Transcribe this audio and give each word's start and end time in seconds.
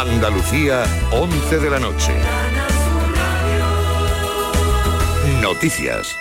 Andalucía, 0.00 0.84
11 1.10 1.58
de 1.58 1.70
la 1.70 1.80
noche. 1.80 2.12
Noticias. 5.42 6.14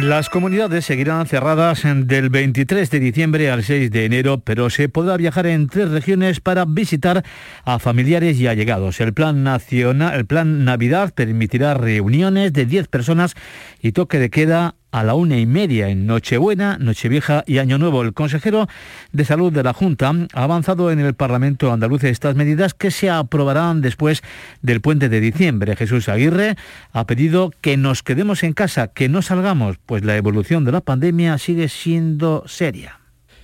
Las 0.00 0.30
comunidades 0.30 0.86
seguirán 0.86 1.26
cerradas 1.26 1.82
del 1.84 2.30
23 2.30 2.90
de 2.90 2.98
diciembre 2.98 3.50
al 3.50 3.64
6 3.64 3.90
de 3.90 4.06
enero, 4.06 4.40
pero 4.40 4.70
se 4.70 4.88
podrá 4.88 5.18
viajar 5.18 5.46
en 5.46 5.68
tres 5.68 5.90
regiones 5.90 6.40
para 6.40 6.64
visitar 6.64 7.22
a 7.66 7.78
familiares 7.78 8.40
y 8.40 8.46
allegados. 8.46 8.98
El 9.00 9.12
plan 9.12 9.44
nacional, 9.44 10.14
el 10.14 10.24
plan 10.24 10.64
Navidad 10.64 11.12
permitirá 11.14 11.74
reuniones 11.74 12.54
de 12.54 12.64
10 12.64 12.88
personas 12.88 13.34
y 13.82 13.92
toque 13.92 14.18
de 14.18 14.30
queda 14.30 14.74
a 14.96 15.04
la 15.04 15.12
una 15.12 15.36
y 15.38 15.44
media 15.44 15.90
en 15.90 16.06
Nochebuena, 16.06 16.78
Nochevieja 16.80 17.44
y 17.46 17.58
Año 17.58 17.76
Nuevo. 17.76 18.00
El 18.00 18.14
consejero 18.14 18.66
de 19.12 19.26
Salud 19.26 19.52
de 19.52 19.62
la 19.62 19.74
Junta 19.74 20.10
ha 20.32 20.42
avanzado 20.42 20.90
en 20.90 21.00
el 21.00 21.12
Parlamento 21.12 21.70
andaluz 21.70 22.02
estas 22.04 22.34
medidas 22.34 22.72
que 22.72 22.90
se 22.90 23.10
aprobarán 23.10 23.82
después 23.82 24.22
del 24.62 24.80
puente 24.80 25.10
de 25.10 25.20
diciembre. 25.20 25.76
Jesús 25.76 26.08
Aguirre 26.08 26.56
ha 26.92 27.06
pedido 27.06 27.52
que 27.60 27.76
nos 27.76 28.02
quedemos 28.02 28.42
en 28.42 28.54
casa, 28.54 28.88
que 28.88 29.10
no 29.10 29.20
salgamos, 29.20 29.76
pues 29.84 30.02
la 30.02 30.16
evolución 30.16 30.64
de 30.64 30.72
la 30.72 30.80
pandemia 30.80 31.36
sigue 31.36 31.68
siendo 31.68 32.44
seria. 32.46 32.98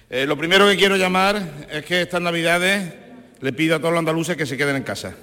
Eh, 0.09 0.25
lo 0.25 0.39
primero 0.39 0.67
que 0.67 0.79
quiero 0.79 0.97
llamar 0.97 1.67
es 1.71 1.85
que 1.85 2.01
estas 2.01 2.23
Navidades 2.23 2.95
le 3.43 3.53
pido 3.53 3.77
a 3.77 3.79
todos 3.79 3.93
los 3.93 3.99
andaluces 3.99 4.39
que 4.39 4.47
se 4.47 4.57
queden 4.57 4.77
en 4.77 4.85
casa. 4.85 5.15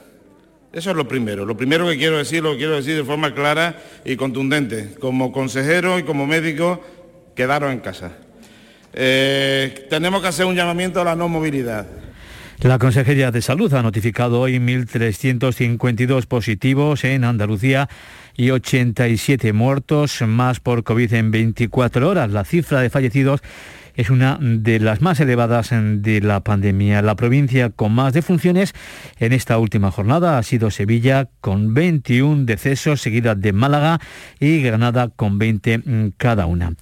Eso 0.71 0.91
es 0.91 0.95
lo 0.95 1.07
primero. 1.07 1.45
Lo 1.45 1.57
primero 1.57 1.87
que 1.87 1.97
quiero 1.97 2.17
decir, 2.17 2.43
lo 2.43 2.55
quiero 2.55 2.75
decir 2.75 2.95
de 2.95 3.03
forma 3.03 3.33
clara 3.33 3.81
y 4.05 4.15
contundente. 4.15 4.95
Como 4.99 5.31
consejero 5.31 5.97
y 5.97 6.03
como 6.03 6.27
médico, 6.27 6.83
quedaros 7.35 7.71
en 7.71 7.79
casa. 7.79 8.11
Eh, 8.93 9.87
tenemos 9.89 10.21
que 10.21 10.27
hacer 10.27 10.45
un 10.45 10.55
llamamiento 10.55 11.01
a 11.01 11.03
la 11.03 11.15
no 11.15 11.27
movilidad. 11.27 11.87
La 12.61 12.77
Consejería 12.77 13.31
de 13.31 13.41
Salud 13.41 13.73
ha 13.73 13.81
notificado 13.81 14.41
hoy 14.41 14.57
1.352 14.57 16.25
positivos 16.25 17.05
en 17.05 17.23
Andalucía 17.23 17.87
y 18.35 18.51
87 18.51 19.53
muertos 19.53 20.21
más 20.23 20.59
por 20.59 20.83
COVID 20.83 21.13
en 21.13 21.31
24 21.31 22.09
horas. 22.09 22.31
La 22.31 22.43
cifra 22.43 22.81
de 22.81 22.89
fallecidos 22.89 23.41
es 23.99 24.09
una 24.09 24.37
de 24.39 24.79
las 24.79 25.01
más 25.01 25.19
elevadas 25.19 25.71
de 25.71 26.21
la 26.21 26.39
pandemia. 26.39 27.01
La 27.01 27.17
provincia 27.17 27.69
con 27.69 27.91
más 27.91 28.13
defunciones 28.13 28.73
en 29.19 29.33
esta 29.33 29.57
última 29.57 29.91
jornada 29.91 30.37
ha 30.37 30.43
sido 30.43 30.71
Sevilla 30.71 31.27
con 31.41 31.73
21 31.73 32.45
decesos, 32.45 33.01
seguida 33.01 33.35
de 33.35 33.51
Málaga 33.51 33.99
y 34.39 34.61
Granada 34.61 35.09
con 35.09 35.37
20 35.37 36.13
cada 36.15 36.45
una. 36.45 36.75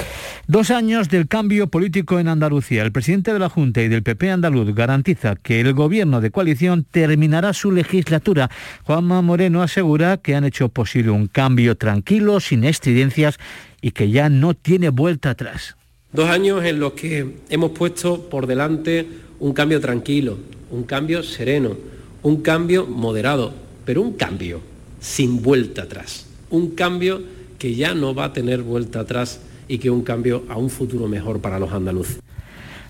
Dos 0.45 0.69
años 0.69 1.09
del 1.09 1.27
cambio 1.27 1.71
político 1.71 2.19
en 2.19 2.27
Andalucía. 2.27 2.83
El 2.83 2.91
presidente 2.91 3.33
de 3.33 3.39
la 3.39 3.49
Junta 3.49 3.81
y 3.81 3.87
del 3.87 4.03
PP 4.03 4.29
andaluz 4.29 4.75
garantiza 4.75 5.35
que 5.35 5.59
el 5.59 5.73
gobierno 5.73 6.21
de 6.21 6.29
coalición 6.29 6.83
terminará 6.83 7.53
su 7.53 7.71
legislatura. 7.71 8.51
Juanma 8.83 9.23
Moreno 9.23 9.63
asegura 9.63 10.17
que 10.17 10.35
han 10.35 10.43
hecho 10.43 10.69
posible 10.69 11.09
un 11.09 11.25
cambio 11.25 11.77
tranquilo, 11.77 12.39
sin 12.39 12.63
estridencias 12.63 13.39
y 13.81 13.89
que 13.89 14.11
ya 14.11 14.29
no 14.29 14.53
tiene 14.53 14.89
vuelta 14.89 15.31
atrás. 15.31 15.76
Dos 16.13 16.29
años 16.29 16.63
en 16.63 16.79
los 16.79 16.93
que 16.93 17.35
hemos 17.49 17.71
puesto 17.71 18.29
por 18.29 18.47
delante 18.47 19.05
un 19.39 19.53
cambio 19.53 19.81
tranquilo, 19.81 20.37
un 20.71 20.83
cambio 20.83 21.21
sereno, 21.21 21.75
un 22.23 22.41
cambio 22.41 22.85
moderado, 22.85 23.53
pero 23.85 24.01
un 24.01 24.13
cambio 24.13 24.61
sin 25.01 25.41
vuelta 25.41 25.83
atrás. 25.83 26.25
Un 26.49 26.71
cambio 26.71 27.21
que 27.59 27.75
ya 27.75 27.93
no 27.93 28.15
va 28.15 28.25
a 28.25 28.33
tener 28.33 28.61
vuelta 28.61 29.01
atrás 29.01 29.41
y 29.67 29.79
que 29.79 29.89
un 29.89 30.01
cambio 30.01 30.43
a 30.47 30.57
un 30.57 30.69
futuro 30.69 31.09
mejor 31.09 31.41
para 31.41 31.59
los 31.59 31.73
andaluces. 31.73 32.19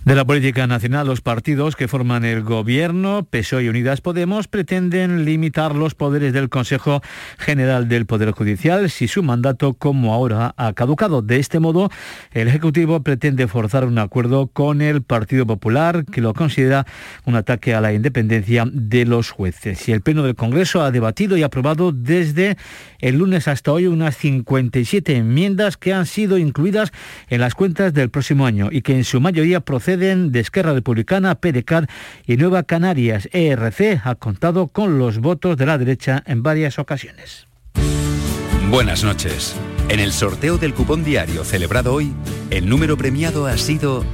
De 0.08 0.16
la 0.16 0.24
política 0.24 0.68
nacional, 0.68 1.06
los 1.06 1.20
partidos 1.20 1.76
que 1.76 1.90
forman 1.90 2.24
el 2.24 2.42
gobierno, 2.42 3.28
PSOE 3.30 3.66
y 3.66 3.68
Unidas 3.68 4.00
Podemos, 4.00 4.48
pretenden 4.48 5.26
limitar 5.26 5.76
los 5.76 5.96
poderes 5.96 6.32
del 6.32 6.48
Consejo 6.48 7.02
General 7.38 7.90
del 7.90 8.06
Poder 8.06 8.32
Judicial 8.32 8.90
si 8.90 9.10
su 9.10 9.22
mandato, 9.22 9.74
como 9.74 10.14
ahora, 10.14 10.54
ha 10.56 10.72
caducado. 10.72 11.22
De 11.22 11.40
este 11.40 11.60
modo, 11.60 11.90
el 12.32 12.48
Ejecutivo 12.48 13.04
pretende 13.04 13.50
forzar 13.50 13.84
un 13.84 13.98
acuerdo 13.98 14.48
con 14.48 14.82
el 14.82 15.02
Partido 15.02 15.46
Popular, 15.46 16.06
que 16.06 16.22
lo 16.22 16.34
considera 16.34 16.86
un 17.26 17.36
ataque 17.36 17.74
a 17.74 17.82
la 17.82 17.92
independencia 17.92 18.64
de 18.72 19.04
los 19.04 19.32
jueces. 19.32 19.90
Y 19.90 19.92
el 19.92 20.00
Pleno 20.00 20.24
del 20.24 20.36
Congreso 20.36 20.84
ha 20.84 20.92
debatido 20.92 21.36
y 21.36 21.44
aprobado 21.44 21.92
desde 21.92 22.56
el 23.00 23.18
lunes 23.18 23.50
hasta 23.50 23.74
hoy 23.74 23.88
unas 23.88 24.16
57 24.16 25.18
enmiendas 25.18 25.76
que 25.76 25.92
han 25.92 26.06
sido 26.06 26.38
incluidas 26.38 26.94
en 27.28 27.42
las 27.42 27.56
cuentas 27.56 27.94
del 27.94 28.10
próximo 28.10 28.46
año 28.46 28.70
y 28.72 28.84
que 28.84 28.96
en 28.96 29.04
su 29.04 29.20
mayoría 29.20 29.60
proceden 29.60 29.97
de 29.98 30.40
Esquerra 30.40 30.74
Republicana, 30.74 31.36
PDCAR 31.36 31.88
y 32.26 32.38
Nueva 32.38 32.64
Canarias. 32.64 33.28
ERC 33.32 34.02
ha 34.04 34.16
contado 34.16 34.68
con 34.68 35.00
los 35.00 35.20
votos 35.20 35.58
de 35.58 35.66
la 35.66 35.78
derecha 35.78 36.24
en 36.26 36.44
varias 36.44 36.80
ocasiones. 36.80 37.48
Buenas 38.70 39.04
noches. 39.04 39.56
En 39.90 40.00
el 40.00 40.12
sorteo 40.12 40.58
del 40.58 40.74
cupón 40.74 41.04
diario 41.04 41.44
celebrado 41.44 41.94
hoy, 41.94 42.14
el 42.50 42.68
número 42.68 42.98
premiado 42.98 43.46
ha 43.48 43.58
sido 43.58 44.06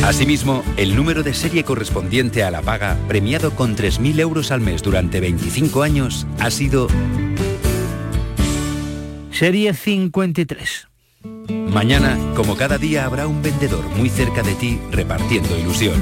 Asimismo, 0.04 0.64
el 0.76 0.96
número 0.96 1.22
de 1.22 1.32
serie 1.32 1.62
correspondiente 1.62 2.42
a 2.42 2.50
la 2.50 2.60
paga, 2.60 2.98
premiado 3.06 3.54
con 3.54 3.76
3.000 3.76 4.18
euros 4.18 4.50
al 4.50 4.60
mes 4.60 4.82
durante 4.82 5.20
25 5.20 5.82
años, 5.82 6.26
ha 6.40 6.50
sido... 6.50 6.88
Serie 9.30 9.72
53. 9.74 10.88
Mañana, 11.68 12.18
como 12.34 12.56
cada 12.56 12.78
día, 12.78 13.04
habrá 13.04 13.28
un 13.28 13.42
vendedor 13.42 13.84
muy 13.96 14.08
cerca 14.08 14.42
de 14.42 14.54
ti 14.56 14.80
repartiendo 14.90 15.56
ilusión. 15.56 15.94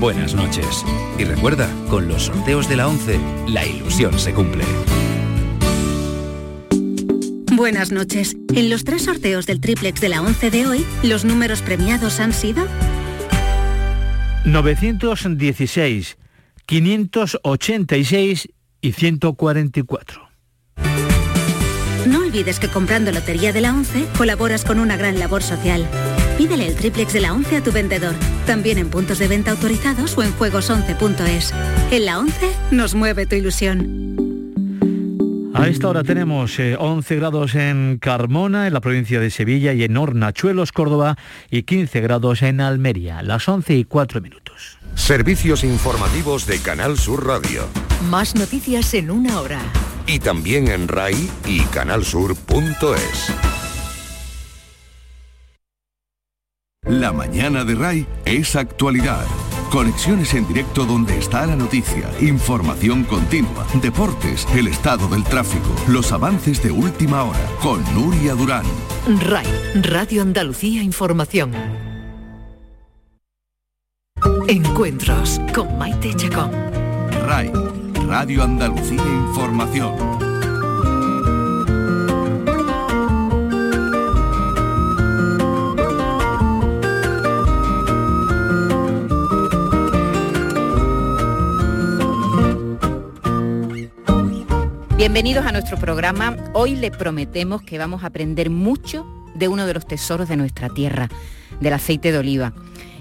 Buenas 0.00 0.34
noches. 0.34 0.84
Y 1.18 1.24
recuerda, 1.24 1.68
con 1.90 2.08
los 2.08 2.24
sorteos 2.24 2.70
de 2.70 2.76
la 2.76 2.88
11, 2.88 3.20
la 3.48 3.66
ilusión 3.66 4.18
se 4.18 4.32
cumple. 4.32 4.64
Buenas 7.52 7.92
noches. 7.92 8.34
En 8.54 8.70
los 8.70 8.84
tres 8.84 9.02
sorteos 9.02 9.44
del 9.44 9.60
triplex 9.60 10.00
de 10.00 10.08
la 10.08 10.22
11 10.22 10.50
de 10.50 10.66
hoy, 10.66 10.86
los 11.02 11.26
números 11.26 11.60
premiados 11.60 12.18
han 12.18 12.32
sido 12.32 12.66
916, 14.44 16.18
586 16.66 18.48
y 18.80 18.92
144. 18.92 20.28
No 22.06 22.20
olvides 22.20 22.58
que 22.58 22.68
comprando 22.68 23.12
Lotería 23.12 23.52
de 23.52 23.60
la 23.60 23.74
11 23.74 24.06
colaboras 24.16 24.64
con 24.64 24.80
una 24.80 24.96
gran 24.96 25.18
labor 25.18 25.42
social. 25.42 25.86
Pídele 26.38 26.66
el 26.66 26.74
triplex 26.74 27.12
de 27.12 27.20
la 27.20 27.34
11 27.34 27.56
a 27.58 27.62
tu 27.62 27.72
vendedor, 27.72 28.14
también 28.46 28.78
en 28.78 28.88
puntos 28.88 29.18
de 29.18 29.28
venta 29.28 29.50
autorizados 29.50 30.16
o 30.16 30.22
en 30.22 30.32
juegos11.es. 30.32 31.52
En 31.90 32.06
la 32.06 32.18
11 32.18 32.50
nos 32.70 32.94
mueve 32.94 33.26
tu 33.26 33.36
ilusión. 33.36 34.29
A 35.54 35.68
esta 35.68 35.88
hora 35.88 36.04
tenemos 36.04 36.58
11 36.58 37.14
eh, 37.14 37.16
grados 37.18 37.54
en 37.54 37.98
Carmona, 38.00 38.66
en 38.66 38.72
la 38.72 38.80
provincia 38.80 39.20
de 39.20 39.30
Sevilla, 39.30 39.72
y 39.72 39.84
en 39.84 39.96
Hornachuelos, 39.96 40.72
Córdoba, 40.72 41.16
y 41.50 41.64
15 41.64 42.00
grados 42.00 42.42
en 42.42 42.60
Almería, 42.60 43.22
las 43.22 43.48
11 43.48 43.74
y 43.74 43.84
4 43.84 44.20
minutos. 44.20 44.78
Servicios 44.94 45.64
informativos 45.64 46.46
de 46.46 46.60
Canal 46.60 46.98
Sur 46.98 47.26
Radio. 47.26 47.66
Más 48.10 48.34
noticias 48.34 48.94
en 48.94 49.10
una 49.10 49.40
hora. 49.40 49.60
Y 50.06 50.18
también 50.18 50.68
en 50.68 50.88
RAI 50.88 51.30
y 51.46 51.60
canalsur.es. 51.64 53.32
La 56.82 57.12
mañana 57.12 57.64
de 57.64 57.74
RAI 57.74 58.06
es 58.24 58.56
actualidad 58.56 59.26
Conexiones 59.70 60.34
en 60.34 60.48
directo 60.48 60.84
donde 60.84 61.16
está 61.16 61.46
la 61.46 61.54
noticia, 61.54 62.10
información 62.20 63.04
continua, 63.04 63.64
deportes, 63.80 64.44
el 64.56 64.66
estado 64.66 65.06
del 65.06 65.22
tráfico, 65.22 65.68
los 65.86 66.10
avances 66.10 66.60
de 66.60 66.72
última 66.72 67.22
hora, 67.22 67.38
con 67.62 67.80
Nuria 67.94 68.34
Durán. 68.34 68.64
RAI, 69.20 69.46
Radio 69.80 70.22
Andalucía 70.22 70.82
Información. 70.82 71.52
Encuentros 74.48 75.40
con 75.54 75.78
Maite 75.78 76.14
Chacón. 76.14 76.50
RAI, 77.28 77.52
Radio 78.08 78.42
Andalucía 78.42 79.04
Información. 79.04 80.29
Bienvenidos 95.00 95.46
a 95.46 95.52
nuestro 95.52 95.78
programa. 95.78 96.36
Hoy 96.52 96.76
le 96.76 96.90
prometemos 96.90 97.62
que 97.62 97.78
vamos 97.78 98.04
a 98.04 98.08
aprender 98.08 98.50
mucho 98.50 99.06
de 99.34 99.48
uno 99.48 99.64
de 99.64 99.72
los 99.72 99.86
tesoros 99.86 100.28
de 100.28 100.36
nuestra 100.36 100.68
tierra, 100.68 101.08
del 101.58 101.72
aceite 101.72 102.12
de 102.12 102.18
oliva. 102.18 102.52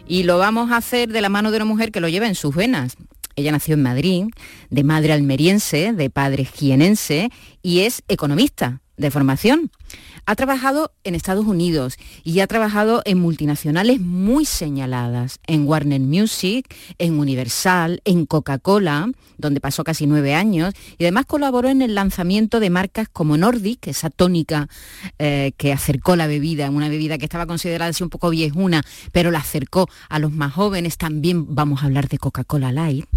Y 0.07 0.23
lo 0.23 0.37
vamos 0.37 0.71
a 0.71 0.77
hacer 0.77 1.09
de 1.09 1.19
la 1.19 1.27
mano 1.27 1.51
de 1.51 1.57
una 1.57 1.65
mujer 1.65 1.91
que 1.91 1.99
lo 1.99 2.07
lleva 2.07 2.25
en 2.25 2.35
sus 2.35 2.55
venas. 2.55 2.95
Ella 3.35 3.51
nació 3.51 3.73
en 3.73 3.83
Madrid, 3.83 4.27
de 4.69 4.83
madre 4.85 5.11
almeriense, 5.11 5.91
de 5.91 6.09
padre 6.09 6.45
jienense 6.45 7.31
y 7.61 7.81
es 7.81 8.01
economista 8.07 8.79
de 8.99 9.09
formación. 9.11 9.71
Ha 10.25 10.35
trabajado 10.35 10.91
en 11.03 11.15
Estados 11.15 11.47
Unidos 11.47 11.97
y 12.23 12.41
ha 12.41 12.47
trabajado 12.47 13.01
en 13.05 13.17
multinacionales 13.17 13.99
muy 13.99 14.45
señaladas, 14.45 15.39
en 15.47 15.67
Warner 15.67 16.01
Music, 16.01 16.71
en 16.99 17.17
Universal, 17.17 18.01
en 18.05 18.27
Coca-Cola, 18.27 19.09
donde 19.37 19.61
pasó 19.61 19.83
casi 19.83 20.05
nueve 20.05 20.35
años, 20.35 20.73
y 20.97 21.05
además 21.05 21.25
colaboró 21.25 21.69
en 21.69 21.81
el 21.81 21.95
lanzamiento 21.95 22.59
de 22.59 22.69
marcas 22.69 23.07
como 23.11 23.37
Nordic, 23.37 23.87
esa 23.87 24.09
tónica 24.09 24.67
eh, 25.17 25.53
que 25.57 25.73
acercó 25.73 26.15
la 26.15 26.27
bebida, 26.27 26.69
una 26.69 26.89
bebida 26.89 27.17
que 27.17 27.25
estaba 27.25 27.47
considerada 27.47 27.89
así 27.89 28.03
un 28.03 28.09
poco 28.09 28.29
viejuna, 28.29 28.83
pero 29.11 29.31
la 29.31 29.39
acercó 29.39 29.87
a 30.09 30.19
los 30.19 30.31
más 30.31 30.53
jóvenes. 30.53 30.97
También 30.97 31.55
vamos 31.55 31.81
a 31.81 31.85
hablar 31.85 32.09
de 32.09 32.19
Coca-Cola 32.19 32.71
Light. 32.71 33.07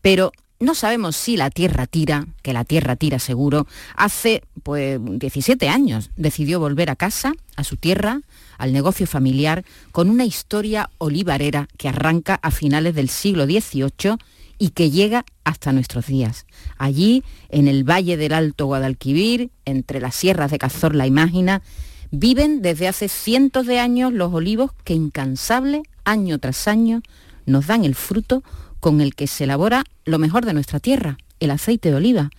Pero 0.00 0.32
no 0.60 0.74
sabemos 0.74 1.16
si 1.16 1.38
la 1.38 1.50
Tierra 1.50 1.86
tira, 1.86 2.26
que 2.42 2.52
la 2.52 2.64
Tierra 2.64 2.94
tira 2.94 3.18
seguro, 3.18 3.66
hace 3.96 4.42
pues 4.62 5.00
17 5.02 5.68
años 5.70 6.10
decidió 6.16 6.60
volver 6.60 6.90
a 6.90 6.96
casa, 6.96 7.32
a 7.56 7.64
su 7.64 7.76
tierra, 7.76 8.20
al 8.58 8.74
negocio 8.74 9.06
familiar, 9.06 9.64
con 9.90 10.10
una 10.10 10.26
historia 10.26 10.90
olivarera 10.98 11.66
que 11.78 11.88
arranca 11.88 12.38
a 12.42 12.50
finales 12.50 12.94
del 12.94 13.08
siglo 13.08 13.46
XVIII 13.46 14.18
y 14.58 14.70
que 14.70 14.90
llega 14.90 15.24
hasta 15.44 15.72
nuestros 15.72 16.06
días. 16.06 16.44
Allí, 16.76 17.24
en 17.48 17.66
el 17.66 17.88
Valle 17.88 18.18
del 18.18 18.34
Alto 18.34 18.66
Guadalquivir, 18.66 19.50
entre 19.64 19.98
las 19.98 20.14
sierras 20.14 20.50
de 20.50 20.58
Cazorla 20.58 21.06
y 21.06 21.10
Mágina, 21.10 21.62
viven 22.10 22.60
desde 22.60 22.86
hace 22.86 23.08
cientos 23.08 23.66
de 23.66 23.78
años 23.78 24.12
los 24.12 24.34
olivos 24.34 24.72
que 24.84 24.92
incansable, 24.92 25.82
año 26.04 26.38
tras 26.38 26.68
año, 26.68 27.00
nos 27.46 27.66
dan 27.66 27.86
el 27.86 27.94
fruto 27.94 28.42
con 28.80 29.00
el 29.00 29.14
que 29.14 29.26
se 29.26 29.44
elabora 29.44 29.84
lo 30.04 30.18
mejor 30.18 30.44
de 30.44 30.54
nuestra 30.54 30.80
tierra, 30.80 31.18
el 31.38 31.50
aceite 31.50 31.90
de 31.90 31.96
oliva. 31.96 32.30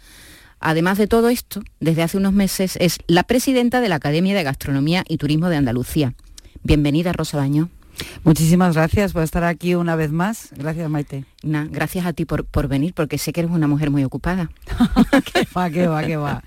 Además 0.59 0.97
de 0.97 1.07
todo 1.07 1.29
esto, 1.29 1.63
desde 1.79 2.03
hace 2.03 2.17
unos 2.17 2.33
meses 2.33 2.77
es 2.79 2.99
la 3.07 3.23
presidenta 3.23 3.81
de 3.81 3.89
la 3.89 3.95
Academia 3.95 4.35
de 4.35 4.43
Gastronomía 4.43 5.03
y 5.07 5.17
Turismo 5.17 5.49
de 5.49 5.57
Andalucía. 5.57 6.13
Bienvenida, 6.63 7.13
Rosa 7.13 7.38
Baño. 7.38 7.69
Muchísimas 8.23 8.75
gracias 8.75 9.13
por 9.13 9.23
estar 9.23 9.43
aquí 9.43 9.75
una 9.75 9.95
vez 9.95 10.11
más. 10.11 10.49
Gracias, 10.55 10.89
Maite. 10.89 11.25
gracias 11.43 12.05
a 12.05 12.13
ti 12.13 12.25
por, 12.25 12.45
por, 12.45 12.67
venir, 12.67 12.93
porque 12.93 13.17
sé 13.17 13.33
que 13.33 13.41
eres 13.41 13.51
una 13.51 13.67
mujer 13.67 13.89
muy 13.89 14.03
ocupada. 14.03 14.49
¿Qué 15.33 15.47
va, 15.55 15.69
qué 15.69 15.88
va, 15.88 16.03
qué 16.03 16.17
va? 16.17 16.43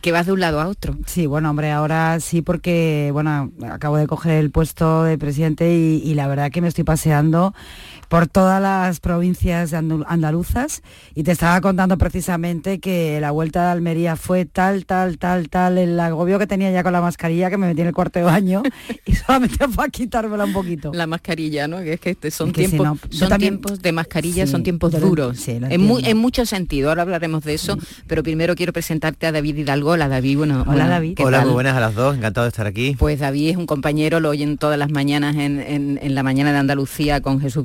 Que 0.00 0.12
vas 0.12 0.26
de 0.26 0.32
un 0.32 0.40
lado 0.40 0.60
a 0.60 0.68
otro. 0.68 0.96
Sí, 1.06 1.26
bueno, 1.26 1.50
hombre, 1.50 1.70
ahora 1.70 2.20
sí 2.20 2.42
porque, 2.42 3.10
bueno, 3.12 3.50
acabo 3.70 3.96
de 3.96 4.06
coger 4.06 4.32
el 4.32 4.50
puesto 4.50 5.04
de 5.04 5.18
presidente 5.18 5.72
y, 5.72 6.02
y 6.04 6.14
la 6.14 6.28
verdad 6.28 6.50
que 6.50 6.60
me 6.60 6.68
estoy 6.68 6.84
paseando 6.84 7.54
por 8.08 8.26
todas 8.26 8.60
las 8.60 9.00
provincias 9.00 9.72
andaluzas 9.74 10.82
y 11.14 11.22
te 11.22 11.32
estaba 11.32 11.60
contando 11.60 11.98
precisamente 11.98 12.80
que 12.80 13.20
la 13.20 13.30
vuelta 13.30 13.64
de 13.64 13.70
Almería 13.72 14.16
fue 14.16 14.46
tal, 14.46 14.86
tal, 14.86 15.18
tal, 15.18 15.48
tal, 15.50 15.78
el 15.78 16.00
agobio 16.00 16.38
que 16.38 16.46
tenía 16.46 16.70
ya 16.70 16.82
con 16.82 16.92
la 16.92 17.02
mascarilla 17.02 17.50
que 17.50 17.58
me 17.58 17.66
metí 17.66 17.82
en 17.82 17.88
el 17.88 17.94
cuarto 17.94 18.18
de 18.18 18.24
baño 18.24 18.62
y 19.06 19.14
solamente 19.14 19.68
fue 19.68 19.84
a 19.84 19.88
quitármela 19.88 20.44
un 20.44 20.52
poquito. 20.52 20.90
La 20.94 21.06
mascarilla, 21.06 21.68
¿no? 21.68 21.78
Que 21.78 21.94
es 21.94 22.00
que 22.00 22.10
este 22.10 22.30
son, 22.30 22.52
tiempos, 22.52 22.98
son 23.10 23.38
tiempos 23.38 23.82
de 23.82 23.92
mascarilla, 23.92 24.46
son 24.46 24.62
tiempos 24.62 24.98
duros. 24.98 25.46
en, 25.48 26.16
muchos 26.16 26.48
sentidos, 26.48 26.88
ahora 26.88 27.02
hablaremos 27.02 27.44
de 27.44 27.54
eso, 27.54 27.76
pero 28.06 28.22
primero 28.22 28.54
quiero 28.54 28.72
presentarte 28.72 29.26
a 29.26 29.32
David 29.32 29.58
Hidalgo. 29.58 29.90
Hola 29.90 30.08
David, 30.08 30.38
bueno. 30.38 30.64
Hola, 30.66 30.88
David. 30.88 31.18
Hola, 31.22 31.42
muy 31.42 31.52
buenas 31.52 31.76
a 31.76 31.80
las 31.80 31.94
dos, 31.94 32.16
encantado 32.16 32.44
de 32.44 32.48
estar 32.48 32.66
aquí. 32.66 32.96
Pues 32.98 33.20
David 33.20 33.50
es 33.50 33.56
un 33.56 33.66
compañero, 33.66 34.20
lo 34.20 34.30
oyen 34.30 34.56
todas 34.58 34.78
las 34.78 34.90
mañanas 34.90 35.36
en, 35.36 35.58
en 36.00 36.14
la 36.14 36.22
mañana 36.22 36.52
de 36.52 36.58
Andalucía 36.58 37.20
con 37.20 37.40
Jesús 37.40 37.64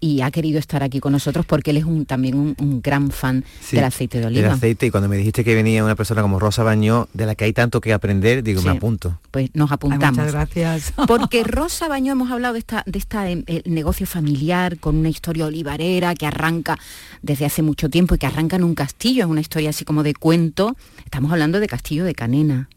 Y 0.00 0.20
ha 0.20 0.30
querido 0.30 0.58
estar 0.58 0.82
aquí 0.82 1.00
con 1.00 1.12
nosotros 1.12 1.46
porque 1.46 1.70
él 1.70 1.78
es 1.78 1.84
un, 1.84 2.06
también 2.06 2.36
un, 2.36 2.80
gran 2.82 3.10
fan 3.10 3.44
del 3.70 3.84
aceite 3.84 4.20
de 4.20 4.26
oliva. 4.26 4.42
Del 4.42 4.52
aceite 4.52 4.86
y 4.86 4.90
cuando 4.90 5.08
me 5.08 5.16
dijiste 5.16 5.44
que 5.44 5.54
venía 5.54 5.84
una 5.84 5.94
persona 5.94 6.22
como 6.22 6.38
Rosa 6.38 6.62
Bañó, 6.62 7.08
de 7.12 7.26
la 7.26 7.34
que 7.34 7.44
hay 7.44 7.52
tanto 7.52 7.80
que 7.80 7.92
aprender, 7.92 8.42
digo, 8.42 8.62
me 8.62 8.70
apunto. 8.70 9.18
Pues 9.30 9.50
nos 9.54 9.72
apuntamos. 9.72 10.18
muchas 10.18 10.32
gracias. 10.32 10.92
Porque 11.06 11.44
Rosa 11.44 11.88
Bañó 11.88 12.12
hemos 12.12 12.30
hablado 12.30 12.54
de 12.54 12.60
esta 12.60 12.82
de 12.86 12.98
esta 12.98 13.30
em, 13.30 13.44
negocio 13.64 14.06
familiar 14.06 14.78
con 14.78 14.96
una 14.96 15.08
historia 15.08 15.46
olivarera 15.46 16.14
que 16.14 16.26
arranca 16.26 16.78
desde 17.22 17.46
hace 17.46 17.62
mucho 17.62 17.88
tiempo 17.88 18.14
y 18.14 18.18
que 18.18 18.26
arranca 18.26 18.56
en 18.56 18.64
un 18.64 18.74
castillo, 18.74 19.24
es 19.24 19.30
una 19.30 19.40
historia 19.40 19.70
así 19.70 19.84
como 19.84 20.02
de 20.02 20.14
cuento. 20.14 20.76
Estamos 21.04 21.32
hablando 21.32 21.60
de 21.60 21.66
Castillo 21.66 22.04
de 22.04 22.14
Canena, 22.14 22.68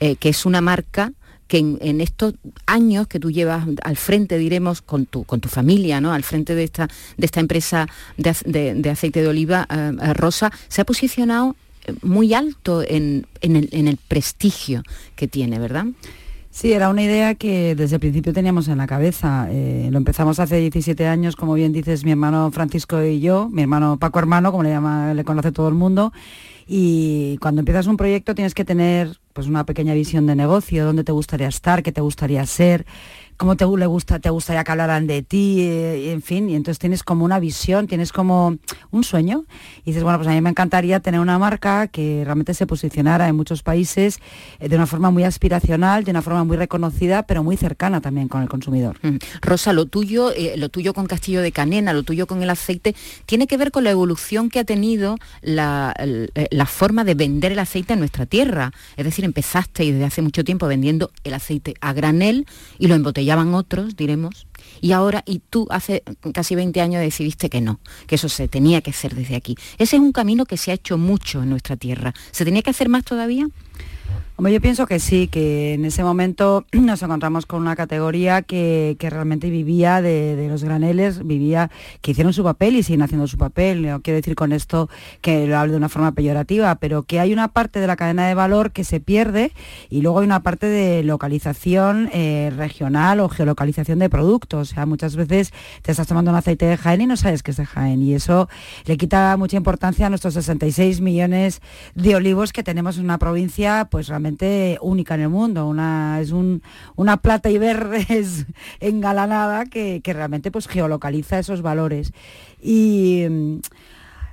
eh, 0.00 0.16
que 0.16 0.28
es 0.28 0.46
una 0.46 0.60
marca 0.60 1.12
que 1.46 1.58
en, 1.58 2.00
estos 2.00 2.34
años 2.66 3.06
que 3.06 3.20
tú 3.20 3.30
llevas 3.30 3.66
al 3.82 3.96
frente, 3.96 4.38
diremos, 4.38 4.82
con 4.82 5.06
tu, 5.06 5.24
con 5.24 5.40
tu 5.40 5.48
familia, 5.48 6.00
¿no? 6.00 6.12
al 6.12 6.22
frente 6.22 6.54
de 6.54 6.64
esta, 6.64 6.88
de 7.16 7.26
esta 7.26 7.40
empresa 7.40 7.86
de, 8.16 8.90
aceite 8.90 9.22
de 9.22 9.28
oliva 9.28 9.66
eh, 9.70 9.92
eh, 10.02 10.14
rosa, 10.14 10.50
se 10.68 10.80
ha 10.80 10.84
posicionado 10.84 11.56
eh, 11.84 11.94
muy 12.02 12.34
alto 12.34 12.82
en, 12.82 13.26
el, 13.40 13.98
prestigio 14.08 14.82
que 15.16 15.28
tiene, 15.28 15.58
¿verdad? 15.58 15.86
Sí, 16.50 16.72
era 16.72 16.88
una 16.88 17.02
idea 17.02 17.34
que 17.34 17.74
desde 17.74 17.96
el 17.96 18.00
principio 18.00 18.32
teníamos 18.32 18.68
en 18.68 18.78
la 18.78 18.86
cabeza. 18.86 19.48
lo 19.48 19.98
empezamos 19.98 20.38
hace 20.38 20.58
17 20.58 21.04
años, 21.08 21.34
como 21.34 21.54
bien 21.54 21.72
dices, 21.72 22.04
mi 22.04 22.12
hermano 22.12 22.52
Francisco 22.52 23.02
y 23.02 23.18
yo, 23.18 23.48
mi 23.50 23.62
hermano 23.62 23.96
Paco 23.98 24.20
Hermano, 24.20 24.52
como 24.52 24.62
le 24.62 24.70
llama, 24.70 25.14
le 25.14 25.24
conoce 25.24 25.50
todo 25.50 25.68
el 25.68 25.74
mundo. 25.74 26.12
Y 26.68 27.38
cuando 27.38 27.60
empiezas 27.60 27.88
un 27.88 27.96
proyecto 27.96 28.36
tienes 28.36 28.54
que 28.54 28.64
tener 28.64 29.18
pues 29.34 29.48
una 29.48 29.66
pequeña 29.66 29.94
visión 29.94 30.26
de 30.26 30.36
negocio, 30.36 30.86
dónde 30.86 31.02
te 31.04 31.12
gustaría 31.12 31.48
estar, 31.48 31.82
qué 31.82 31.90
te 31.92 32.00
gustaría 32.00 32.46
ser, 32.46 32.86
cómo 33.36 33.56
te, 33.56 33.66
le 33.66 33.86
gusta, 33.86 34.18
te 34.18 34.30
gustaría 34.30 34.64
que 34.64 34.72
hablaran 34.72 35.06
de 35.06 35.22
ti, 35.22 35.60
eh, 35.62 36.12
en 36.12 36.22
fin, 36.22 36.48
y 36.48 36.54
entonces 36.54 36.78
tienes 36.78 37.02
como 37.02 37.24
una 37.24 37.38
visión, 37.38 37.86
tienes 37.86 38.12
como 38.12 38.56
un 38.90 39.04
sueño, 39.04 39.44
y 39.84 39.90
dices, 39.90 40.02
bueno, 40.02 40.18
pues 40.18 40.28
a 40.28 40.32
mí 40.32 40.40
me 40.40 40.50
encantaría 40.50 41.00
tener 41.00 41.20
una 41.20 41.38
marca 41.38 41.88
que 41.88 42.22
realmente 42.24 42.54
se 42.54 42.66
posicionara 42.66 43.28
en 43.28 43.36
muchos 43.36 43.62
países 43.62 44.18
eh, 44.60 44.68
de 44.68 44.76
una 44.76 44.86
forma 44.86 45.10
muy 45.10 45.24
aspiracional, 45.24 46.04
de 46.04 46.10
una 46.10 46.22
forma 46.22 46.44
muy 46.44 46.56
reconocida, 46.56 47.24
pero 47.24 47.42
muy 47.42 47.56
cercana 47.56 48.00
también 48.00 48.28
con 48.28 48.42
el 48.42 48.48
consumidor. 48.48 48.98
Mm. 49.02 49.16
Rosa, 49.42 49.72
lo 49.72 49.86
tuyo, 49.86 50.32
eh, 50.32 50.54
lo 50.56 50.68
tuyo 50.68 50.94
con 50.94 51.06
Castillo 51.06 51.42
de 51.42 51.52
Canena, 51.52 51.92
lo 51.92 52.02
tuyo 52.02 52.26
con 52.26 52.42
el 52.42 52.50
aceite, 52.50 52.94
tiene 53.26 53.46
que 53.46 53.56
ver 53.56 53.70
con 53.70 53.84
la 53.84 53.90
evolución 53.90 54.48
que 54.48 54.60
ha 54.60 54.64
tenido 54.64 55.16
la, 55.42 55.94
la 56.50 56.66
forma 56.66 57.04
de 57.04 57.14
vender 57.14 57.52
el 57.52 57.58
aceite 57.58 57.94
en 57.94 57.98
nuestra 57.98 58.26
tierra. 58.26 58.72
Es 58.96 59.04
decir, 59.04 59.24
empezaste 59.24 59.92
desde 59.92 60.04
hace 60.04 60.22
mucho 60.22 60.44
tiempo 60.44 60.66
vendiendo 60.66 61.10
el 61.24 61.34
aceite 61.34 61.74
a 61.80 61.92
granel 61.92 62.46
y 62.78 62.86
lo 62.86 62.94
embotellaban 63.24 63.54
otros, 63.54 63.96
diremos, 63.96 64.46
y 64.80 64.92
ahora, 64.92 65.22
y 65.26 65.40
tú 65.50 65.66
hace 65.70 66.02
casi 66.32 66.54
20 66.54 66.80
años 66.80 67.00
decidiste 67.00 67.48
que 67.48 67.60
no, 67.60 67.80
que 68.06 68.16
eso 68.16 68.28
se 68.28 68.48
tenía 68.48 68.80
que 68.80 68.90
hacer 68.90 69.14
desde 69.14 69.36
aquí. 69.36 69.56
Ese 69.78 69.96
es 69.96 70.02
un 70.02 70.12
camino 70.12 70.44
que 70.44 70.56
se 70.56 70.70
ha 70.70 70.74
hecho 70.74 70.98
mucho 70.98 71.42
en 71.42 71.50
nuestra 71.50 71.76
tierra. 71.76 72.12
¿Se 72.30 72.44
tenía 72.44 72.62
que 72.62 72.70
hacer 72.70 72.88
más 72.88 73.04
todavía? 73.04 73.46
Hombre, 74.36 74.52
yo 74.52 74.60
pienso 74.60 74.86
que 74.86 74.98
sí, 74.98 75.28
que 75.28 75.74
en 75.74 75.84
ese 75.84 76.02
momento 76.02 76.66
nos 76.72 77.00
encontramos 77.04 77.46
con 77.46 77.60
una 77.60 77.76
categoría 77.76 78.42
que, 78.42 78.96
realmente 78.98 79.48
vivía 79.48 80.02
de, 80.02 80.48
los 80.48 80.64
graneles, 80.64 81.24
vivía, 81.24 81.70
que 82.00 82.10
hicieron 82.10 82.32
su 82.32 82.42
papel 82.42 82.74
y 82.74 82.82
siguen 82.82 83.02
haciendo 83.02 83.28
su 83.28 83.38
papel. 83.38 83.86
No 83.86 84.02
quiero 84.02 84.16
decir 84.16 84.34
con 84.34 84.52
esto 84.52 84.90
que 85.20 85.46
lo 85.46 85.56
hablo 85.56 85.74
de 85.74 85.76
una 85.76 85.88
forma 85.88 86.10
peyorativa, 86.12 86.74
pero 86.80 87.04
que 87.04 87.20
hay 87.20 87.32
una 87.32 87.46
parte 87.46 87.78
de 87.78 87.86
la 87.86 87.94
cadena 87.94 88.26
de 88.26 88.34
valor 88.34 88.72
que 88.72 88.82
se 88.82 88.98
pierde 88.98 89.52
y 89.88 90.00
luego 90.00 90.18
hay 90.18 90.26
una 90.26 90.42
parte 90.42 90.66
de 90.66 91.04
localización 91.04 92.10
eh, 92.12 92.52
regional 92.56 93.20
o 93.20 93.28
geolocalización 93.28 94.00
de 94.00 94.10
productos. 94.10 94.72
O 94.72 94.74
sea, 94.74 94.84
muchas 94.84 95.14
veces 95.14 95.52
te 95.82 95.92
estás 95.92 96.08
tomando 96.08 96.32
un 96.32 96.36
aceite 96.36 96.66
de 96.66 96.76
Jaén 96.76 97.02
y 97.02 97.06
no 97.06 97.16
sabes 97.16 97.44
que 97.44 97.52
es 97.52 97.56
de 97.56 97.66
Jaén 97.66 98.02
y 98.02 98.14
eso 98.14 98.48
le 98.84 98.96
quita 98.96 99.36
mucha 99.36 99.56
importancia 99.56 100.06
a 100.06 100.08
nuestros 100.08 100.34
66 100.34 101.00
millones 101.00 101.60
de 101.94 102.16
olivos 102.16 102.52
que 102.52 102.64
tenemos 102.64 102.98
en 102.98 103.04
una 103.04 103.18
provincia, 103.18 103.86
pues 103.88 104.08
realmente 104.08 104.23
única 104.80 105.14
en 105.14 105.20
el 105.20 105.28
mundo, 105.28 105.66
una, 105.66 106.20
es 106.20 106.32
una 106.96 107.16
plata 107.18 107.50
y 107.50 107.58
verdes 107.58 108.46
engalanada 108.80 109.66
que, 109.66 110.00
que 110.02 110.12
realmente 110.12 110.50
pues 110.50 110.66
geolocaliza 110.66 111.38
esos 111.38 111.62
valores. 111.62 112.12
Y 112.60 113.26
mm, 113.28 113.58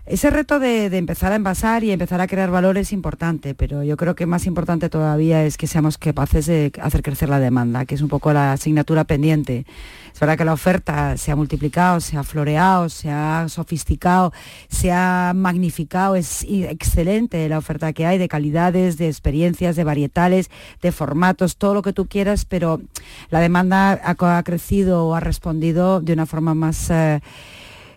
ese 0.06 0.32
reto 0.32 0.60
de, 0.60 0.86
empezar 0.98 1.32
a 1.32 1.36
envasar 1.36 1.84
y 1.84 1.92
empezar 1.92 2.22
a 2.22 2.28
crear 2.28 2.50
valor 2.50 2.78
es 2.78 2.92
importante, 2.92 3.54
pero 3.54 3.84
yo 3.84 3.98
creo 3.98 4.16
que 4.16 4.26
más 4.26 4.48
importante 4.48 4.90
todavía 4.90 5.46
es 5.46 5.58
que 5.58 5.68
seamos 5.68 6.00
capaces 6.00 6.48
de 6.48 6.72
hacer 6.82 7.04
crecer 7.04 7.30
la 7.30 7.40
demanda, 7.40 7.86
que 7.86 7.94
es 7.96 8.02
un 8.02 8.10
poco 8.10 8.34
la 8.34 8.52
asignatura 8.52 9.04
pendiente. 9.04 9.66
Es 10.12 10.20
verdad 10.20 10.38
que 10.38 10.46
la 10.46 10.54
oferta 10.54 11.18
se 11.18 11.32
ha 11.32 11.36
multiplicado, 11.36 12.00
se 12.00 12.18
ha 12.18 12.24
floreado, 12.24 12.90
se 12.90 13.12
ha 13.12 13.48
sofisticado, 13.48 14.34
se 14.70 14.92
ha 14.92 15.34
magnificado, 15.36 16.16
es 16.16 16.46
excelente 16.50 17.48
la 17.48 17.60
oferta 17.60 17.94
que 17.94 18.08
hay 18.08 18.18
de 18.18 18.28
calidades, 18.28 18.98
de 18.98 19.08
experiencias, 19.08 19.76
de 19.76 19.84
varietales, 19.84 20.50
de 20.82 20.92
formatos, 20.92 21.58
todo 21.58 21.76
lo 21.76 21.84
que 21.84 21.94
tú 21.94 22.08
quieras, 22.08 22.46
pero 22.46 22.82
la 23.30 23.40
demanda 23.40 24.02
ha, 24.04 24.44
crecido 24.44 25.06
o 25.06 25.16
ha 25.16 25.20
respondido 25.20 26.02
de 26.02 26.14
una 26.14 26.26
forma 26.26 26.56
más... 26.56 26.90
Eh, 26.90 27.22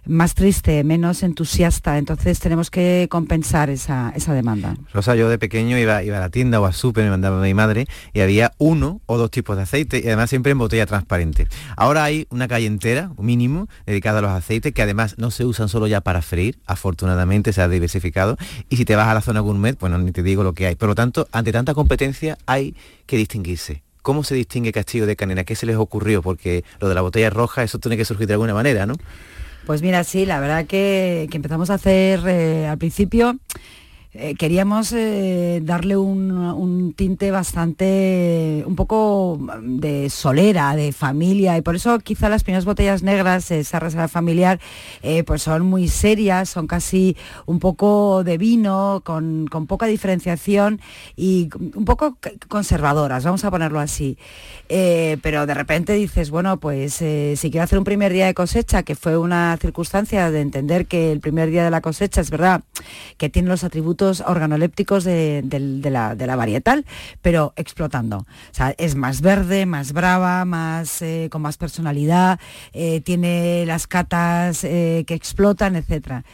más 0.06 0.34
triste, 0.34 0.82
menos 0.84 1.22
entusiasta. 1.22 1.98
Entonces 1.98 2.38
tenemos 2.40 2.70
que 2.70 3.08
compensar 3.10 3.70
esa, 3.70 4.12
esa 4.14 4.34
demanda. 4.34 4.76
Rosa, 4.92 5.14
yo 5.14 5.28
de 5.28 5.38
pequeño 5.38 5.78
iba, 5.78 6.02
iba 6.02 6.18
a 6.18 6.20
la 6.20 6.30
tienda 6.30 6.60
o 6.60 6.66
al 6.66 6.74
súper, 6.74 7.04
me 7.04 7.10
mandaba 7.10 7.40
mi 7.40 7.54
madre, 7.54 7.86
y 8.12 8.20
había 8.20 8.52
uno 8.58 9.00
o 9.06 9.18
dos 9.18 9.30
tipos 9.30 9.56
de 9.56 9.62
aceite, 9.62 10.00
y 10.02 10.06
además 10.06 10.30
siempre 10.30 10.52
en 10.52 10.58
botella 10.58 10.86
transparente. 10.86 11.48
Ahora 11.76 12.04
hay 12.04 12.26
una 12.30 12.48
calle 12.48 12.66
entera, 12.66 13.10
mínimo, 13.18 13.68
dedicada 13.86 14.18
a 14.18 14.22
los 14.22 14.30
aceites, 14.30 14.72
que 14.72 14.82
además 14.82 15.16
no 15.18 15.30
se 15.30 15.44
usan 15.44 15.68
solo 15.68 15.86
ya 15.86 16.00
para 16.00 16.22
freír, 16.22 16.58
afortunadamente 16.66 17.52
se 17.52 17.62
ha 17.62 17.68
diversificado, 17.68 18.36
y 18.68 18.76
si 18.76 18.84
te 18.84 18.96
vas 18.96 19.08
a 19.08 19.14
la 19.14 19.20
zona 19.20 19.40
gourmet, 19.40 19.78
bueno, 19.78 19.98
ni 19.98 20.12
te 20.12 20.22
digo 20.22 20.42
lo 20.42 20.52
que 20.52 20.66
hay. 20.66 20.74
Por 20.74 20.88
lo 20.88 20.94
tanto, 20.94 21.28
ante 21.32 21.52
tanta 21.52 21.74
competencia 21.74 22.38
hay 22.46 22.74
que 23.06 23.16
distinguirse. 23.16 23.82
¿Cómo 24.02 24.22
se 24.22 24.34
distingue 24.34 24.70
Castillo 24.70 25.06
de 25.06 25.16
Canena? 25.16 25.44
¿Qué 25.44 25.56
se 25.56 25.64
les 25.64 25.76
ocurrió? 25.76 26.20
Porque 26.20 26.62
lo 26.78 26.90
de 26.90 26.94
la 26.94 27.00
botella 27.00 27.30
roja, 27.30 27.62
eso 27.62 27.78
tiene 27.78 27.96
que 27.96 28.04
surgir 28.04 28.26
de 28.26 28.34
alguna 28.34 28.52
manera, 28.52 28.84
¿no? 28.84 28.96
Pues 29.66 29.80
mira, 29.82 30.04
sí, 30.04 30.26
la 30.26 30.40
verdad 30.40 30.66
que, 30.66 31.26
que 31.30 31.36
empezamos 31.36 31.70
a 31.70 31.74
hacer 31.74 32.20
eh, 32.26 32.66
al 32.66 32.78
principio 32.78 33.38
eh, 34.16 34.36
queríamos 34.36 34.92
eh, 34.92 35.60
darle 35.64 35.96
un, 35.96 36.94
tinte 36.96 37.32
bastante, 37.32 38.62
un 38.64 38.76
poco 38.76 39.40
de 39.60 40.08
solera, 40.08 40.76
de 40.76 40.92
familia, 40.92 41.58
y 41.58 41.62
por 41.62 41.74
eso 41.74 41.98
quizá 41.98 42.28
las 42.28 42.44
primeras 42.44 42.64
botellas 42.64 43.02
negras, 43.02 43.50
esa 43.50 43.80
reserva 43.80 44.06
familiar, 44.06 44.60
eh, 45.02 45.24
pues 45.24 45.42
son 45.42 45.66
muy 45.66 45.88
serias, 45.88 46.48
son 46.48 46.68
casi 46.68 47.16
un 47.46 47.58
poco 47.58 48.22
de 48.22 48.38
vino, 48.38 49.02
con, 49.04 49.48
poca 49.66 49.86
diferenciación 49.86 50.80
y 51.16 51.48
un 51.74 51.84
poco 51.84 52.16
conservadoras, 52.48 53.24
vamos 53.24 53.44
a 53.44 53.50
ponerlo 53.50 53.80
así. 53.80 54.16
pero 54.68 55.46
de 55.46 55.54
repente 55.54 55.94
dices, 55.94 56.30
bueno, 56.30 56.58
pues 56.60 56.94
si 56.94 57.50
quiero 57.50 57.64
hacer 57.64 57.78
un 57.78 57.84
primer 57.84 58.12
día 58.12 58.26
de 58.26 58.34
cosecha, 58.34 58.82
que 58.84 58.94
fue 58.94 59.16
una 59.18 59.56
circunstancia 59.60 60.30
de 60.30 60.40
entender 60.40 60.86
que 60.86 61.10
el 61.12 61.20
primer 61.20 61.50
día 61.50 61.64
de 61.64 61.70
la 61.70 61.80
cosecha 61.80 62.20
es 62.20 62.30
verdad 62.30 62.62
que 63.16 63.28
tiene 63.28 63.48
los 63.48 63.64
atributos 63.64 64.03
organolépticos 64.04 65.04
de, 65.04 65.42
la, 65.90 66.36
varietal, 66.36 66.84
pero 67.22 67.52
explotando. 67.56 68.26
Es 68.78 68.94
más 68.94 69.20
verde, 69.20 69.66
más 69.66 69.92
brava, 69.92 70.44
más, 70.44 71.02
eh, 71.02 71.28
con 71.30 71.42
más 71.42 71.56
personalidad, 71.56 72.38
eh, 72.72 73.00
tiene 73.00 73.64
las 73.66 73.86
catas 73.86 74.64
eh, 74.64 75.04
que 75.06 75.14
explotan, 75.14 75.76
etcétera. 75.76 76.24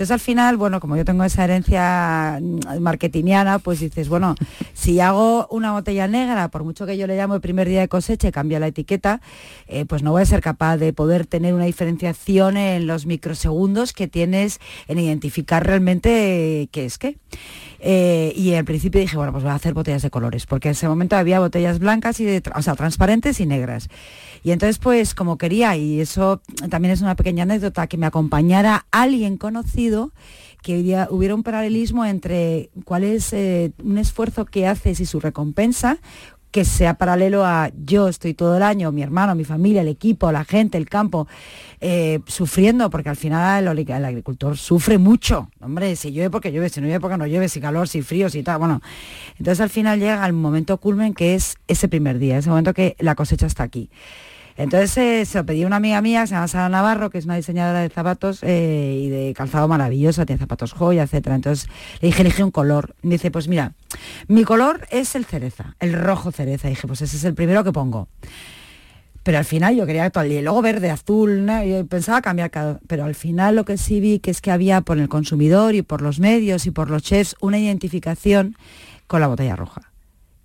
Entonces 0.00 0.14
al 0.14 0.20
final, 0.20 0.56
bueno, 0.56 0.80
como 0.80 0.96
yo 0.96 1.04
tengo 1.04 1.24
esa 1.24 1.44
herencia 1.44 2.38
mm, 2.40 2.80
marketingiana, 2.80 3.58
pues 3.58 3.80
dices, 3.80 4.08
bueno, 4.08 4.34
si 4.72 4.98
hago 4.98 5.46
una 5.50 5.72
botella 5.72 6.08
negra, 6.08 6.48
por 6.48 6.64
mucho 6.64 6.86
que 6.86 6.96
yo 6.96 7.06
le 7.06 7.18
llamo 7.18 7.34
el 7.34 7.42
primer 7.42 7.68
día 7.68 7.80
de 7.80 7.88
cosecha 7.88 8.28
y 8.28 8.32
cambia 8.32 8.58
la 8.60 8.68
etiqueta, 8.68 9.20
eh, 9.66 9.84
pues 9.84 10.02
no 10.02 10.12
voy 10.12 10.22
a 10.22 10.24
ser 10.24 10.40
capaz 10.40 10.78
de 10.78 10.94
poder 10.94 11.26
tener 11.26 11.52
una 11.52 11.66
diferenciación 11.66 12.56
en 12.56 12.86
los 12.86 13.04
microsegundos 13.04 13.92
que 13.92 14.08
tienes 14.08 14.58
en 14.88 14.98
identificar 14.98 15.66
realmente 15.66 16.70
qué 16.72 16.86
es 16.86 16.96
qué. 16.96 17.18
Eh, 17.82 18.32
y 18.36 18.54
al 18.54 18.64
principio 18.64 19.00
dije, 19.00 19.16
bueno, 19.16 19.32
pues 19.32 19.42
voy 19.42 19.52
a 19.52 19.54
hacer 19.54 19.72
botellas 19.72 20.02
de 20.02 20.10
colores, 20.10 20.46
porque 20.46 20.68
en 20.68 20.72
ese 20.72 20.86
momento 20.86 21.16
había 21.16 21.40
botellas 21.40 21.78
blancas 21.78 22.20
y 22.20 22.42
o 22.54 22.62
sea, 22.62 22.74
transparentes 22.74 23.40
y 23.40 23.46
negras. 23.46 23.88
Y 24.42 24.52
entonces, 24.52 24.78
pues 24.78 25.14
como 25.14 25.38
quería, 25.38 25.76
y 25.76 26.00
eso 26.00 26.42
también 26.68 26.92
es 26.92 27.00
una 27.00 27.14
pequeña 27.14 27.44
anécdota, 27.44 27.86
que 27.86 27.96
me 27.96 28.06
acompañara 28.06 28.86
alguien 28.90 29.38
conocido, 29.38 30.12
que 30.62 30.78
hubiera, 30.78 31.34
un 31.34 31.42
paralelismo 31.42 32.04
entre 32.04 32.70
cuál 32.84 33.04
es 33.04 33.32
eh, 33.32 33.72
un 33.82 33.96
esfuerzo 33.96 34.44
que 34.44 34.66
haces 34.66 35.00
y 35.00 35.06
su 35.06 35.18
recompensa, 35.18 35.98
que 36.50 36.64
sea 36.64 36.94
paralelo 36.94 37.44
a 37.44 37.70
yo 37.76 38.08
estoy 38.08 38.34
todo 38.34 38.56
el 38.56 38.62
año, 38.62 38.90
mi 38.92 39.02
hermano, 39.02 39.34
mi 39.34 39.44
familia, 39.44 39.82
el 39.82 39.88
equipo, 39.88 40.32
la 40.32 40.44
gente, 40.44 40.78
el 40.78 40.88
campo, 40.88 41.28
eh, 41.80 42.20
sufriendo, 42.26 42.90
porque 42.90 43.08
al 43.08 43.16
final 43.16 43.68
el, 43.68 44.04
agricultor 44.04 44.56
sufre 44.56 44.98
mucho. 44.98 45.48
Hombre, 45.60 45.96
si 45.96 46.12
llueve 46.12 46.30
porque 46.30 46.52
llueve, 46.52 46.68
si 46.68 46.80
no 46.80 46.86
llueve 46.86 47.00
porque 47.00 47.16
no 47.16 47.26
llueve, 47.26 47.48
si 47.48 47.60
calor, 47.60 47.88
si 47.88 48.02
frío, 48.02 48.28
si 48.28 48.42
tal. 48.42 48.58
Bueno, 48.58 48.80
entonces 49.38 49.60
al 49.60 49.70
final 49.70 50.00
llega 50.00 50.26
el 50.26 50.32
momento 50.32 50.78
culmen 50.78 51.14
que 51.14 51.34
es 51.34 51.56
ese 51.68 51.88
primer 51.88 52.18
día, 52.18 52.38
ese 52.38 52.50
momento 52.50 52.74
que 52.74 52.96
la 52.98 53.14
cosecha 53.14 53.46
está 53.46 53.62
aquí. 53.62 53.90
Entonces 54.60 54.94
eh, 54.98 55.24
se 55.24 55.38
lo 55.38 55.46
pedí 55.46 55.62
a 55.62 55.66
una 55.66 55.76
amiga 55.76 56.02
mía, 56.02 56.26
se 56.26 56.34
llama 56.34 56.46
Sara 56.46 56.68
Navarro, 56.68 57.08
que 57.08 57.16
es 57.16 57.24
una 57.24 57.36
diseñadora 57.36 57.80
de 57.80 57.88
zapatos 57.88 58.40
eh, 58.42 59.00
y 59.04 59.08
de 59.08 59.32
calzado 59.32 59.66
maravilloso, 59.68 60.26
tiene 60.26 60.38
zapatos 60.38 60.74
joya, 60.74 61.04
etcétera. 61.04 61.34
Entonces 61.34 61.66
le 62.02 62.08
dije, 62.08 62.20
elegí 62.20 62.42
un 62.42 62.50
color. 62.50 62.94
Dice, 63.02 63.30
pues 63.30 63.48
mira, 63.48 63.72
mi 64.28 64.44
color 64.44 64.86
es 64.90 65.14
el 65.14 65.24
cereza, 65.24 65.76
el 65.80 65.94
rojo 65.94 66.30
cereza. 66.30 66.68
Y 66.68 66.72
dije, 66.72 66.86
pues 66.86 67.00
ese 67.00 67.16
es 67.16 67.24
el 67.24 67.32
primero 67.32 67.64
que 67.64 67.72
pongo. 67.72 68.08
Pero 69.22 69.38
al 69.38 69.46
final 69.46 69.76
yo 69.76 69.86
quería 69.86 70.10
todo, 70.10 70.26
y 70.26 70.42
luego 70.42 70.60
verde, 70.60 70.90
azul, 70.90 71.50
y 71.64 71.82
pensaba 71.84 72.20
cambiar 72.20 72.50
cada... 72.50 72.80
Pero 72.86 73.04
al 73.04 73.14
final 73.14 73.56
lo 73.56 73.64
que 73.64 73.78
sí 73.78 73.98
vi 73.98 74.18
que 74.18 74.30
es 74.30 74.42
que 74.42 74.50
había 74.50 74.82
por 74.82 74.98
el 74.98 75.08
consumidor 75.08 75.74
y 75.74 75.80
por 75.80 76.02
los 76.02 76.20
medios 76.20 76.66
y 76.66 76.70
por 76.70 76.90
los 76.90 77.02
chefs 77.02 77.34
una 77.40 77.58
identificación 77.58 78.56
con 79.06 79.22
la 79.22 79.26
botella 79.26 79.56
roja. 79.56 79.89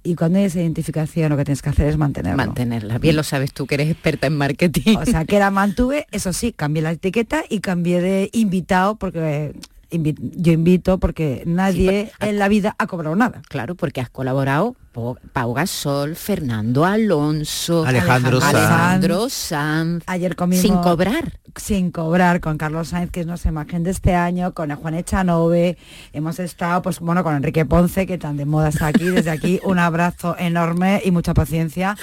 Y 0.06 0.16
cuando 0.16 0.38
hay 0.38 0.46
esa 0.46 0.62
identificación 0.62 1.30
lo 1.30 1.38
que 1.38 1.46
tienes 1.46 1.62
que 1.62 1.70
hacer 1.70 1.88
es 1.88 1.98
mantenerla. 1.98 2.46
Mantenerla. 2.46 3.00
Bien 3.00 3.16
lo 3.16 3.24
sabes 3.24 3.52
tú 3.54 3.66
que 3.66 3.76
eres 3.76 3.90
experta 3.90 4.28
en 4.28 4.38
marketing. 4.38 4.98
O 4.98 5.06
sea, 5.06 5.26
que 5.26 5.40
la 5.40 5.50
mantuve, 5.52 6.06
eso 6.12 6.32
sí, 6.32 6.54
cambié 6.54 6.84
la 6.84 6.92
etiqueta 6.92 7.44
y 7.50 7.60
cambié 7.60 8.02
de 8.02 8.30
invitado 8.32 8.96
porque 8.96 9.54
yo 9.90 10.52
invito 10.52 11.00
porque 11.00 11.44
nadie 11.46 12.12
en 12.20 12.40
la 12.40 12.48
vida 12.48 12.76
ha 12.78 12.88
cobrado 12.88 13.16
nada. 13.16 13.42
Claro, 13.50 13.76
porque 13.76 14.02
has 14.02 14.10
colaborado 14.10 14.76
Pau 14.96 15.54
Gasol, 15.54 16.16
Fernando 16.16 16.86
Alonso, 16.86 17.84
Alejandro, 17.86 18.40
Alejandro 18.42 19.28
Sanz, 19.30 20.06
ayer 20.08 20.38
comimos 20.38 20.62
sin 20.62 20.78
cobrar, 20.78 21.34
sin 21.58 21.92
cobrar 21.92 22.40
con 22.40 22.58
Carlos 22.58 22.90
Sainz, 22.90 23.12
que 23.12 23.20
es 23.20 23.28
nuestra 23.28 23.52
imagen 23.52 23.84
de 23.84 23.92
este 23.92 24.16
año, 24.16 24.54
con 24.54 24.74
Juan 24.74 24.94
Echanove, 24.94 25.78
hemos 26.14 26.40
estado 26.40 26.82
pues 26.82 27.02
bueno 27.02 27.26
con 27.26 27.36
Enrique 27.36 27.66
Ponce, 27.66 28.08
que 28.08 28.18
tan 28.18 28.38
de 28.38 28.46
moda 28.46 28.70
está 28.70 28.88
aquí, 28.88 29.04
desde 29.04 29.32
aquí 29.32 29.60
un 29.66 29.80
abrazo 29.80 30.38
enorme 30.40 31.02
y 31.04 31.12
mucha 31.12 31.34
paciencia, 31.34 31.98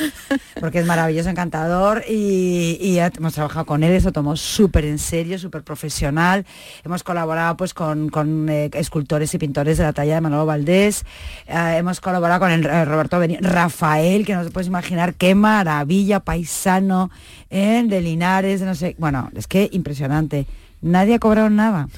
porque 0.61 0.81
es 0.81 0.87
maravilloso, 0.87 1.31
encantador. 1.31 2.05
Y, 2.07 2.99
hemos 2.99 3.33
trabajado 3.33 3.65
con 3.65 3.83
él, 3.83 3.93
eso 3.93 4.13
tomó 4.13 4.37
súper 4.37 4.85
en 4.85 4.99
serio, 4.99 5.39
súper 5.39 5.63
profesional, 5.63 6.45
hemos 6.85 7.03
colaborado 7.03 7.57
pues 7.57 7.73
con, 7.73 8.11
eh, 8.51 8.69
escultores 8.75 9.33
y 9.33 9.39
pintores 9.39 9.79
de 9.79 9.85
la 9.85 9.95
talla 9.95 10.17
de 10.17 10.21
Manolo 10.21 10.45
Valdés, 10.45 11.05
eh, 11.47 11.77
hemos 11.79 12.01
colaborado 12.01 12.41
con 12.41 12.51
el 12.51 12.82
Roberto 12.85 13.19
Beni, 13.19 13.37
Rafael, 13.39 14.25
que 14.25 14.35
no 14.35 14.45
se 14.45 14.51
puedes 14.51 14.69
imaginar 14.69 15.15
qué 15.15 15.35
maravilla, 15.35 16.21
paisano, 16.21 17.11
¿eh? 17.51 17.85
de 17.87 18.01
Linares, 18.01 18.63
no 18.63 18.75
sé, 18.75 18.95
bueno, 18.99 19.31
es 19.35 19.47
que 19.47 19.69
impresionante. 19.73 20.47
Nadie 20.83 21.15
ha 21.15 21.19
cobrado 21.21 21.49
nada. 21.49 21.89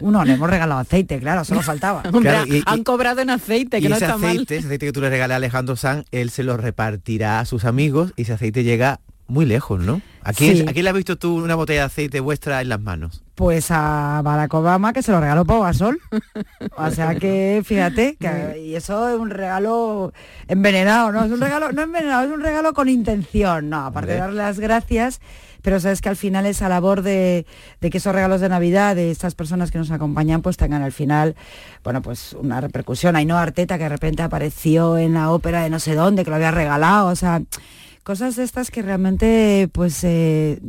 Uno, 0.00 0.24
le 0.24 0.32
hemos 0.32 0.48
regalado 0.48 0.80
aceite, 0.80 1.18
claro, 1.20 1.44
solo 1.44 1.60
faltaba. 1.60 2.02
han 2.66 2.82
cobrado 2.82 3.20
en 3.20 3.28
aceite, 3.28 3.82
que 3.82 3.90
no 3.90 3.96
ese 3.96 4.06
está 4.06 4.16
aceite, 4.16 4.56
Ese 4.56 4.66
aceite 4.66 4.86
que 4.86 4.92
tú 4.92 5.02
le 5.02 5.10
regalas 5.10 5.34
a 5.34 5.36
Alejandro 5.36 5.76
Sanz, 5.76 6.06
él 6.12 6.30
se 6.30 6.42
lo 6.42 6.56
repartirá 6.56 7.40
a 7.40 7.44
sus 7.44 7.66
amigos 7.66 8.14
y 8.16 8.22
ese 8.22 8.32
aceite 8.32 8.64
llega 8.64 9.00
muy 9.28 9.44
lejos, 9.44 9.80
¿no? 9.80 10.00
¿A 10.22 10.32
quién, 10.32 10.66
le 10.66 10.88
has 10.88 10.94
visto 10.96 11.16
tú 11.16 11.36
una 11.36 11.54
botella 11.54 11.80
de 11.80 11.86
aceite 11.86 12.20
vuestra 12.20 12.60
en 12.60 12.68
las 12.68 12.80
manos? 12.80 13.22
Pues 13.36 13.70
a 13.70 14.20
Barack 14.24 14.52
Obama, 14.54 14.92
que 14.92 15.02
se 15.02 15.12
lo 15.12 15.20
regaló 15.20 15.44
Pau 15.44 15.62
Gasol. 15.62 16.00
o 16.76 16.90
sea 16.90 17.14
que, 17.14 17.62
fíjate, 17.64 18.16
que, 18.16 18.60
y 18.64 18.74
eso 18.74 19.08
es 19.08 19.18
un 19.18 19.30
regalo 19.30 20.12
envenenado, 20.48 21.12
¿no? 21.12 21.24
Es 21.24 21.30
un 21.30 21.40
regalo, 21.40 21.70
no 21.70 21.82
envenenado, 21.82 22.26
es 22.26 22.32
un 22.32 22.40
regalo 22.40 22.72
con 22.72 22.88
intención, 22.88 23.70
¿no? 23.70 23.86
Aparte 23.86 24.12
de 24.12 24.18
darle 24.18 24.36
las 24.38 24.58
gracias, 24.58 25.20
pero 25.62 25.78
sabes 25.80 26.00
que 26.00 26.08
al 26.08 26.16
final 26.16 26.46
esa 26.46 26.68
labor 26.68 27.02
de, 27.02 27.46
de, 27.80 27.90
que 27.90 27.98
esos 27.98 28.14
regalos 28.14 28.40
de 28.40 28.48
Navidad 28.48 28.96
de 28.96 29.10
estas 29.10 29.34
personas 29.34 29.70
que 29.70 29.78
nos 29.78 29.90
acompañan 29.90 30.42
pues 30.42 30.56
tengan 30.56 30.82
al 30.82 30.92
final, 30.92 31.36
bueno, 31.84 32.02
pues 32.02 32.32
una 32.34 32.60
repercusión. 32.60 33.16
no 33.26 33.36
Arteta 33.36 33.76
que 33.76 33.84
de 33.84 33.90
repente 33.90 34.22
apareció 34.22 34.98
en 34.98 35.14
la 35.14 35.30
ópera 35.30 35.62
de 35.62 35.70
no 35.70 35.78
sé 35.78 35.94
dónde, 35.94 36.24
que 36.24 36.30
lo 36.30 36.36
había 36.36 36.50
regalado, 36.50 37.08
o 37.08 37.16
sea, 37.16 37.42
cosas 38.06 38.36
de 38.36 38.44
estas 38.44 38.70
que 38.70 38.82
realmente 38.82 39.68
pues 39.72 40.04
eh, 40.04 40.60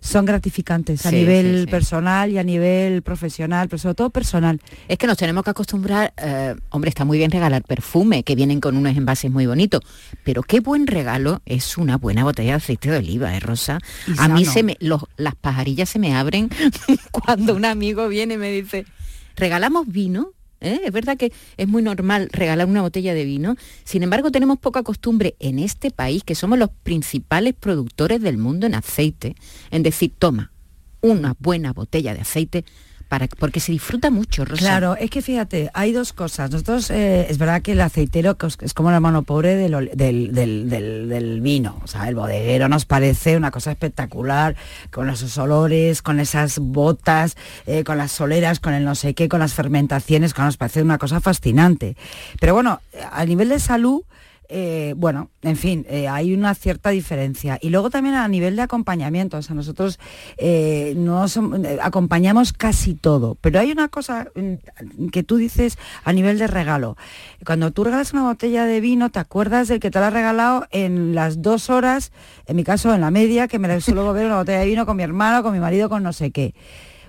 son 0.00 0.24
gratificantes 0.24 1.04
a 1.04 1.10
nivel 1.10 1.66
personal 1.68 2.30
y 2.30 2.38
a 2.38 2.44
nivel 2.44 3.02
profesional, 3.02 3.68
pero 3.68 3.78
sobre 3.78 3.96
todo 3.96 4.10
personal. 4.10 4.60
Es 4.86 4.96
que 4.96 5.08
nos 5.08 5.18
tenemos 5.18 5.42
que 5.42 5.50
acostumbrar, 5.50 6.14
eh, 6.16 6.54
hombre, 6.68 6.90
está 6.90 7.04
muy 7.04 7.18
bien 7.18 7.32
regalar 7.32 7.64
perfume, 7.64 8.22
que 8.22 8.36
vienen 8.36 8.60
con 8.60 8.76
unos 8.76 8.96
envases 8.96 9.32
muy 9.32 9.46
bonitos, 9.46 9.80
pero 10.22 10.44
qué 10.44 10.60
buen 10.60 10.86
regalo 10.86 11.42
es 11.44 11.76
una 11.76 11.96
buena 11.96 12.22
botella 12.22 12.52
de 12.52 12.58
aceite 12.58 12.88
de 12.88 12.98
oliva, 12.98 13.36
¿eh, 13.36 13.40
Rosa? 13.40 13.80
a 14.16 14.28
mí 14.28 14.44
se 14.44 14.62
me, 14.62 14.76
las 15.16 15.34
pajarillas 15.34 15.88
se 15.88 15.98
me 15.98 16.14
abren 16.14 16.50
cuando 17.10 17.56
un 17.56 17.64
amigo 17.64 18.06
viene 18.06 18.34
y 18.34 18.38
me 18.38 18.52
dice, 18.52 18.86
¿regalamos 19.34 19.88
vino? 19.88 20.34
¿Eh? 20.60 20.80
Es 20.84 20.92
verdad 20.92 21.16
que 21.16 21.32
es 21.56 21.68
muy 21.68 21.82
normal 21.82 22.28
regalar 22.32 22.66
una 22.66 22.82
botella 22.82 23.14
de 23.14 23.24
vino, 23.24 23.56
sin 23.84 24.02
embargo 24.02 24.30
tenemos 24.30 24.58
poca 24.58 24.82
costumbre 24.82 25.36
en 25.38 25.58
este 25.58 25.90
país, 25.90 26.22
que 26.24 26.34
somos 26.34 26.58
los 26.58 26.70
principales 26.82 27.54
productores 27.58 28.20
del 28.20 28.38
mundo 28.38 28.66
en 28.66 28.74
aceite, 28.74 29.34
en 29.70 29.82
decir, 29.82 30.12
toma, 30.18 30.52
una 31.00 31.34
buena 31.38 31.72
botella 31.72 32.14
de 32.14 32.20
aceite 32.20 32.64
Porque 33.38 33.58
se 33.58 33.72
disfruta 33.72 34.10
mucho, 34.10 34.44
Rosa. 34.44 34.60
Claro, 34.60 34.96
es 34.96 35.10
que 35.10 35.20
fíjate, 35.20 35.70
hay 35.74 35.92
dos 35.92 36.12
cosas. 36.12 36.50
Nosotros, 36.50 36.90
eh, 36.90 37.26
es 37.28 37.38
verdad 37.38 37.60
que 37.60 37.72
el 37.72 37.80
aceitero 37.80 38.36
es 38.60 38.74
como 38.74 38.90
la 38.92 39.00
mano 39.00 39.24
pobre 39.24 39.56
del, 39.56 39.90
del, 39.94 41.40
vino. 41.40 41.80
O 41.82 41.88
sea, 41.88 42.08
el 42.08 42.14
bodeguero 42.14 42.68
nos 42.68 42.84
parece 42.84 43.36
una 43.36 43.50
cosa 43.50 43.72
espectacular, 43.72 44.54
con 44.92 45.10
esos 45.10 45.36
olores, 45.38 46.02
con 46.02 46.20
esas 46.20 46.60
botas, 46.60 47.36
eh, 47.66 47.82
con 47.82 47.98
las 47.98 48.12
soleras, 48.12 48.60
con 48.60 48.74
el 48.74 48.84
no 48.84 48.94
sé 48.94 49.14
qué, 49.14 49.28
con 49.28 49.40
las 49.40 49.54
fermentaciones, 49.54 50.32
nos 50.38 50.56
parece 50.56 50.82
una 50.82 50.98
cosa 50.98 51.20
fascinante. 51.20 51.96
Pero 52.38 52.54
bueno, 52.54 52.80
a 53.10 53.24
nivel 53.24 53.48
de 53.48 53.58
salud, 53.58 54.02
eh, 54.52 54.94
bueno, 54.96 55.30
en 55.42 55.56
fin, 55.56 55.86
eh, 55.88 56.08
hay 56.08 56.34
una 56.34 56.56
cierta 56.56 56.90
diferencia. 56.90 57.58
Y 57.62 57.70
luego 57.70 57.88
también 57.88 58.16
a 58.16 58.26
nivel 58.26 58.56
de 58.56 58.62
acompañamiento, 58.62 59.36
o 59.36 59.42
sea, 59.42 59.54
nosotros 59.54 60.00
eh, 60.38 60.96
acompañamos 61.80 62.52
casi 62.52 62.94
todo, 62.94 63.36
pero 63.40 63.60
hay 63.60 63.70
una 63.70 63.86
cosa 63.86 64.26
mm, 64.34 65.06
que 65.10 65.22
tú 65.22 65.36
dices 65.36 65.78
a 66.02 66.12
nivel 66.12 66.40
de 66.40 66.48
regalo. 66.48 66.96
Cuando 67.46 67.70
tú 67.70 67.84
regalas 67.84 68.12
una 68.12 68.24
botella 68.24 68.66
de 68.66 68.80
vino, 68.80 69.10
te 69.10 69.20
acuerdas 69.20 69.68
del 69.68 69.78
que 69.78 69.92
te 69.92 70.00
la 70.00 70.08
ha 70.08 70.10
regalado 70.10 70.66
en 70.72 71.14
las 71.14 71.42
dos 71.42 71.70
horas, 71.70 72.10
en 72.46 72.56
mi 72.56 72.64
caso 72.64 72.92
en 72.92 73.02
la 73.02 73.12
media, 73.12 73.46
que 73.46 73.60
me 73.60 73.68
la 73.68 73.80
suelo 73.80 74.12
beber 74.12 74.26
una 74.26 74.38
botella 74.38 74.58
de 74.58 74.66
vino 74.66 74.84
con 74.84 74.96
mi 74.96 75.04
hermano, 75.04 75.44
con 75.44 75.52
mi 75.52 75.60
marido, 75.60 75.88
con 75.88 76.02
no 76.02 76.12
sé 76.12 76.32
qué. 76.32 76.56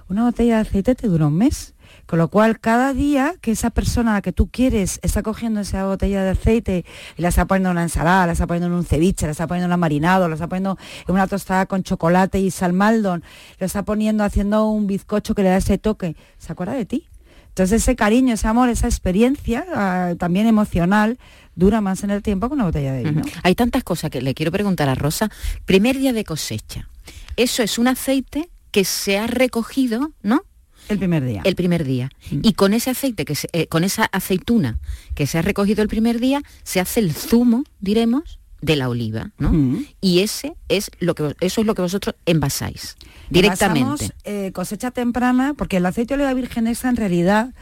Una 0.10 0.26
botella 0.26 0.58
de 0.58 0.62
aceite 0.62 0.94
te 0.94 1.08
dura 1.08 1.26
un 1.26 1.38
mes 1.38 1.74
con 2.12 2.20
lo 2.20 2.28
cual, 2.28 2.60
cada 2.60 2.94
día 2.94 3.36
que 3.40 3.52
esa 3.52 3.70
persona 3.70 4.12
la 4.12 4.22
que 4.22 4.34
tú 4.34 4.50
quieres 4.50 5.00
está 5.02 5.24
cogiendo 5.24 5.62
esa 5.62 5.86
botella 5.86 6.26
de 6.26 6.32
aceite 6.32 6.84
y 7.18 7.22
la 7.22 7.30
está 7.30 7.46
poniendo 7.46 7.70
en 7.70 7.78
una 7.78 7.84
ensalada, 7.84 8.28
la 8.28 8.34
está 8.34 8.48
poniendo 8.48 8.68
en 8.68 8.74
un 8.74 8.84
ceviche, 8.84 9.28
la 9.28 9.32
está 9.32 9.48
poniendo 9.48 9.68
en 9.68 9.74
un 9.74 9.80
marinado, 9.80 10.28
la 10.28 10.34
está 10.34 10.50
poniendo 10.50 10.78
en 11.08 11.14
una 11.14 11.26
tostada 11.28 11.68
con 11.68 11.84
chocolate 11.84 12.38
y 12.38 12.52
salmaldon, 12.52 13.24
lo 13.58 13.66
está 13.66 13.84
poniendo 13.86 14.26
haciendo 14.26 14.68
un 14.68 14.88
bizcocho 14.88 15.34
que 15.36 15.44
le 15.44 15.52
da 15.52 15.56
ese 15.56 15.78
toque, 15.78 16.18
se 16.38 16.52
acuerda 16.52 16.74
de 16.74 16.86
ti. 16.86 17.08
Entonces 17.48 17.82
ese 17.82 17.96
cariño, 17.96 18.34
ese 18.34 18.50
amor, 18.50 18.68
esa 18.68 18.88
experiencia 18.88 19.66
ah, 19.74 20.14
también 20.20 20.48
emocional 20.48 21.18
dura 21.56 21.80
más 21.80 22.04
en 22.04 22.10
el 22.10 22.22
tiempo 22.22 22.50
que 22.50 22.56
una 22.56 22.66
botella 22.66 22.92
de 22.92 23.06
vino. 23.06 23.22
Hay 23.42 23.56
tantas 23.56 23.86
cosas 23.86 24.10
que 24.10 24.22
le 24.22 24.34
quiero 24.34 24.52
preguntar 24.52 24.90
a 24.90 24.96
Rosa. 24.96 25.32
Primer 25.64 25.98
día 25.98 26.12
de 26.12 26.26
cosecha. 26.26 26.90
Eso 27.38 27.64
es 27.64 27.78
un 27.78 27.88
aceite 27.88 28.50
que 28.72 28.84
se 28.84 29.18
ha 29.18 29.28
recogido, 29.28 30.12
¿no? 30.24 30.44
El 30.92 31.00
primer 31.00 31.26
día. 31.26 31.42
El 31.44 31.56
primer 31.56 31.84
día. 31.84 32.10
Mm. 32.32 32.40
Y 32.44 32.54
con 32.54 32.74
ese 32.74 32.90
aceite, 32.90 33.26
que 33.26 33.36
eh, 33.54 33.68
con 33.68 33.84
esa 33.84 34.06
aceituna 34.12 34.80
que 35.16 35.28
se 35.28 35.38
ha 35.38 35.42
recogido 35.42 35.82
el 35.82 35.88
primer 35.88 36.20
día, 36.20 36.44
se 36.64 36.80
hace 36.80 37.00
el 37.00 37.14
zumo, 37.14 37.64
diremos, 37.80 38.40
de 38.62 38.76
la 38.76 38.90
oliva, 38.90 39.32
¿no? 39.40 39.52
Mm. 39.52 39.86
Y 40.02 40.20
ese 40.20 40.54
es 40.70 40.92
lo 41.00 41.16
que 41.16 41.36
eso 41.40 41.62
es 41.62 41.68
lo 41.68 41.74
que 41.74 41.82
vosotros 41.82 42.16
envasáis 42.26 42.96
directamente. 43.30 44.12
Eh, 44.24 44.52
cosecha 44.54 44.92
temprana, 44.92 45.56
porque 45.58 45.78
el 45.78 45.86
aceite 45.86 46.16
de 46.16 46.24
oliva 46.24 46.34
virgen 46.36 46.68
esa 46.68 46.90
en 46.90 46.96
realidad 46.96 47.54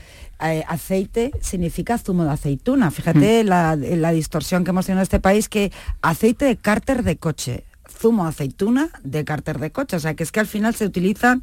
eh, 0.42 0.64
aceite 0.68 1.32
significa 1.42 1.98
zumo 1.98 2.26
de 2.26 2.32
aceituna. 2.32 2.92
Fíjate 2.92 3.44
mm. 3.44 3.48
la, 3.48 3.76
la, 3.78 4.12
distorsión 4.12 4.64
que 4.66 4.72
hemos 4.72 4.86
tenido 4.86 5.00
en 5.00 5.04
este 5.04 5.22
país 5.22 5.48
que 5.48 5.72
aceite 6.02 6.46
de 6.46 6.58
cárter 6.58 7.04
de 7.04 7.16
coche 7.16 7.64
zumo 8.00 8.26
aceituna 8.26 8.90
de 9.04 9.26
cárter 9.26 9.60
de 9.60 9.72
coche. 9.72 9.98
O 9.98 10.00
sea, 10.00 10.16
que 10.16 10.24
es 10.24 10.32
que 10.32 10.40
al 10.40 10.48
final 10.48 10.76
se 10.76 10.86
utiliza 10.86 11.40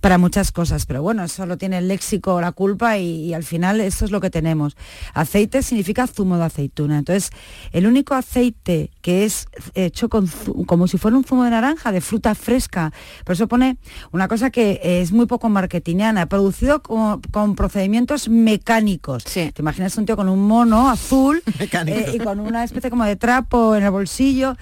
para 0.00 0.18
muchas 0.18 0.52
cosas. 0.52 0.86
Pero 0.86 1.02
bueno, 1.02 1.24
eso 1.24 1.46
lo 1.46 1.58
tiene 1.58 1.78
el 1.78 1.88
léxico 1.88 2.40
la 2.40 2.52
culpa 2.52 2.98
y, 2.98 3.34
al 3.34 3.44
final 3.44 3.80
eso 3.80 4.04
es 4.04 4.10
lo 4.10 4.20
que 4.20 4.30
tenemos. 4.30 4.76
Aceite 5.14 5.62
significa 5.62 6.06
zumo 6.06 6.38
de 6.38 6.44
aceituna. 6.44 6.98
Entonces, 6.98 7.30
el 7.72 7.86
único 7.86 8.14
aceite 8.14 8.90
que 9.02 9.24
es 9.24 9.48
hecho 9.74 10.08
con, 10.08 10.28
como 10.66 10.86
si 10.86 10.98
fuera 10.98 11.16
un 11.16 11.24
zumo 11.24 11.44
de 11.44 11.50
naranja, 11.50 11.92
de 11.92 12.00
fruta 12.00 12.34
fresca. 12.34 12.92
Por 13.24 13.34
eso 13.34 13.48
pone 13.48 13.78
una 14.12 14.28
cosa 14.28 14.50
que 14.50 14.80
es 14.82 15.12
muy 15.12 15.26
poco 15.26 15.48
marketingiana, 15.48 16.26
producido 16.26 16.82
con, 16.82 17.54
procedimientos 17.54 18.28
mecánicos. 18.28 19.24
Te 19.24 19.52
imaginas 19.58 19.96
un 19.96 20.06
tío 20.06 20.16
con 20.16 20.28
un 20.28 20.46
mono 20.46 20.90
azul 20.90 21.42
eh, 21.58 22.12
y 22.14 22.18
con 22.18 22.40
una 22.40 22.64
especie 22.64 22.90
como 22.90 23.04
de 23.04 23.16
trapo 23.16 23.74
en 23.76 23.84
el 23.84 23.90
bolsillo. 23.90 24.56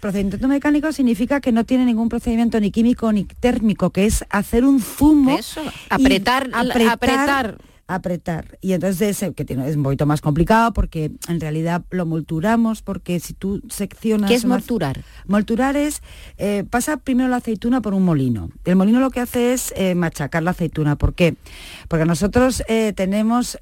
Procedimiento 0.00 0.46
mecánico 0.46 0.92
significa 0.92 1.40
que 1.40 1.50
no 1.50 1.64
tiene 1.64 1.84
ningún 1.84 2.08
procedimiento 2.08 2.60
ni 2.60 2.70
químico 2.70 3.12
ni 3.12 3.24
térmico, 3.24 3.90
que 3.90 4.06
es 4.06 4.24
hacer 4.30 4.64
un 4.64 4.80
zumo. 4.80 5.36
Eso, 5.36 5.60
apretar, 5.90 6.48
apretar 6.52 6.92
apretar. 6.92 7.58
Y 8.60 8.74
entonces 8.74 9.24
que 9.34 9.44
tiene, 9.46 9.66
es 9.66 9.76
un 9.76 9.82
poquito 9.82 10.04
más 10.04 10.20
complicado 10.20 10.72
porque 10.74 11.10
en 11.26 11.40
realidad 11.40 11.82
lo 11.90 12.04
molturamos, 12.04 12.82
porque 12.82 13.18
si 13.18 13.32
tú 13.32 13.62
seccionas... 13.70 14.28
¿Qué 14.28 14.36
es 14.36 14.44
molturar? 14.44 15.02
Molturar 15.26 15.76
es, 15.76 16.02
eh, 16.36 16.64
pasa 16.68 16.98
primero 16.98 17.30
la 17.30 17.36
aceituna 17.36 17.80
por 17.80 17.94
un 17.94 18.04
molino. 18.04 18.50
El 18.66 18.76
molino 18.76 19.00
lo 19.00 19.10
que 19.10 19.20
hace 19.20 19.54
es 19.54 19.72
eh, 19.74 19.94
machacar 19.94 20.42
la 20.42 20.50
aceituna. 20.50 20.96
¿Por 20.96 21.14
qué? 21.14 21.36
Porque 21.88 22.04
nosotros 22.04 22.62
eh, 22.68 22.92
tenemos 22.94 23.58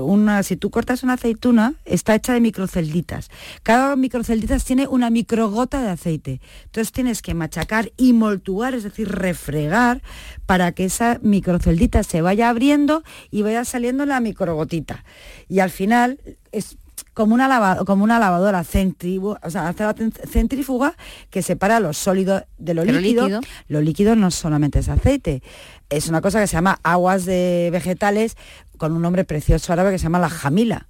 una, 0.00 0.42
si 0.42 0.56
tú 0.56 0.70
cortas 0.70 1.02
una 1.02 1.14
aceituna, 1.14 1.74
está 1.84 2.14
hecha 2.14 2.32
de 2.32 2.40
microcelditas. 2.40 3.30
Cada 3.62 3.96
microcelditas 3.96 4.64
tiene 4.64 4.86
una 4.86 5.10
microgota 5.10 5.82
de 5.82 5.90
aceite. 5.90 6.40
Entonces 6.66 6.92
tienes 6.92 7.22
que 7.22 7.34
machacar 7.34 7.92
y 7.96 8.12
molturar, 8.12 8.74
es 8.74 8.84
decir, 8.84 9.08
refregar, 9.08 10.02
para 10.46 10.72
que 10.72 10.84
esa 10.84 11.18
microceldita 11.22 12.02
se 12.04 12.22
vaya 12.22 12.48
abriendo 12.48 13.02
y 13.30 13.42
vaya 13.42 13.64
saliendo 13.64 14.06
la 14.06 14.20
microgotita. 14.20 15.04
Y 15.48 15.60
al 15.60 15.70
final 15.70 16.18
es 16.52 16.78
como 17.14 17.34
una, 17.34 17.78
como 17.86 18.04
una 18.04 18.18
lavadora 18.18 18.62
centrífuga, 18.62 19.40
o 19.42 19.50
sea, 19.50 19.68
hace 19.68 19.84
la 19.84 19.94
centrífuga 20.28 20.94
que 21.30 21.42
separa 21.42 21.80
lo 21.80 21.92
sólido 21.92 22.44
de 22.58 22.74
lo 22.74 22.84
líquido. 22.84 23.22
líquido. 23.22 23.40
Lo 23.68 23.80
líquido 23.80 24.16
no 24.16 24.30
solamente 24.30 24.80
es 24.80 24.88
aceite, 24.88 25.42
es 25.88 26.08
una 26.08 26.20
cosa 26.20 26.40
que 26.40 26.46
se 26.46 26.54
llama 26.54 26.78
aguas 26.82 27.24
de 27.24 27.70
vegetales 27.72 28.36
con 28.76 28.92
un 28.92 29.02
nombre 29.02 29.24
precioso 29.24 29.72
árabe 29.72 29.92
que 29.92 29.98
se 29.98 30.04
llama 30.04 30.18
la 30.18 30.28
jamila 30.30 30.88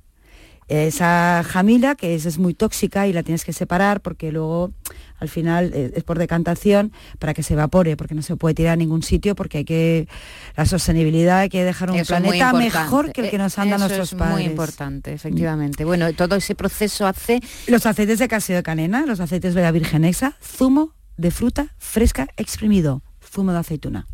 esa 0.69 1.45
jamila, 1.47 1.95
que 1.95 2.15
es, 2.15 2.39
muy 2.39 2.55
tóxica 2.55 3.07
y 3.07 3.13
la 3.13 3.23
tienes 3.23 3.45
que 3.45 3.53
separar 3.53 4.01
porque 4.01 4.33
luego 4.33 4.73
al 5.19 5.29
final 5.29 5.71
eh, 5.73 5.93
es 5.95 6.03
por 6.03 6.19
decantación 6.19 6.93
para 7.19 7.35
que 7.35 7.43
se 7.43 7.55
evapore, 7.55 7.97
porque 7.97 8.15
no 8.15 8.23
se 8.23 8.37
puede 8.37 8.55
tirar 8.55 8.73
a 8.73 8.77
ningún 8.77 9.03
sitio, 9.03 9.35
porque 9.35 9.59
hay 9.59 9.65
que, 9.65 10.09
la 10.57 10.67
sostenibilidad, 10.67 11.39
hay 11.39 11.49
que 11.49 11.65
dejar 11.65 11.91
un 11.91 12.03
planeta 12.03 12.53
mejor 12.53 13.13
que 13.13 13.23
el 13.23 13.31
que 13.31 13.39
nos 13.39 13.59
han 13.59 13.71
dado 13.71 13.89
nuestros 13.89 14.13
es 14.13 14.19
Muy 14.19 14.43
importante, 14.43 15.13
efectivamente. 15.13 15.85
Bueno, 15.85 16.13
todo 16.15 16.37
ese 16.37 16.55
proceso 16.55 17.07
hace... 17.07 17.41
Los 17.69 17.87
aceites 17.87 18.19
de 18.19 18.29
casio 18.29 18.57
de 18.57 18.63
canena, 18.63 19.07
los 19.07 19.21
aceites 19.21 19.55
de 19.55 19.63
la 19.63 19.71
virgen 19.71 20.05
exa, 20.05 20.37
zumo 20.43 20.95
de 21.17 21.31
fruta 21.31 21.75
fresca 21.79 22.29
exprimido, 22.37 23.03
zumo 23.25 23.53
de 23.53 23.59
aceituna. 23.59 24.07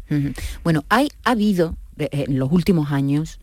Bueno, 0.63 0.85
hay, 0.89 1.09
ha 1.25 1.31
habido 1.31 1.77
eh, 1.99 2.09
en 2.13 2.39
los 2.39 2.53
últimos 2.53 2.93
años 2.93 3.41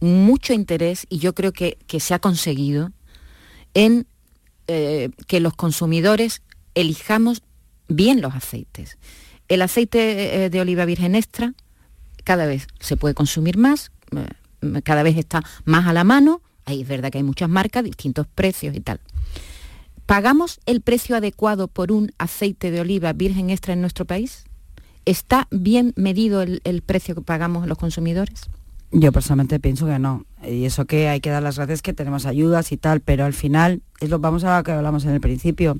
mucho 0.00 0.52
interés 0.52 1.06
y 1.08 1.18
yo 1.18 1.34
creo 1.34 1.52
que, 1.52 1.78
se 1.98 2.14
ha 2.14 2.18
conseguido 2.18 2.92
en 3.74 4.06
eh, 4.66 5.10
que 5.26 5.40
los 5.40 5.54
consumidores 5.54 6.42
elijamos 6.74 7.42
bien 7.88 8.20
los 8.20 8.34
aceites. 8.34 8.98
El 9.48 9.62
aceite 9.62 10.44
eh, 10.44 10.50
de 10.50 10.60
oliva 10.60 10.84
virgen 10.84 11.14
extra 11.14 11.54
cada 12.24 12.46
vez 12.46 12.66
se 12.78 12.96
puede 12.96 13.14
consumir 13.14 13.56
más, 13.56 13.90
eh, 14.14 14.82
cada 14.82 15.02
vez 15.02 15.16
está 15.16 15.42
más 15.64 15.86
a 15.86 15.92
la 15.92 16.04
mano, 16.04 16.42
ahí 16.66 16.82
es 16.82 16.88
verdad 16.88 17.10
que 17.10 17.18
hay 17.18 17.24
muchas 17.24 17.48
marcas, 17.48 17.84
distintos 17.84 18.26
precios 18.26 18.76
y 18.76 18.80
tal. 18.80 19.00
¿Pagamos 20.04 20.60
el 20.66 20.80
precio 20.80 21.16
adecuado 21.16 21.68
por 21.68 21.92
un 21.92 22.12
aceite 22.18 22.70
de 22.70 22.80
oliva 22.80 23.12
virgen 23.12 23.50
extra 23.50 23.72
en 23.74 23.80
nuestro 23.80 24.04
país? 24.06 24.44
¿Está 25.04 25.48
bien 25.50 25.92
medido 25.96 26.42
el 26.42 26.82
precio 26.82 27.14
que 27.14 27.22
pagamos 27.22 27.66
los 27.66 27.78
consumidores? 27.78 28.48
Yo 28.90 29.12
personalmente 29.12 29.60
pienso 29.60 29.86
que 29.86 29.98
no. 29.98 30.24
Y 30.42 30.64
eso 30.64 30.86
que 30.86 31.08
hay 31.08 31.20
que 31.20 31.30
dar 31.30 31.42
las 31.42 31.56
gracias 31.56 31.82
que 31.82 31.92
tenemos 31.92 32.24
ayudas 32.26 32.72
y 32.72 32.76
tal, 32.76 33.00
pero 33.00 33.24
al 33.24 33.34
final, 33.34 33.82
es 34.00 34.08
lo, 34.08 34.18
vamos 34.18 34.44
a 34.44 34.58
lo 34.58 34.64
que 34.64 34.72
hablamos 34.72 35.04
en 35.04 35.10
el 35.10 35.20
principio. 35.20 35.76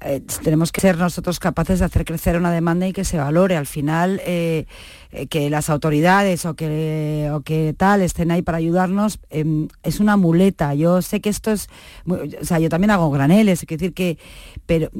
Eh, 0.00 0.22
tenemos 0.44 0.70
que 0.70 0.80
ser 0.80 0.96
nosotros 0.96 1.40
capaces 1.40 1.80
de 1.80 1.84
hacer 1.84 2.04
crecer 2.04 2.36
una 2.36 2.52
demanda 2.52 2.86
y 2.86 2.92
que 2.92 3.04
se 3.04 3.18
valore. 3.18 3.56
Al 3.56 3.66
final, 3.66 4.20
eh, 4.24 4.66
eh, 5.10 5.26
que 5.26 5.50
las 5.50 5.70
autoridades 5.70 6.46
o 6.46 6.54
que, 6.54 7.30
o 7.32 7.40
que 7.40 7.74
tal 7.76 8.02
estén 8.02 8.30
ahí 8.30 8.42
para 8.42 8.58
ayudarnos 8.58 9.18
em, 9.30 9.68
es 9.82 9.98
una 9.98 10.16
muleta. 10.16 10.74
Yo 10.74 11.02
sé 11.02 11.20
que 11.20 11.30
esto 11.30 11.50
es, 11.50 11.68
o 12.06 12.44
sea, 12.44 12.60
yo 12.60 12.68
también 12.68 12.90
hago 12.90 13.10
graneles, 13.10 13.62
es 13.62 13.66
decir 13.66 13.92
que, 13.92 14.18
pero 14.66 14.90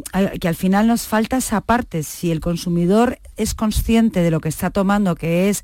que 0.41 0.49
al 0.49 0.57
final 0.57 0.87
nos 0.89 1.07
falta 1.07 1.37
esa 1.37 1.61
parte. 1.61 2.03
Si 2.03 2.33
el 2.33 2.41
consumidor 2.41 3.19
es 3.37 3.55
consciente 3.55 4.21
de 4.23 4.31
lo 4.31 4.41
que 4.41 4.49
está 4.49 4.71
tomando, 4.71 5.15
que 5.15 5.49
es 5.49 5.63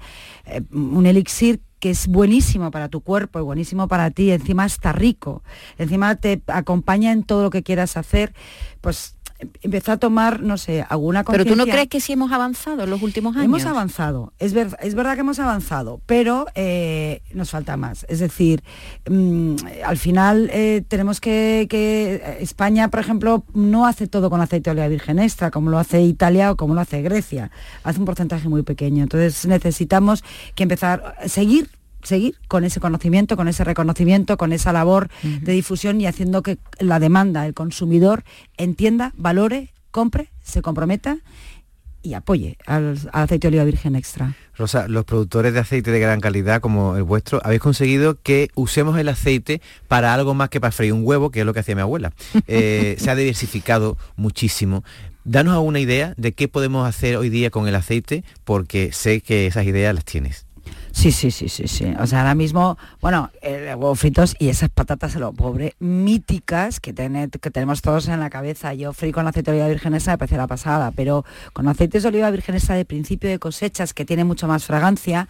un 0.71 1.07
elixir 1.07 1.61
que 1.81 1.91
es 1.91 2.07
buenísimo 2.07 2.71
para 2.71 2.89
tu 2.89 3.03
cuerpo 3.03 3.39
y 3.39 3.43
buenísimo 3.43 3.89
para 3.89 4.11
ti, 4.11 4.31
encima 4.31 4.65
está 4.65 4.93
rico, 4.93 5.43
encima 5.77 6.15
te 6.17 6.41
acompaña 6.47 7.13
en 7.13 7.25
todo 7.25 7.43
lo 7.43 7.51
que 7.51 7.63
quieras 7.63 7.99
hacer, 7.99 8.33
pues 8.81 9.17
empezó 9.63 9.93
a 9.93 9.97
tomar, 9.97 10.41
no 10.41 10.59
sé, 10.59 10.85
alguna 10.89 11.25
Pero 11.25 11.45
tú 11.45 11.57
no 11.57 11.65
crees 11.65 11.89
que 11.89 12.01
sí 12.01 12.13
hemos 12.13 12.33
avanzado 12.33 12.85
en 12.85 12.91
los 12.91 13.03
últimos 13.03 13.37
años. 13.37 13.47
Hemos 13.47 13.65
avanzado, 13.65 14.33
es, 14.39 14.53
ver, 14.53 14.77
es 14.81 14.95
verdad 14.95 15.15
que 15.15 15.21
hemos 15.21 15.39
avanzado, 15.39 16.01
pero 16.07 16.47
eh, 16.55 17.23
nos 17.33 17.51
falta 17.51 17.77
más. 17.77 18.07
Es 18.09 18.21
decir, 18.21 18.63
mm, 19.09 19.57
al 19.85 19.97
final 19.97 20.51
eh, 20.53 20.83
tenemos 20.87 21.21
que, 21.21 21.67
que, 21.69 22.39
España, 22.41 22.89
por 22.89 23.01
ejemplo, 23.01 23.45
no 23.55 23.87
hace 23.87 24.07
todo 24.07 24.31
con 24.31 24.41
aceite 24.41 24.71
de 24.71 24.73
oliva 24.73 24.89
virgen 24.89 25.19
extra, 25.19 25.51
como 25.51 25.71
lo 25.71 25.79
hace 25.79 26.03
Italia 26.03 26.53
o 26.53 26.57
como 26.57 26.75
lo 26.75 26.81
hace 26.81 27.03
Grecia. 27.03 27.51
Hace 27.83 27.99
un 27.99 28.05
porcentaje 28.05 28.49
muy 28.49 28.63
pequeño. 28.63 29.03
Entonces 29.03 29.47
necesitamos 29.47 30.25
que 30.55 30.63
empezar 30.63 31.17
a 31.21 31.29
seguir 31.29 31.71
seguir 32.05 32.37
con 32.49 32.65
ese 32.65 32.81
conocimiento, 32.81 33.37
con 33.37 33.49
ese 33.49 33.65
reconocimiento, 33.65 34.37
con 34.37 34.53
esa 34.53 34.73
labor 34.73 35.09
de 35.23 35.53
difusión 35.53 36.01
y 36.01 36.07
haciendo 36.07 36.43
que 36.43 36.59
la 36.79 37.01
demanda, 37.01 37.47
el 37.47 37.55
consumidor, 37.55 38.25
entienda, 38.57 39.13
valore, 39.17 39.71
compre, 39.91 40.31
se 40.43 40.63
comprometa 40.63 41.19
y 42.05 42.13
apoye 42.13 42.59
al, 42.67 42.99
aceite 43.13 43.47
de 43.47 43.49
oliva 43.49 43.65
virgen 43.65 43.97
extra. 43.97 44.37
Rosa, 44.57 44.87
los 44.89 45.05
productores 45.05 45.55
de 45.55 45.61
aceite 45.61 45.91
de 45.91 45.99
gran 45.99 46.21
calidad 46.21 46.61
como 46.61 46.97
el 46.97 47.03
vuestro, 47.03 47.41
habéis 47.43 47.63
conseguido 47.63 48.21
que 48.23 48.51
usemos 48.55 48.99
el 48.99 49.09
aceite 49.09 49.63
para 49.89 50.13
algo 50.15 50.35
más 50.35 50.51
que 50.51 50.61
para 50.61 50.71
freír 50.71 50.93
un 50.93 51.05
huevo, 51.05 51.31
que 51.31 51.41
es 51.41 51.47
lo 51.47 51.55
que 51.55 51.61
hacía 51.61 51.75
mi 51.75 51.81
abuela. 51.81 52.13
Eh, 52.47 52.97
se 52.99 53.11
ha 53.11 53.15
diversificado 53.15 53.97
muchísimo. 54.17 54.85
Danos 55.25 55.55
alguna 55.55 55.81
idea 55.81 56.13
de 56.19 56.33
qué 56.33 56.47
podemos 56.47 56.87
hacer 56.87 57.17
hoy 57.17 57.31
día 57.31 57.51
con 57.51 57.67
el 57.67 57.75
aceite, 57.75 58.23
porque 58.45 58.93
sé 58.93 59.23
que 59.23 59.47
esas 59.47 59.65
ideas 59.65 59.95
las 59.95 60.05
tienes. 60.05 60.47
Sí, 60.95 61.11
sí, 61.11 61.33
sí, 61.33 61.49
sí, 61.49 61.67
sí. 61.67 61.93
O 61.99 62.07
sea, 62.07 62.21
ahora 62.21 62.37
mismo, 62.37 62.79
bueno, 63.01 63.29
el 63.43 63.67
huevo 63.75 63.97
fritos 63.97 64.37
y 64.39 64.49
esas 64.49 64.71
patatas 64.71 65.17
a 65.17 65.19
lo 65.19 65.33
pobre, 65.33 65.75
míticas 65.81 66.79
que, 66.79 66.95
que 66.95 67.51
tenemos 67.51 67.83
todos 67.83 68.07
en 68.07 68.21
la 68.21 68.31
cabeza. 68.31 68.73
Yo 68.75 68.93
frí 68.93 69.11
con 69.11 69.27
aceite 69.27 69.51
de 69.51 69.57
oliva 69.57 69.69
virgen 69.69 69.95
esa 69.95 70.13
me 70.13 70.19
parecía 70.19 70.39
la 70.39 70.47
pasada, 70.47 70.93
pero 70.93 71.25
con 71.53 71.67
aceites 71.67 72.05
de 72.05 72.11
oliva 72.11 72.31
virgen 72.31 72.55
esa 72.55 72.75
de 72.75 72.85
principio 72.85 73.29
de 73.29 73.41
cosechas 73.41 73.93
que 73.93 74.05
tiene 74.05 74.23
mucho 74.23 74.47
más 74.47 74.65
fragancia, 74.65 75.27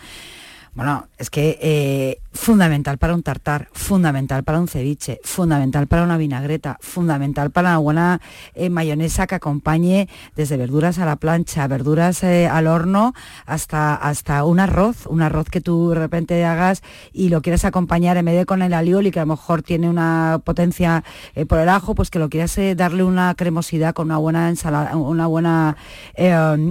bueno, 0.74 1.08
es 1.24 1.30
que 1.30 1.58
eh, 1.62 2.20
fundamental 2.34 2.98
para 2.98 3.14
un 3.14 3.22
tartar, 3.22 3.68
fundamental 3.72 4.44
para 4.44 4.60
un 4.60 4.68
ceviche, 4.68 5.20
fundamental 5.24 5.86
para 5.86 6.02
una 6.02 6.18
vinagreta, 6.18 6.76
fundamental 6.82 7.50
para 7.50 7.70
una 7.70 7.78
buena 7.78 8.20
eh, 8.54 8.68
mayonesa 8.68 9.26
que 9.26 9.34
acompañe 9.34 10.06
desde 10.36 10.58
verduras 10.58 10.98
a 10.98 11.06
la 11.06 11.16
plancha, 11.16 11.66
verduras 11.66 12.22
eh, 12.24 12.46
al 12.46 12.66
horno, 12.66 13.14
hasta, 13.46 13.94
hasta 13.94 14.44
un 14.44 14.60
arroz, 14.60 15.06
un 15.06 15.22
arroz 15.22 15.48
que 15.48 15.62
tú 15.62 15.90
de 15.90 15.94
repente 15.94 16.44
hagas 16.44 16.82
y 17.14 17.30
lo 17.30 17.40
quieras 17.40 17.64
acompañar 17.64 18.18
en 18.18 18.26
medio 18.26 18.44
con 18.44 18.60
el 18.60 18.74
alioli, 18.74 19.10
que 19.10 19.20
a 19.20 19.22
lo 19.22 19.32
mejor 19.32 19.62
tiene 19.62 19.88
una 19.88 20.42
potencia 20.44 21.04
por 21.48 21.58
el 21.58 21.70
ajo, 21.70 21.94
pues 21.94 22.10
que 22.10 22.18
lo 22.18 22.28
quieras 22.28 22.58
darle 22.76 23.02
una 23.02 23.34
cremosidad 23.34 23.94
con 23.94 24.08
una 24.08 24.18
buena 24.18 24.50
ensalada, 24.50 24.94
una 24.94 25.26
buena 25.26 25.76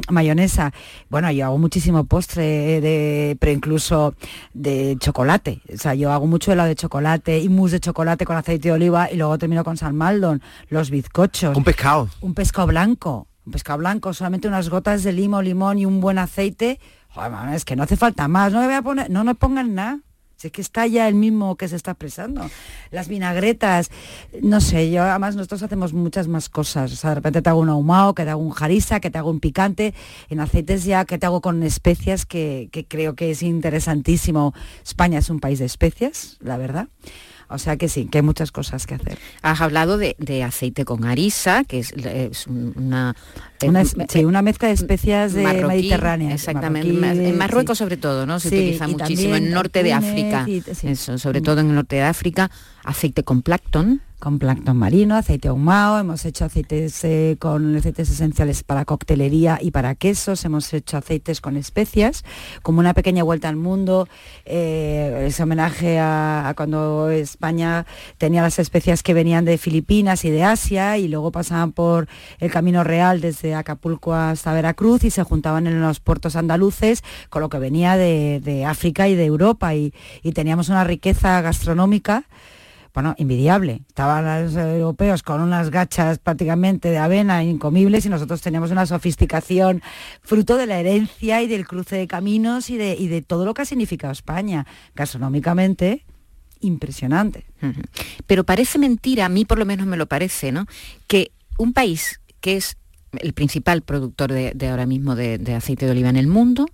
mayonesa. 0.09 0.73
Bueno, 1.09 1.31
yo 1.31 1.45
hago 1.45 1.57
muchísimo 1.57 2.03
postre, 2.03 2.81
de, 2.81 3.35
pero 3.39 3.51
incluso 3.51 4.13
de 4.53 4.97
chocolate. 4.99 5.62
O 5.73 5.77
sea, 5.77 5.93
yo 5.93 6.12
hago 6.12 6.27
mucho 6.27 6.51
helado 6.51 6.69
de 6.69 6.75
chocolate 6.75 7.39
y 7.39 7.49
mousse 7.49 7.73
de 7.73 7.79
chocolate 7.79 8.25
con 8.25 8.36
aceite 8.36 8.69
de 8.69 8.73
oliva 8.73 9.12
y 9.12 9.17
luego 9.17 9.38
termino 9.38 9.63
con 9.63 9.77
salmaldon, 9.77 10.41
los 10.69 10.89
bizcochos. 10.89 11.56
Un 11.56 11.63
pescado. 11.63 12.10
Un 12.21 12.34
pescado 12.34 12.67
blanco. 12.67 13.27
Un 13.45 13.51
pescado 13.51 13.79
blanco, 13.79 14.13
solamente 14.13 14.47
unas 14.47 14.69
gotas 14.69 15.03
de 15.03 15.12
limo, 15.12 15.41
limón 15.41 15.77
y 15.77 15.86
un 15.86 15.99
buen 15.99 16.17
aceite. 16.17 16.79
Joder, 17.10 17.53
es 17.53 17.65
que 17.65 17.75
no 17.75 17.84
hace 17.84 17.97
falta 17.97 18.27
más. 18.27 18.53
No 18.53 18.60
me 18.62 18.67
voy 18.67 18.75
a 18.75 18.82
poner, 18.82 19.10
no 19.10 19.23
me 19.23 19.36
pongan 19.36 19.75
nada 19.75 19.99
es 20.45 20.51
que 20.51 20.62
está 20.62 20.88
ya 20.88 21.08
el 21.08 21.15
mismo 21.15 21.56
que 21.56 21.67
se 21.67 21.75
está 21.75 21.91
expresando. 21.91 22.49
Las 22.91 23.08
vinagretas, 23.08 23.89
no 24.41 24.62
sé, 24.62 24.91
yo 24.91 25.03
además 25.03 25.36
nosotros 25.36 25.63
hacemos 25.63 25.93
muchas 25.93 26.27
más 26.27 26.49
cosas. 26.49 26.91
O 26.91 26.95
sea, 26.95 27.12
de 27.12 27.15
repente 27.15 27.41
te 27.41 27.49
hago 27.49 27.60
un 27.60 27.69
ahumado, 27.69 28.13
que 28.13 28.23
te 28.23 28.29
hago 28.29 28.41
un 28.41 28.51
jarisa, 28.51 28.99
que 28.99 29.10
te 29.10 29.17
hago 29.17 29.29
un 29.29 29.39
picante, 29.39 29.93
en 30.29 30.39
aceites 30.39 30.84
ya 30.84 31.06
que 31.06 31.17
te 31.17 31.25
hago 31.25 31.41
con 31.41 31.63
especias, 31.63 32.25
que, 32.25 32.69
creo 32.88 33.15
que 33.15 33.32
es 33.32 33.43
interesantísimo. 33.43 34.53
España 34.84 35.19
es 35.19 35.29
un 35.29 35.39
país 35.39 35.60
de 35.60 35.65
especias, 35.65 36.38
la 36.41 36.58
verdad. 36.58 36.88
O 37.49 37.60
sea 37.60 37.77
que 37.77 37.88
sí, 37.88 38.06
que 38.06 38.19
hay 38.19 38.23
muchas 38.23 38.51
cosas 38.51 38.88
que 38.88 38.95
hacer. 38.95 39.19
Has 39.41 39.62
hablado 39.62 39.97
de, 39.97 40.43
aceite 40.43 40.86
con 40.86 41.06
arisa, 41.06 41.63
que 41.63 41.79
es, 41.79 42.47
una, 42.47 43.15
una, 43.69 44.41
mezcla 44.41 44.67
de 44.67 44.73
especias 44.73 45.34
de 45.34 45.43
Mediterránea. 45.43 46.34
Exactamente. 46.34 46.89
en 46.89 47.38
Marruecos 47.38 47.78
sobre 47.78 47.97
todo, 47.97 48.26
¿no? 48.26 48.39
Se 48.39 48.49
utiliza 48.49 48.88
muchísimo. 48.88 49.36
En 49.36 49.45
el 49.45 49.52
norte 49.52 49.84
de 49.84 49.93
África. 49.93 50.45
Eso, 50.84 51.17
sobre 51.17 51.41
todo 51.41 51.62
en 51.62 51.69
el 51.69 51.76
norte 51.76 51.97
de 51.97 52.04
África. 52.04 52.49
Aceite 52.84 53.23
con 53.23 53.41
plancton 53.41 54.02
con 54.23 54.39
plancton 54.39 54.78
marino, 54.78 55.17
aceite 55.17 55.49
ahumado, 55.49 55.99
hemos 55.99 56.23
hecho 56.23 56.45
aceites 56.45 57.04
eh, 57.04 57.36
con 57.39 57.76
aceites 57.76 58.10
esenciales 58.10 58.63
para 58.63 58.86
coctelería 58.86 59.60
y 59.62 59.71
para 59.71 59.95
quesos, 59.95 60.45
hemos 60.45 60.73
hecho 60.73 60.95
aceites 60.95 61.41
con 61.41 61.58
especias, 61.58 62.23
como 62.62 62.80
una 62.80 62.93
pequeña 62.93 63.23
vuelta 63.23 63.49
al 63.49 63.58
mundo, 63.58 64.08
eh, 64.45 65.26
ese 65.28 65.43
homenaje 65.43 65.99
a, 65.99 66.54
cuando 66.56 67.10
España 67.10 67.86
tenía 68.17 68.41
las 68.41 68.60
especias 68.60 69.04
que 69.04 69.13
venían 69.13 69.43
de 69.43 69.58
Filipinas 69.58 70.23
y 70.23 70.30
de 70.30 70.45
Asia 70.45 70.97
y 70.97 71.10
luego 71.10 71.34
pasaban 71.34 71.73
por 71.73 72.08
el 72.39 72.49
Camino 72.49 72.86
Real 72.86 73.19
desde 73.19 73.52
Acapulco 73.55 74.13
hasta 74.13 74.53
Veracruz 74.53 75.03
y 75.03 75.09
se 75.09 75.23
juntaban 75.23 75.67
en 75.67 75.81
los 75.81 75.99
puertos 75.99 76.35
andaluces 76.35 77.03
con 77.29 77.41
lo 77.41 77.49
que 77.49 77.59
venía 77.59 77.97
de, 77.97 78.65
África 78.67 79.07
y 79.07 79.15
de 79.15 79.25
Europa 79.25 79.75
y, 79.75 79.93
y 80.21 80.31
teníamos 80.31 80.69
una 80.69 80.83
riqueza 80.83 81.41
gastronómica 81.41 82.25
bueno, 82.93 83.15
invidiable. 83.17 83.81
Estaban 83.87 84.45
los 84.45 84.55
europeos 84.55 85.23
con 85.23 85.41
unas 85.41 85.71
gachas 85.71 86.19
prácticamente 86.19 86.89
de 86.89 86.99
avena 86.99 87.43
incomibles 87.43 88.05
y 88.05 88.09
nosotros 88.09 88.41
teníamos 88.41 88.69
una 88.69 88.85
sofisticación 88.85 89.81
fruto 90.21 90.57
de 90.57 90.67
la 90.67 90.79
herencia 90.79 91.41
y 91.41 91.47
del 91.47 91.65
cruce 91.65 91.95
de 91.95 92.07
caminos 92.07 92.69
y 92.69 92.77
de, 92.77 92.95
de 92.95 93.21
todo 93.23 93.45
lo 93.45 93.53
que 93.55 93.63
ha 93.63 93.65
significado 93.65 94.13
España 94.13 94.67
gastronómicamente 94.95 96.05
impresionante. 96.59 97.45
Pero 98.27 98.43
parece 98.43 98.77
mentira, 98.77 99.25
a 99.25 99.29
mí 99.29 99.43
por 99.43 99.57
lo 99.57 99.65
menos 99.65 99.87
me 99.87 99.97
lo 99.97 100.05
parece, 100.05 100.51
¿no? 100.51 100.65
Que 101.07 101.31
un 101.57 101.73
país 101.73 102.21
que 102.41 102.57
es 102.57 102.77
el 103.19 103.34
principal 103.34 103.82
productor 103.82 104.32
de, 104.32 104.67
ahora 104.69 104.86
mismo 104.86 105.15
de, 105.15 105.38
de, 105.38 105.54
aceite 105.54 105.86
de 105.86 105.91
oliva 105.91 106.10
en 106.10 106.17
el 106.17 106.28
mundo, 106.28 106.65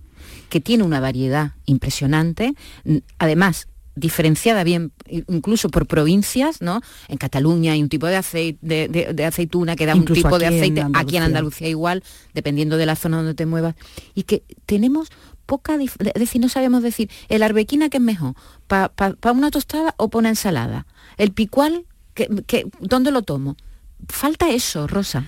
que 0.48 0.60
tiene 0.60 0.84
una 0.84 1.00
variedad 1.00 1.52
impresionante, 1.66 2.54
además 3.18 3.68
diferenciada 3.94 4.64
bien 4.64 4.92
incluso 5.06 5.68
por 5.68 5.86
provincias, 5.86 6.62
¿no? 6.62 6.80
En 7.08 7.18
Cataluña 7.18 7.72
hay 7.72 7.82
un 7.82 7.88
tipo 7.88 8.06
de, 8.06 8.16
aceite, 8.16 8.88
de, 8.88 9.24
aceituna 9.24 9.76
que 9.76 9.86
da 9.86 9.94
un 9.94 10.04
tipo 10.04 10.38
de 10.38 10.46
aceite, 10.46 10.84
aquí 10.94 11.16
en 11.16 11.24
Andalucía 11.24 11.68
igual, 11.68 12.02
dependiendo 12.34 12.76
de 12.76 12.86
la 12.86 12.96
zona 12.96 13.18
donde 13.18 13.34
te 13.34 13.46
muevas, 13.46 13.74
y 14.14 14.22
que 14.24 14.42
tenemos 14.66 15.08
poca, 15.46 15.76
es 15.82 15.96
decir, 16.14 16.40
no 16.40 16.48
sabemos 16.48 16.82
decir, 16.82 17.10
el 17.28 17.42
arbequina 17.42 17.88
que 17.88 17.98
es 17.98 18.02
mejor, 18.02 18.34
para 18.66 18.92
una 19.32 19.50
tostada 19.50 19.94
o 19.98 20.08
para 20.08 20.20
una 20.20 20.28
ensalada, 20.30 20.86
el 21.16 21.32
picual, 21.32 21.84
que, 22.14 22.28
¿dónde 22.80 23.10
lo 23.10 23.22
tomo? 23.22 23.56
Falta 24.08 24.50
eso, 24.50 24.86
Rosa. 24.86 25.26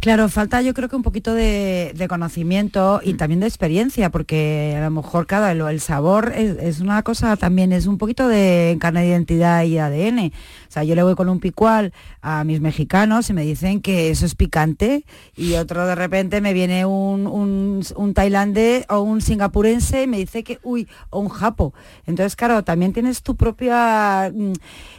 Claro, 0.00 0.28
falta 0.28 0.62
yo 0.62 0.74
creo 0.74 0.88
que 0.88 0.94
un 0.94 1.02
poquito 1.02 1.34
de, 1.34 1.92
conocimiento 2.08 3.00
y 3.02 3.14
mm. 3.14 3.16
también 3.16 3.40
de 3.40 3.48
experiencia, 3.48 4.10
porque 4.10 4.76
a 4.78 4.84
lo 4.84 4.90
mejor 4.92 5.26
cada 5.26 5.50
el, 5.50 5.80
sabor 5.80 6.32
es, 6.36 6.78
una 6.78 7.02
cosa 7.02 7.36
también, 7.36 7.72
es 7.72 7.88
un 7.88 7.98
poquito 7.98 8.28
de 8.28 8.76
carne 8.78 9.00
de 9.00 9.08
identidad 9.08 9.64
y 9.64 9.78
ADN. 9.78 10.28
O 10.28 10.70
sea, 10.70 10.84
yo 10.84 10.94
le 10.94 11.02
voy 11.02 11.16
con 11.16 11.28
un 11.28 11.40
picual 11.40 11.92
a 12.22 12.44
mis 12.44 12.60
mexicanos 12.60 13.28
y 13.28 13.32
me 13.32 13.42
dicen 13.42 13.80
que 13.80 14.10
eso 14.10 14.24
es 14.24 14.36
picante 14.36 15.04
y 15.36 15.54
otro 15.54 15.84
de 15.84 15.96
repente 15.96 16.40
me 16.40 16.52
viene 16.52 16.86
un, 16.86 17.26
un, 17.26 18.14
tailandés 18.14 18.84
o 18.88 19.00
un 19.00 19.20
singapurense 19.20 20.04
y 20.04 20.06
me 20.06 20.18
dice 20.18 20.44
que, 20.44 20.60
uy, 20.62 20.86
o 21.10 21.18
un 21.18 21.28
japo. 21.28 21.74
Entonces, 22.06 22.36
claro, 22.36 22.62
también 22.62 22.92
tienes 22.92 23.22
tu 23.22 23.34
propia 23.34 24.30
mm, 24.32 24.52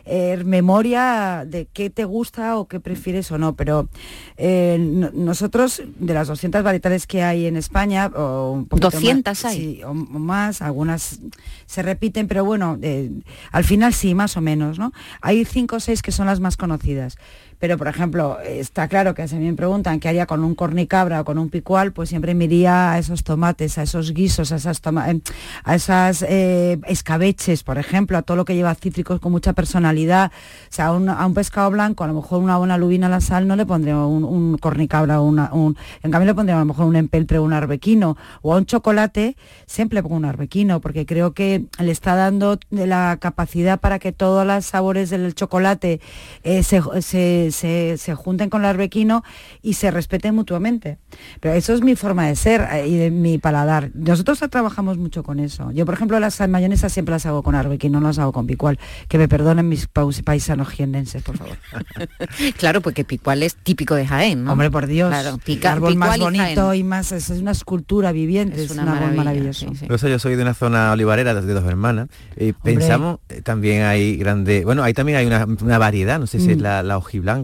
eh, 0.03 0.43
memoria 0.45 1.45
de 1.47 1.67
qué 1.71 1.89
te 1.89 2.03
gusta 2.03 2.57
o 2.57 2.67
qué 2.67 2.81
prefieres 2.81 3.31
o 3.31 3.37
no, 3.37 3.55
pero... 3.55 3.87
Eh, 4.35 4.87
nosotros, 4.89 5.81
de 5.97 6.13
las 6.13 6.27
200 6.27 6.63
variedades 6.63 7.07
que 7.07 7.23
hay 7.23 7.45
en 7.45 7.55
España, 7.55 8.11
o 8.15 8.65
200 8.69 9.45
hay. 9.45 9.81
o, 9.83 9.93
más, 9.93 10.61
algunas 10.61 11.19
se 11.65 11.81
repiten, 11.81 12.27
pero 12.27 12.43
bueno, 12.45 12.77
eh, 12.81 13.11
al 13.51 13.63
final 13.63 13.93
sí, 13.93 14.15
más 14.15 14.37
o 14.37 14.41
menos, 14.41 14.79
¿no? 14.79 14.91
Hay 15.21 15.45
cinco 15.45 15.77
o 15.77 15.79
seis 15.79 16.01
que 16.01 16.11
son 16.11 16.27
las 16.27 16.39
más 16.39 16.57
conocidas. 16.57 17.17
Pero, 17.59 17.77
por 17.77 17.89
ejemplo, 17.89 18.39
está 18.39 18.87
claro 18.87 19.13
que 19.13 19.27
si 19.27 19.35
me 19.35 19.53
preguntan 19.53 19.99
qué 19.99 20.07
haría 20.07 20.25
con 20.25 20.43
un 20.45 20.55
cornicabra 20.55 21.21
o 21.21 21.25
con 21.25 21.37
un 21.37 21.49
picual, 21.49 21.91
pues 21.91 22.09
siempre 22.09 22.33
me 22.33 22.45
iría 22.45 22.93
a 22.93 22.99
esos 22.99 23.23
tomates, 23.23 23.77
a 23.77 23.83
esos 23.83 24.13
guisos, 24.13 24.53
a 24.53 24.55
esas, 24.55 24.81
eh, 24.81 25.21
a 25.65 26.11
eh, 26.29 26.79
escabeches, 26.87 27.63
por 27.63 27.77
ejemplo, 27.77 28.17
a 28.17 28.21
todo 28.21 28.37
lo 28.37 28.45
que 28.45 28.55
lleva 28.55 28.73
cítricos 28.75 29.19
con 29.19 29.33
mucha 29.33 29.51
personalidad. 29.53 30.31
O 30.69 30.73
sea, 30.73 30.87
a 30.87 31.25
un 31.25 31.33
pescado 31.33 31.69
blanco, 31.71 32.05
a 32.05 32.07
lo 32.07 32.13
mejor 32.13 32.41
una 32.41 32.57
buena 32.57 32.77
lubina 32.77 33.07
a 33.07 33.09
la 33.09 33.21
sal 33.21 33.47
no 33.47 33.55
le 33.55 33.65
pondría 33.65 33.97
un, 33.97 34.57
cornicabra 34.57 35.19
o 35.19 35.25
una, 35.25 35.53
un... 35.53 35.77
En 36.01 36.11
cambio 36.11 36.27
le 36.27 36.35
pondría 36.35 36.55
a 36.55 36.59
lo 36.59 36.65
mejor 36.65 36.85
un 36.85 36.95
empeltre 36.95 37.39
o 37.39 37.43
un 37.43 37.53
arbequino. 37.53 38.15
O 38.41 38.53
a 38.53 38.57
un 38.57 38.65
chocolate 38.65 39.35
siempre 39.65 40.01
pongo 40.01 40.15
un 40.15 40.25
arbequino, 40.25 40.79
porque 40.79 41.05
creo 41.05 41.33
que 41.33 41.65
le 41.79 41.91
está 41.91 42.15
dando 42.15 42.57
la 42.69 43.17
capacidad 43.19 43.79
para 43.79 43.99
que 43.99 44.11
todos 44.11 44.47
los 44.47 44.65
sabores 44.65 45.09
del 45.09 45.35
chocolate 45.35 45.99
eh, 46.43 46.63
se, 46.63 47.48
se, 47.51 47.97
se 47.97 48.15
junten 48.15 48.49
con 48.49 48.61
el 48.61 48.67
arbequino 48.67 49.23
y 49.61 49.73
se 49.73 49.91
respeten 49.91 50.35
mutuamente. 50.35 50.97
Pero 51.39 51.55
eso 51.55 51.73
es 51.73 51.81
mi 51.81 51.95
forma 51.95 52.27
de 52.27 52.35
ser 52.35 52.67
eh, 52.71 52.87
y 52.87 52.97
de 52.97 53.11
mi 53.11 53.37
paladar. 53.37 53.91
Nosotros 53.93 54.39
trabajamos 54.49 54.97
mucho 54.97 55.23
con 55.23 55.39
eso. 55.39 55.71
Yo, 55.71 55.85
por 55.85 55.93
ejemplo, 55.95 56.19
las 56.19 56.39
mayonesas 56.47 56.91
siempre 56.93 57.13
las 57.13 57.25
hago 57.25 57.43
con 57.43 57.55
arbequino, 57.55 57.99
no 57.99 58.07
las 58.07 58.19
hago 58.19 58.31
con 58.31 58.47
picual. 58.47 58.79
Que 59.07 59.17
me 59.17 59.27
perdonen 59.27 59.67
mis 59.69 59.87
paus- 59.87 60.21
paisanos 60.23 60.69
jienenses, 60.69 61.21
por 61.23 61.37
favor. 61.37 61.57
claro, 62.57 62.81
porque 62.81 63.03
picual 63.03 63.43
es 63.43 63.55
típico 63.55 63.95
de 63.95 64.05
Jaén, 64.05 64.43
¿no? 64.43 64.53
Hombre, 64.53 64.71
por 64.71 64.87
Dios. 64.87 65.09
Claro, 65.09 65.35
el 65.35 65.39
pica- 65.41 65.73
árbol 65.73 65.95
más 65.95 66.15
picual 66.15 66.33
bonito 66.33 66.73
y 66.73 66.83
más, 66.83 67.11
es, 67.11 67.29
es 67.29 67.41
una 67.41 67.51
escultura 67.51 68.11
viviente, 68.11 68.63
es, 68.63 68.71
una 68.71 68.83
un 68.83 68.89
árbol 68.89 68.99
maravilla, 69.01 69.23
maravilloso. 69.23 69.67
sí, 69.73 69.75
sí. 69.75 70.09
Yo 70.09 70.19
soy 70.19 70.35
de 70.35 70.41
una 70.41 70.53
zona 70.53 70.91
olivarera 70.91 71.33
de 71.33 71.53
dos 71.53 71.65
hermanas. 71.65 72.07
Y 72.37 72.53
pensamos, 72.53 73.19
eh, 73.29 73.41
también 73.41 73.83
hay 73.83 74.17
grande, 74.17 74.63
bueno, 74.65 74.83
ahí 74.83 74.93
también 74.93 75.17
hay 75.17 75.25
una, 75.25 75.45
una 75.45 75.77
variedad, 75.77 76.19
no 76.19 76.27
sé 76.27 76.39
si 76.39 76.51
es 76.51 76.57
Mm. 76.57 76.61
la, 76.61 76.83
la 76.83 76.97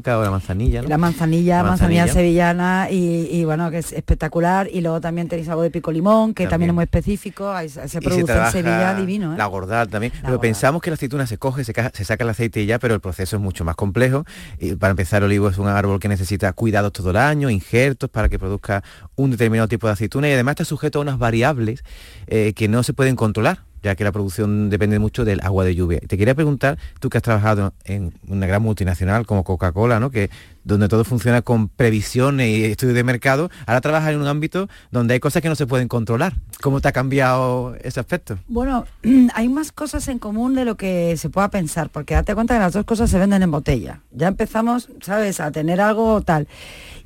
o 0.04 0.24
la 0.24 0.32
manzanilla. 0.32 0.82
¿no? 0.82 0.88
La 0.88 0.98
manzanilla, 0.98 1.58
La 1.58 1.64
manzanilla, 1.64 2.02
manzanilla. 2.04 2.14
sevillana 2.14 2.88
y, 2.92 3.28
y, 3.32 3.46
bueno, 3.46 3.70
que 3.72 3.80
es 3.80 3.92
espectacular. 3.94 4.68
Y 4.72 4.82
luego 4.82 5.02
también 5.02 5.28
tenéis 5.28 5.50
algo 5.50 5.62
de 5.62 5.72
pico 5.72 5.92
limón, 5.92 6.34
que 6.34 6.44
también, 6.44 6.50
También. 6.50 6.70
es 6.70 6.76
muy 6.76 6.84
específico. 6.84 7.52
ahí 7.52 7.70
Se, 7.70 7.88
se 7.88 8.00
produce 8.02 8.22
en 8.22 8.26
trabaja 8.28 8.52
Sevilla 8.52 8.94
divino. 8.96 9.34
¿eh? 9.34 9.38
La 9.38 9.46
gordal 9.48 9.88
también. 9.90 10.12
Pero 10.14 10.24
gordal. 10.24 10.40
pensamos 10.42 10.82
que 10.82 10.90
la 10.90 10.96
aceituna 10.96 11.28
se 11.28 11.38
coge, 11.38 11.64
se, 11.64 11.74
se 11.94 12.06
saca 12.06 12.24
el 12.24 12.30
aceite 12.30 12.62
y 12.62 12.66
ya, 12.66 12.80
pero 12.80 12.94
el 12.94 13.02
proceso 13.02 13.36
es 13.36 13.42
mucho 13.42 13.66
más 13.66 13.76
complejo. 13.76 14.26
Y 14.60 14.76
para 14.76 14.92
empezar, 14.92 15.22
el 15.22 15.26
olivo 15.26 15.50
es 15.50 15.58
un 15.58 15.68
árbol 15.68 16.00
que 16.00 16.08
necesita 16.08 16.52
cuidados 16.54 16.94
todo 16.94 17.10
el 17.10 17.18
año, 17.18 17.50
injertos 17.50 18.10
para 18.10 18.30
que 18.30 18.40
produzca 18.40 18.84
un 19.16 19.32
determinado 19.32 19.68
tipo 19.68 19.88
de 19.88 19.94
aceituna 19.94 20.30
y 20.30 20.34
además 20.34 20.54
está 20.54 20.66
sujeto 20.66 21.00
a 21.00 21.02
unas 21.02 21.18
variables 21.18 21.84
eh, 22.28 22.54
que 22.56 22.68
no 22.68 22.84
se 22.84 22.94
pueden 22.94 23.16
controlar 23.16 23.65
ya 23.86 23.96
que 23.96 24.04
la 24.04 24.12
producción 24.12 24.72
depende 24.72 24.98
mucho 24.98 25.26
del 25.26 25.40
agua 25.42 25.64
de 25.64 25.76
lluvia. 25.76 26.00
Te 26.00 26.18
quería 26.18 26.34
preguntar, 26.34 26.80
tú 27.00 27.10
que 27.10 27.20
has 27.20 27.24
trabajado 27.24 27.72
en 27.84 28.14
una 28.28 28.48
gran 28.48 28.64
multinacional 28.64 29.28
como 29.28 29.44
Coca-Cola, 29.44 30.00
¿no? 30.00 30.10
que 30.10 30.32
donde 30.64 30.88
todo 30.88 31.04
funciona 31.04 31.44
con 31.44 31.68
previsiones 31.68 32.50
y 32.50 32.64
estudios 32.64 32.96
de 32.96 33.04
mercado, 33.04 33.52
ahora 33.68 33.82
trabajas 33.82 34.12
en 34.12 34.22
un 34.22 34.26
ámbito 34.26 34.68
donde 34.90 35.14
hay 35.14 35.20
cosas 35.20 35.44
que 35.44 35.50
no 35.50 35.56
se 35.56 35.68
pueden 35.68 35.88
controlar. 35.88 36.34
¿Cómo 36.62 36.82
te 36.82 36.88
ha 36.88 36.92
cambiado 36.92 37.76
ese 37.84 38.00
aspecto? 38.00 38.40
Bueno, 38.48 38.86
hay 39.36 39.50
más 39.50 39.72
cosas 39.72 40.08
en 40.08 40.18
común 40.18 40.56
de 40.56 40.66
lo 40.66 40.76
que 40.76 41.16
se 41.18 41.30
pueda 41.30 41.50
pensar, 41.50 41.92
porque 41.92 42.16
date 42.16 42.34
cuenta 42.34 42.56
que 42.56 42.62
las 42.62 42.74
dos 42.74 42.86
cosas 42.86 43.12
se 43.12 43.20
venden 43.20 43.44
en 43.44 43.52
botella. 43.52 44.02
Ya 44.12 44.28
empezamos, 44.28 44.90
¿sabes?, 45.02 45.40
a 45.40 45.52
tener 45.52 45.80
algo 45.80 46.22
tal. 46.22 46.48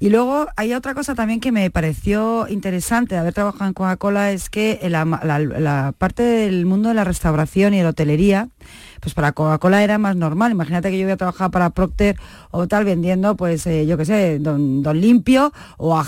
Y 0.02 0.10
luego 0.10 0.48
hay 0.56 0.74
otra 0.74 0.94
cosa 0.94 1.14
también 1.14 1.42
que 1.42 1.52
me 1.52 1.70
pareció 1.72 2.48
interesante 2.48 3.16
de 3.16 3.20
haber 3.22 3.34
trabajado 3.34 3.66
en 3.68 3.74
Coca-Cola, 3.74 4.32
es 4.32 4.50
que 4.50 4.80
la, 4.90 5.94
parte 5.98 6.24
del 6.24 6.66
mundo 6.66 6.88
de 6.88 6.96
la 6.96 7.04
restauración 7.04 7.74
y 7.74 7.78
de 7.80 7.84
la 7.84 7.90
hotelería, 7.90 8.48
pues 9.02 9.14
para 9.14 9.34
Coca-Cola 9.34 9.84
era 9.84 9.98
más 9.98 10.16
normal. 10.16 10.54
Imagínate 10.54 10.90
que 10.90 10.98
yo 11.00 11.04
voy 11.06 11.12
a 11.12 11.18
trabajar 11.18 11.52
para 11.52 11.72
Procter 11.72 12.16
o 12.52 12.66
tal 12.68 12.86
vendiendo, 12.86 13.36
pues 13.36 13.68
eh, 13.68 13.86
yo 13.86 13.98
qué 13.98 14.06
sé, 14.06 14.40
don, 14.40 14.84
don 14.84 15.02
Limpio 15.02 15.52
o 15.78 15.94
o, 15.98 16.02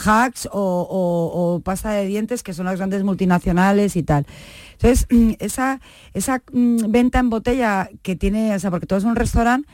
o- 0.54 1.56
o 1.56 1.60
pasta 1.60 1.92
de 1.92 2.06
dientes, 2.06 2.44
que 2.44 2.54
son 2.54 2.68
las 2.68 2.78
grandes 2.78 3.04
multinacionales 3.04 3.98
y 3.98 4.04
tal. 4.04 4.26
Entonces, 4.74 5.06
mm, 5.10 5.32
esa, 5.40 5.82
esa 6.14 6.42
mm, 6.54 6.90
venta 6.92 7.20
en 7.20 7.30
botella 7.30 7.90
que 8.04 8.16
tiene, 8.16 8.56
o 8.56 8.60
sea, 8.60 8.72
porque 8.72 8.88
todo 8.88 9.00
es 9.00 9.06
un 9.06 9.16
restaurante 9.18 9.68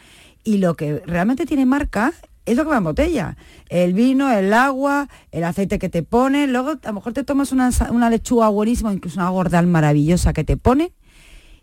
y 0.44 0.58
lo 0.58 0.76
que 0.76 1.04
realmente 1.06 1.46
tiene 1.46 1.66
marca 1.66 2.14
es 2.48 2.58
lo 2.58 2.64
que 2.64 2.70
va 2.70 2.78
en 2.78 2.84
botella. 2.86 3.38
El 3.70 3.94
vino, 3.94 4.32
el 4.32 4.54
agua, 4.54 5.10
el 5.32 5.44
aceite 5.44 5.78
que 5.78 5.90
te 5.90 6.02
ponen. 6.02 6.54
Luego 6.54 6.72
a 6.82 6.88
lo 6.88 6.94
mejor 6.94 7.14
te 7.14 7.24
tomas 7.24 7.52
una, 7.52 7.70
una 7.92 8.10
lechuga 8.10 8.48
buenísima, 8.48 8.94
incluso 8.94 9.20
una 9.20 9.30
gordal 9.30 9.68
maravillosa 9.68 10.34
que 10.34 10.44
te 10.44 10.58
ponen. 10.58 10.92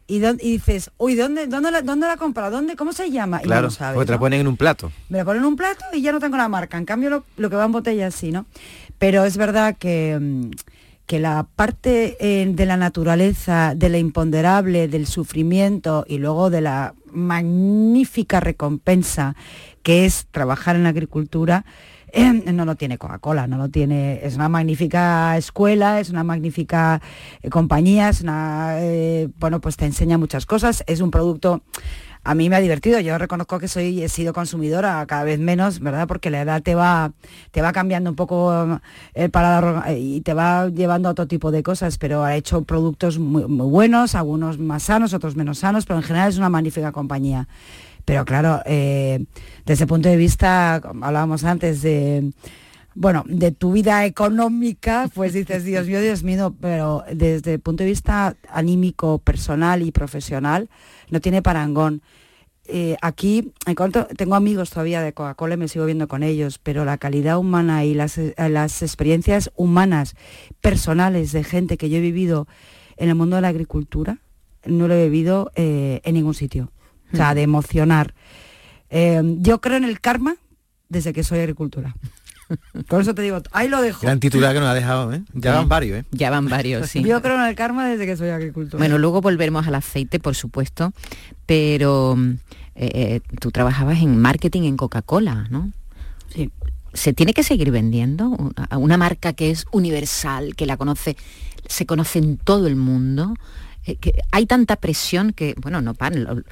Y, 0.06 0.18
dices, 0.20 0.90
uy, 0.98 1.14
¿dónde, 1.14 1.46
dónde, 1.46 1.70
la, 1.70 1.80
¿dónde 1.80 2.06
la 2.06 2.18
compra? 2.18 2.50
¿Dónde, 2.50 2.76
¿Cómo 2.76 2.92
se 2.92 3.10
llama? 3.10 3.38
Y 3.38 3.44
no 3.44 3.46
claro, 3.46 3.62
lo 3.62 3.70
sabes, 3.70 3.94
porque 3.94 4.06
te 4.06 4.12
la 4.12 4.16
¿no? 4.16 4.20
ponen 4.20 4.40
en 4.40 4.46
un 4.46 4.58
plato. 4.58 4.92
me 5.08 5.16
la 5.16 5.24
ponen 5.24 5.40
en 5.40 5.48
un 5.48 5.56
plato 5.56 5.82
y 5.94 6.02
ya 6.02 6.12
no 6.12 6.20
tengo 6.20 6.36
la 6.36 6.48
marca. 6.48 6.76
En 6.76 6.84
cambio, 6.84 7.08
lo, 7.08 7.24
lo 7.38 7.48
que 7.48 7.56
va 7.56 7.64
en 7.64 7.72
botella 7.72 8.10
sí, 8.10 8.30
¿no? 8.30 8.44
Pero 8.98 9.24
es 9.24 9.38
verdad 9.38 9.76
que, 9.78 10.18
mm, 10.20 10.50
que 11.06 11.20
la 11.20 11.46
parte 11.56 12.16
eh, 12.20 12.46
de 12.46 12.66
la 12.66 12.76
naturaleza, 12.76 13.74
de 13.74 13.88
la 13.88 13.98
imponderable, 13.98 14.88
del 14.88 15.06
sufrimiento 15.06 16.04
y 16.08 16.18
luego 16.18 16.50
de 16.50 16.60
la 16.60 16.94
magnífica 17.12 18.40
recompensa 18.40 19.36
que 19.82 20.06
es 20.06 20.26
trabajar 20.30 20.76
en 20.76 20.84
la 20.84 20.88
agricultura, 20.88 21.64
eh, 22.14 22.52
no 22.52 22.64
lo 22.64 22.76
tiene 22.76 22.98
Coca-Cola, 22.98 23.46
no 23.46 23.58
lo 23.58 23.68
tiene, 23.68 24.20
es 24.24 24.36
una 24.36 24.48
magnífica 24.48 25.36
escuela, 25.36 26.00
es 26.00 26.10
una 26.10 26.24
magnífica 26.24 27.00
eh, 27.42 27.50
compañía, 27.50 28.08
es 28.08 28.20
una, 28.20 28.76
eh, 28.78 29.28
bueno, 29.38 29.60
pues 29.60 29.76
te 29.76 29.84
enseña 29.84 30.16
muchas 30.18 30.46
cosas, 30.46 30.84
es 30.86 31.00
un 31.00 31.10
producto 31.10 31.62
a 32.24 32.34
mí 32.34 32.48
me 32.48 32.56
ha 32.56 32.60
divertido. 32.60 32.98
Yo 33.00 33.16
reconozco 33.18 33.58
que 33.58 33.68
soy, 33.68 34.02
he 34.02 34.08
sido 34.08 34.32
consumidora 34.32 35.04
cada 35.06 35.24
vez 35.24 35.38
menos, 35.38 35.80
¿verdad? 35.80 36.08
Porque 36.08 36.30
la 36.30 36.40
edad 36.40 36.62
te 36.62 36.74
va, 36.74 37.12
te 37.50 37.60
va 37.60 37.72
cambiando 37.72 38.10
un 38.10 38.16
poco 38.16 38.80
el 39.12 39.30
paladar 39.30 39.90
eh, 39.90 39.98
y 39.98 40.20
te 40.22 40.32
va 40.32 40.68
llevando 40.68 41.08
a 41.08 41.12
otro 41.12 41.26
tipo 41.26 41.50
de 41.50 41.62
cosas, 41.62 41.98
pero 41.98 42.24
ha 42.24 42.34
hecho 42.34 42.62
productos 42.62 43.18
muy 43.18 43.66
buenos, 43.66 44.14
algunos 44.14 44.58
más 44.58 44.84
sanos, 44.84 45.12
otros 45.12 45.36
menos 45.36 45.58
sanos, 45.58 45.84
pero 45.84 45.98
en 45.98 46.02
general 46.02 46.30
es 46.30 46.38
una 46.38 46.48
magnífica 46.48 46.92
compañía. 46.92 47.46
Pero 48.04 48.24
claro, 48.24 48.60
eh, 48.66 49.24
desde 49.64 49.84
el 49.84 49.88
punto 49.88 50.08
de 50.08 50.16
vista, 50.16 50.74
hablábamos 50.74 51.44
antes, 51.44 51.82
de 51.82 52.32
bueno, 52.96 53.24
de 53.26 53.50
tu 53.50 53.72
vida 53.72 54.04
económica, 54.04 55.10
pues 55.12 55.32
dices, 55.32 55.64
Dios 55.64 55.86
mío, 55.86 56.00
Dios 56.00 56.22
mío, 56.22 56.54
pero 56.60 57.02
desde 57.12 57.54
el 57.54 57.60
punto 57.60 57.82
de 57.82 57.90
vista 57.90 58.36
anímico, 58.48 59.18
personal 59.18 59.82
y 59.82 59.90
profesional, 59.90 60.68
no 61.10 61.20
tiene 61.20 61.42
parangón. 61.42 62.02
Eh, 62.66 62.96
aquí, 63.02 63.52
en 63.66 63.74
cuanto, 63.74 64.06
tengo 64.06 64.36
amigos 64.36 64.70
todavía 64.70 65.02
de 65.02 65.12
Coca-Cola 65.12 65.54
y 65.54 65.56
me 65.58 65.68
sigo 65.68 65.86
viendo 65.86 66.06
con 66.06 66.22
ellos, 66.22 66.58
pero 66.58 66.84
la 66.84 66.96
calidad 66.96 67.38
humana 67.38 67.84
y 67.84 67.94
las, 67.94 68.16
eh, 68.16 68.34
experiencias 68.36 69.50
humanas, 69.56 70.14
personales 70.60 71.32
de 71.32 71.42
gente 71.42 71.76
que 71.76 71.90
yo 71.90 71.98
he 71.98 72.00
vivido 72.00 72.46
en 72.96 73.08
el 73.08 73.16
mundo 73.16 73.36
de 73.36 73.42
la 73.42 73.48
agricultura, 73.48 74.18
no 74.64 74.86
lo 74.86 74.94
he 74.94 75.04
vivido 75.08 75.50
en 75.56 76.14
ningún 76.14 76.32
sitio. 76.32 76.70
O 77.14 77.16
sea, 77.16 77.34
de 77.34 77.42
emocionar. 77.42 78.14
Eh, 78.90 79.22
yo 79.38 79.60
creo 79.60 79.76
en 79.76 79.84
el 79.84 80.00
karma 80.00 80.36
desde 80.88 81.12
que 81.12 81.24
soy 81.24 81.38
agricultura. 81.40 81.94
Con 82.88 83.00
eso 83.02 83.14
te 83.14 83.22
digo, 83.22 83.40
ahí 83.52 83.68
lo 83.68 83.80
dejo. 83.80 84.02
Gran 84.02 84.20
titular 84.20 84.52
que 84.54 84.60
nos 84.60 84.68
ha 84.68 84.74
dejado, 84.74 85.12
¿eh? 85.12 85.22
Ya 85.32 85.52
Sí. 85.52 85.58
van 85.58 85.68
varios, 85.68 85.98
¿eh? 86.00 86.04
Ya 86.10 86.30
van 86.30 86.48
varios, 86.48 86.90
sí. 86.90 87.02
Yo 87.02 87.22
creo 87.22 87.36
en 87.36 87.46
el 87.48 87.54
karma 87.54 87.88
desde 87.88 88.04
que 88.06 88.16
soy 88.16 88.28
agricultora. 88.28 88.78
Bueno, 88.78 88.98
luego 88.98 89.20
volveremos 89.20 89.66
al 89.66 89.74
aceite, 89.76 90.20
por 90.20 90.34
supuesto, 90.34 90.92
pero 91.46 92.14
mm, 92.16 92.30
eh, 92.76 92.90
eh, 92.94 93.20
tú 93.40 93.50
trabajabas 93.50 93.98
en 94.00 94.20
marketing 94.20 94.62
en 94.64 94.76
Coca-Cola, 94.76 95.46
¿no? 95.50 95.72
Sí. 96.34 96.50
¿Se 96.92 97.12
tiene 97.12 97.32
que 97.34 97.42
seguir 97.42 97.70
vendiendo 97.72 98.36
una 98.70 98.96
marca 98.96 99.32
que 99.32 99.50
es 99.50 99.66
universal, 99.72 100.54
que 100.54 100.64
la 100.64 100.76
conoce, 100.76 101.16
se 101.66 101.86
conoce 101.86 102.20
en 102.20 102.36
todo 102.36 102.68
el 102.68 102.76
mundo? 102.76 103.34
Eh, 103.86 103.96
que 103.96 104.14
hay 104.32 104.46
tanta 104.46 104.76
presión 104.76 105.32
que, 105.32 105.54
bueno, 105.60 105.82
no 105.82 105.94
lo- 106.10 106.42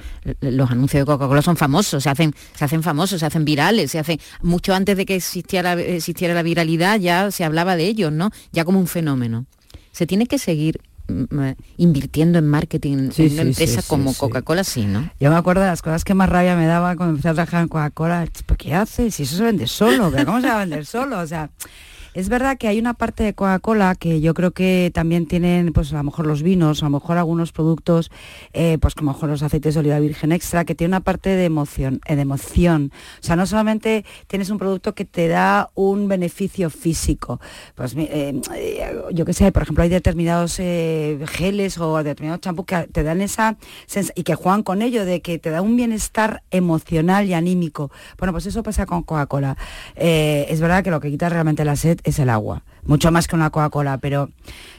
los 0.41 0.69
anuncios 0.71 1.01
de 1.01 1.05
Coca-Cola 1.05 1.41
son 1.41 1.57
famosos, 1.57 2.03
se 2.03 2.09
hacen, 2.09 2.33
se 2.55 2.63
hacen 2.65 2.83
famosos, 2.83 3.19
se 3.19 3.25
hacen 3.25 3.43
virales, 3.43 3.91
se 3.91 3.99
hacen, 3.99 4.19
mucho 4.41 4.73
antes 4.75 4.95
de 4.97 5.05
que 5.05 5.15
existiera, 5.15 5.73
existiera 5.73 6.33
la 6.33 6.43
viralidad 6.43 6.99
ya 6.99 7.31
se 7.31 7.43
hablaba 7.43 7.75
de 7.75 7.87
ellos, 7.87 8.11
¿no? 8.11 8.29
Ya 8.51 8.65
como 8.65 8.79
un 8.79 8.87
fenómeno. 8.87 9.45
Se 9.91 10.05
tiene 10.05 10.27
que 10.27 10.37
seguir 10.37 10.79
mm, 11.07 11.39
eh, 11.43 11.55
invirtiendo 11.77 12.37
en 12.39 12.47
marketing 12.47 13.09
Sí, 13.11 13.23
en 13.23 13.29
sí, 13.29 13.33
una 13.33 13.41
empresa 13.43 13.81
sí, 13.81 13.87
como. 13.87 14.13
Coca-Cola, 14.13 14.63
sí, 14.63 14.85
¿no? 14.85 15.09
Yo 15.19 15.29
me 15.31 15.35
acuerdo 15.35 15.61
de 15.61 15.67
las 15.69 15.81
cosas 15.81 16.03
que 16.03 16.13
más 16.13 16.29
rabia 16.29 16.55
me 16.55 16.65
daba 16.67 16.95
cuando 16.95 17.11
empecé 17.15 17.29
a 17.29 17.33
trabajar 17.33 17.63
en 17.63 17.67
Coca-Cola. 17.67 18.27
¿Pero 18.45 18.57
qué 18.57 18.73
haces? 18.75 19.15
Si 19.15 19.23
eso 19.23 19.37
se 19.37 19.43
vende 19.43 19.67
solo, 19.67 20.11
¿pero 20.11 20.25
cómo 20.25 20.39
se 20.41 20.47
va 20.47 20.55
a 20.57 20.59
vender 20.59 20.85
solo? 20.85 21.19
O 21.19 21.27
sea, 21.27 21.49
es 22.13 22.29
verdad 22.29 22.57
que 22.57 22.67
hay 22.67 22.79
una 22.79 22.93
parte 22.93 23.23
de 23.23 23.33
Coca-Cola 23.33 23.95
que 23.95 24.21
yo 24.21 24.33
creo 24.33 24.51
que 24.51 24.91
también 24.93 25.25
tienen, 25.25 25.73
pues 25.73 25.91
a 25.93 25.97
lo 25.97 26.03
mejor 26.03 26.27
los 26.27 26.43
vinos, 26.43 26.81
a 26.83 26.85
lo 26.85 26.91
mejor 26.91 27.17
algunos 27.17 27.51
productos, 27.51 28.11
eh, 28.53 28.77
pues 28.79 28.95
como 28.95 29.11
mejor 29.13 29.29
los 29.29 29.43
aceites 29.43 29.73
de 29.73 29.79
oliva 29.79 29.99
virgen 29.99 30.31
extra, 30.31 30.65
que 30.65 30.75
tiene 30.75 30.89
una 30.91 30.99
parte 30.99 31.29
de 31.29 31.45
emoción, 31.45 31.99
eh, 32.07 32.15
de 32.15 32.21
emoción. 32.21 32.91
O 33.21 33.23
sea, 33.23 33.35
no 33.35 33.45
solamente 33.45 34.05
tienes 34.27 34.49
un 34.49 34.57
producto 34.57 34.93
que 34.93 35.05
te 35.05 35.27
da 35.27 35.71
un 35.75 36.07
beneficio 36.07 36.69
físico. 36.69 37.39
Pues 37.75 37.95
eh, 37.97 38.39
eh, 38.55 38.95
yo 39.11 39.25
qué 39.25 39.33
sé, 39.33 39.51
por 39.51 39.63
ejemplo, 39.63 39.83
hay 39.83 39.89
determinados 39.89 40.57
geles 40.57 41.77
o 41.79 42.03
determinados 42.03 42.41
champús 42.41 42.65
que 42.65 42.87
te 42.91 43.03
dan 43.03 43.21
esa 43.21 43.57
sens- 43.87 44.11
y 44.15 44.23
que 44.23 44.35
juegan 44.35 44.63
con 44.63 44.81
ello 44.81 45.05
de 45.05 45.21
que 45.21 45.39
te 45.39 45.49
da 45.49 45.61
un 45.61 45.75
bienestar 45.75 46.43
emocional 46.51 47.27
y 47.27 47.33
anímico. 47.33 47.91
Bueno, 48.17 48.31
pues 48.33 48.45
eso 48.45 48.61
pasa 48.63 48.85
con 48.85 49.03
Coca-Cola. 49.03 49.57
Es 49.95 50.61
verdad 50.61 50.83
que 50.83 50.91
lo 50.91 50.99
que 50.99 51.09
quita 51.09 51.29
realmente 51.29 51.65
la 51.65 51.75
sed 51.75 51.99
es 52.03 52.19
el 52.19 52.29
agua, 52.29 52.63
mucho 52.85 53.11
más 53.11 53.27
que 53.27 53.35
una 53.35 53.49
Coca-Cola, 53.49 53.97
pero 53.97 54.29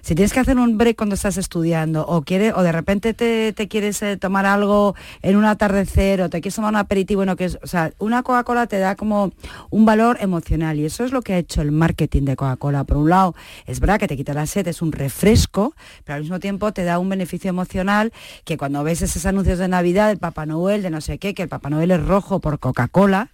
si 0.02 0.14
tienes 0.14 0.32
que 0.32 0.40
hacer 0.40 0.58
un 0.58 0.76
break 0.76 0.96
cuando 0.96 1.14
estás 1.14 1.36
estudiando 1.38 2.06
o 2.06 2.22
quiere, 2.22 2.52
o 2.52 2.62
de 2.62 2.72
repente 2.72 3.14
te, 3.14 3.52
te 3.52 3.68
quieres 3.68 4.02
eh, 4.02 4.16
tomar 4.16 4.44
algo 4.46 4.94
en 5.22 5.36
un 5.36 5.44
atardecer 5.44 6.20
o 6.20 6.28
te 6.28 6.40
quieres 6.40 6.56
tomar 6.56 6.70
un 6.70 6.76
aperitivo, 6.76 7.20
bueno, 7.20 7.36
que 7.36 7.46
es, 7.46 7.58
o 7.62 7.66
sea, 7.66 7.92
una 7.98 8.22
Coca-Cola 8.22 8.66
te 8.66 8.78
da 8.78 8.94
como 8.94 9.32
un 9.70 9.86
valor 9.86 10.18
emocional 10.20 10.78
y 10.78 10.84
eso 10.84 11.04
es 11.04 11.12
lo 11.12 11.22
que 11.22 11.34
ha 11.34 11.38
hecho 11.38 11.62
el 11.62 11.72
marketing 11.72 12.22
de 12.22 12.36
Coca-Cola. 12.36 12.84
Por 12.84 12.98
un 12.98 13.08
lado, 13.08 13.34
es 13.66 13.80
verdad 13.80 13.98
que 13.98 14.08
te 14.08 14.16
quita 14.16 14.34
la 14.34 14.46
sed, 14.46 14.68
es 14.68 14.82
un 14.82 14.92
refresco, 14.92 15.74
pero 16.04 16.16
al 16.16 16.22
mismo 16.22 16.40
tiempo 16.40 16.72
te 16.72 16.84
da 16.84 16.98
un 16.98 17.08
beneficio 17.08 17.48
emocional 17.48 18.12
que 18.44 18.58
cuando 18.58 18.84
ves 18.84 19.02
esos 19.02 19.24
anuncios 19.24 19.58
de 19.58 19.68
Navidad 19.68 20.08
del 20.08 20.18
Papá 20.18 20.44
Noel, 20.46 20.82
de 20.82 20.90
no 20.90 21.00
sé 21.00 21.18
qué, 21.18 21.34
que 21.34 21.42
el 21.42 21.48
Papá 21.48 21.70
Noel 21.70 21.90
es 21.90 22.04
rojo 22.04 22.40
por 22.40 22.58
Coca-Cola, 22.58 23.30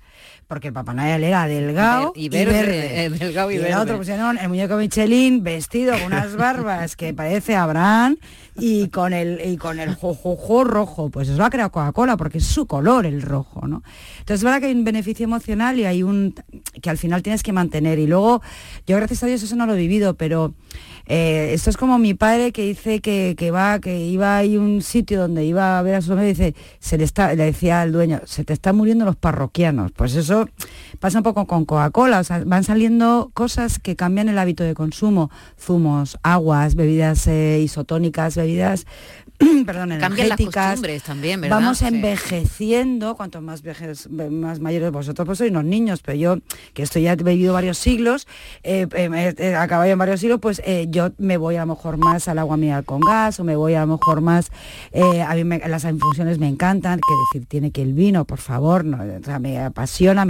porque 0.50 0.66
el 0.66 0.74
Papá 0.74 0.94
Noel 0.94 1.22
era 1.22 1.46
delgado 1.46 2.12
y 2.16 2.28
verde, 2.28 3.04
eh, 3.04 3.08
delgado 3.08 3.52
y, 3.52 3.54
el 3.54 3.72
otro 3.74 3.98
pusieron 3.98 4.36
el 4.36 4.48
muñeco 4.48 4.74
Michelin 4.74 5.44
vestido 5.44 5.92
con 5.92 6.06
unas 6.06 6.34
barbas 6.34 6.96
que 6.96 7.14
parece 7.14 7.54
Abraham 7.54 8.16
y 8.56 8.88
con 8.88 9.12
el 9.12 9.40
y 9.44 9.56
con 9.58 9.78
el 9.78 9.94
jojojo 9.94 10.64
rojo, 10.64 11.08
pues 11.08 11.28
eso 11.28 11.38
lo 11.38 11.44
ha 11.44 11.50
creado 11.50 11.70
Coca-Cola 11.70 12.16
porque 12.16 12.38
es 12.38 12.46
su 12.46 12.66
color 12.66 13.06
el 13.06 13.22
rojo, 13.22 13.68
¿no? 13.68 13.84
Entonces 14.18 14.40
es 14.40 14.42
verdad 14.42 14.58
que 14.58 14.66
hay 14.66 14.72
un 14.72 14.82
beneficio 14.82 15.22
emocional 15.22 15.78
y 15.78 15.84
hay 15.84 16.02
un 16.02 16.34
que 16.82 16.90
al 16.90 16.98
final 16.98 17.22
tienes 17.22 17.44
que 17.44 17.52
mantener. 17.52 18.00
Y 18.00 18.08
luego 18.08 18.42
yo 18.88 18.96
gracias 18.96 19.22
a 19.22 19.26
Dios 19.26 19.44
eso 19.44 19.54
no 19.54 19.66
lo 19.66 19.74
he 19.74 19.78
vivido, 19.78 20.14
pero 20.14 20.52
eh, 21.12 21.54
esto 21.54 21.70
es 21.70 21.76
como 21.76 21.98
mi 21.98 22.14
padre 22.14 22.52
que 22.52 22.62
dice 22.62 23.00
que, 23.00 23.50
va, 23.50 23.80
que 23.80 23.98
iba 23.98 24.38
a 24.38 24.42
un 24.42 24.80
sitio 24.80 25.22
donde 25.22 25.44
iba 25.44 25.76
a 25.76 25.82
ver 25.82 25.96
a 25.96 26.02
su 26.02 26.12
hombre 26.12 26.26
y 26.26 26.34
dice, 26.34 26.54
se 26.78 26.98
le 26.98 27.02
está, 27.02 27.34
le 27.34 27.46
decía 27.46 27.80
al 27.80 27.90
dueño, 27.90 28.20
se 28.26 28.44
te 28.44 28.52
están 28.52 28.76
muriendo 28.76 29.04
los 29.04 29.16
parroquianos. 29.16 29.90
Pues 29.90 30.14
eso 30.14 30.48
pasa 31.00 31.18
un 31.18 31.24
poco 31.24 31.48
con 31.48 31.64
Coca-Cola, 31.64 32.20
o 32.20 32.24
sea, 32.24 32.44
van 32.46 32.62
saliendo 32.62 33.32
cosas 33.34 33.80
que 33.80 33.96
cambian 33.96 34.28
el 34.28 34.38
hábito 34.38 34.62
de 34.62 34.74
consumo, 34.74 35.32
zumos, 35.58 36.16
aguas, 36.22 36.76
bebidas 36.76 37.26
eh, 37.26 37.60
isotónicas, 37.60 38.36
bebidas 38.36 38.86
perdón, 39.66 39.92
energéticas. 39.92 40.80
también, 41.02 41.40
Vamos 41.48 41.82
envejeciendo, 41.82 43.16
cuanto 43.16 43.40
más 43.40 43.62
más 44.30 44.60
mayores 44.60 44.90
vosotros, 44.90 45.26
pues 45.26 45.38
sois 45.38 45.50
unos 45.50 45.64
niños, 45.64 46.00
pero 46.04 46.18
yo, 46.18 46.36
que 46.74 46.82
esto 46.82 46.98
ya 46.98 47.12
he 47.12 47.16
vivido 47.16 47.54
varios 47.54 47.78
siglos, 47.78 48.26
eh, 48.62 48.86
eh, 48.92 49.34
eh 49.38 49.54
acabado 49.56 49.90
en 49.90 49.98
varios 49.98 50.20
siglos, 50.20 50.40
pues 50.40 50.60
eh, 50.64 50.86
yo 50.90 51.10
me 51.18 51.36
voy 51.36 51.56
a 51.56 51.60
lo 51.60 51.74
mejor 51.74 51.96
más 51.96 52.28
al 52.28 52.38
agua 52.38 52.56
mineral 52.56 52.84
con 52.84 53.00
gas, 53.00 53.40
o 53.40 53.44
me 53.44 53.56
voy 53.56 53.74
a 53.74 53.80
lo 53.80 53.98
mejor 53.98 54.20
más, 54.20 54.50
a 54.94 55.34
mí 55.34 55.58
las 55.66 55.84
infusiones 55.84 56.38
me 56.38 56.48
encantan, 56.48 57.00
que 57.00 57.38
decir, 57.38 57.48
tiene 57.48 57.70
que 57.70 57.82
el 57.82 57.94
vino, 57.94 58.24
por 58.26 58.38
favor, 58.38 58.84
no, 58.84 58.98
me 59.40 59.58
apasiona, 59.58 60.26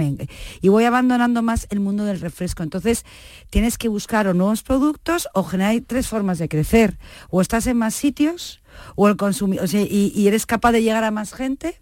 y 0.61 0.69
voy 0.69 0.85
abandonando 0.85 1.41
más 1.41 1.67
el 1.69 1.79
mundo 1.79 2.05
del 2.05 2.19
refresco. 2.19 2.63
Entonces, 2.63 3.05
tienes 3.49 3.77
que 3.77 3.89
buscar 3.89 4.27
o 4.27 4.33
nuevos 4.33 4.63
productos 4.63 5.27
o 5.33 5.43
generar 5.43 5.75
tres 5.85 6.07
formas 6.07 6.37
de 6.37 6.47
crecer. 6.47 6.97
O 7.29 7.41
estás 7.41 7.67
en 7.67 7.77
más 7.77 7.93
sitios, 7.93 8.60
o 8.95 9.07
el 9.07 9.17
consumidor, 9.17 9.67
y, 9.73 10.27
eres 10.27 10.45
capaz 10.45 10.71
de 10.71 10.83
llegar 10.83 11.03
a 11.03 11.11
más 11.11 11.33
gente, 11.33 11.81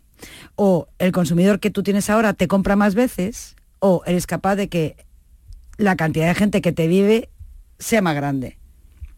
o 0.55 0.87
el 0.99 1.11
consumidor 1.11 1.59
que 1.59 1.71
tú 1.71 1.83
tienes 1.83 2.09
ahora 2.09 2.33
te 2.33 2.47
compra 2.47 2.75
más 2.75 2.95
veces, 2.95 3.55
o 3.79 4.03
eres 4.05 4.27
capaz 4.27 4.55
de 4.55 4.69
que 4.69 5.05
la 5.77 5.95
cantidad 5.95 6.27
de 6.27 6.35
gente 6.35 6.61
que 6.61 6.71
te 6.71 6.87
vive 6.87 7.29
sea 7.79 8.01
más 8.01 8.15
grande. 8.15 8.59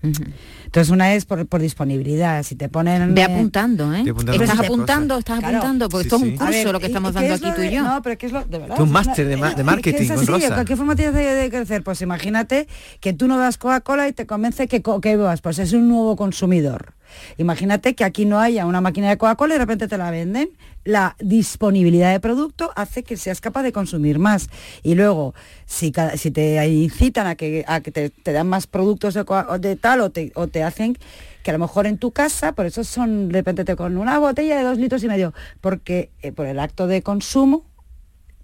Entonces 0.04 0.90
una 0.90 1.14
es 1.14 1.26
por, 1.26 1.62
disponibilidad, 1.62 2.42
si 2.44 2.56
te 2.56 2.70
ponen... 2.70 3.14
Ve 3.14 3.24
apuntando, 3.24 3.94
¿eh? 3.94 4.04
Estás 4.32 4.60
apuntando, 4.60 5.18
estás 5.18 5.44
apuntando, 5.44 5.90
porque 5.90 6.08
esto 6.08 6.16
es 6.16 6.22
un 6.24 6.38
curso 6.38 6.72
lo 6.72 6.80
que 6.80 6.88
estamos 6.88 7.14
dando 7.14 7.34
aquí 7.34 7.46
tú 7.56 7.62
y 7.62 7.72
yo. 7.72 7.84
No, 7.84 8.02
pero 8.02 8.18
¿qué 8.18 8.26
es 8.26 8.32
lo 8.32 8.44
de 8.44 8.58
verdad? 8.58 8.80
un 8.80 8.92
máster 8.92 9.28
de, 9.28 9.64
marketing 9.64 10.08
con 10.08 10.26
Rosa. 10.26 10.66
¿Qué 10.66 10.76
forma 10.76 10.96
tienes 10.96 11.14
de, 11.14 11.50
crecer? 11.50 11.84
Pues 11.84 12.02
imagínate 12.02 12.68
que 13.00 13.14
tú 13.14 13.28
no 13.28 13.38
das 13.38 13.58
Coca-Cola 13.58 14.08
y 14.08 14.14
te 14.14 14.26
convence 14.26 14.68
que, 14.68 14.82
que 14.82 15.18
bebas, 15.18 15.42
pues 15.42 15.60
es 15.60 15.74
un 15.74 15.88
nuevo 15.88 16.16
consumidor. 16.16 16.94
Imagínate 17.38 17.96
que 17.96 18.04
aquí 18.04 18.26
no 18.26 18.40
haya 18.40 18.66
una 18.66 18.82
máquina 18.82 19.10
de 19.10 19.18
Coca-Cola 19.18 19.54
y 19.54 19.58
de 19.58 19.64
repente 19.64 19.88
te 19.88 19.98
la 19.98 20.12
venden. 20.12 20.50
La 20.84 21.16
disponibilidad 21.20 22.12
de 22.12 22.20
producto 22.20 22.72
hace 22.76 23.04
que 23.04 23.16
seas 23.16 23.40
capaz 23.40 23.64
de 23.64 23.72
consumir 23.72 24.18
más. 24.18 24.50
Y 24.82 24.96
luego, 24.96 25.36
si, 25.66 25.94
si 26.16 26.32
te 26.32 26.68
incitan 26.68 27.28
a 27.28 27.36
que, 27.36 27.64
te, 27.94 28.34
dan 28.34 28.48
más 28.48 28.66
productos 28.68 29.14
de, 29.14 29.76
tal 29.76 30.02
o 30.02 30.10
te, 30.10 30.32
o 30.36 30.48
te 30.48 30.64
hacen 30.64 30.98
que 31.44 31.52
a 31.52 31.54
lo 31.54 31.60
mejor 31.60 31.88
en 31.88 31.98
tu 31.98 32.12
casa, 32.12 32.54
por 32.54 32.66
eso 32.66 32.84
son, 32.84 33.30
de 33.30 33.34
repente 33.34 33.66
te 33.66 33.76
con 33.76 33.98
una 33.98 34.20
botella 34.20 34.58
de 34.58 34.64
dos 34.64 34.78
litros 34.78 35.04
y 35.04 35.08
medio, 35.08 35.34
porque 35.60 36.12
eh, 36.22 36.32
por 36.32 36.46
el 36.46 36.60
acto 36.60 36.88
de 36.88 37.02
consumo 37.02 37.66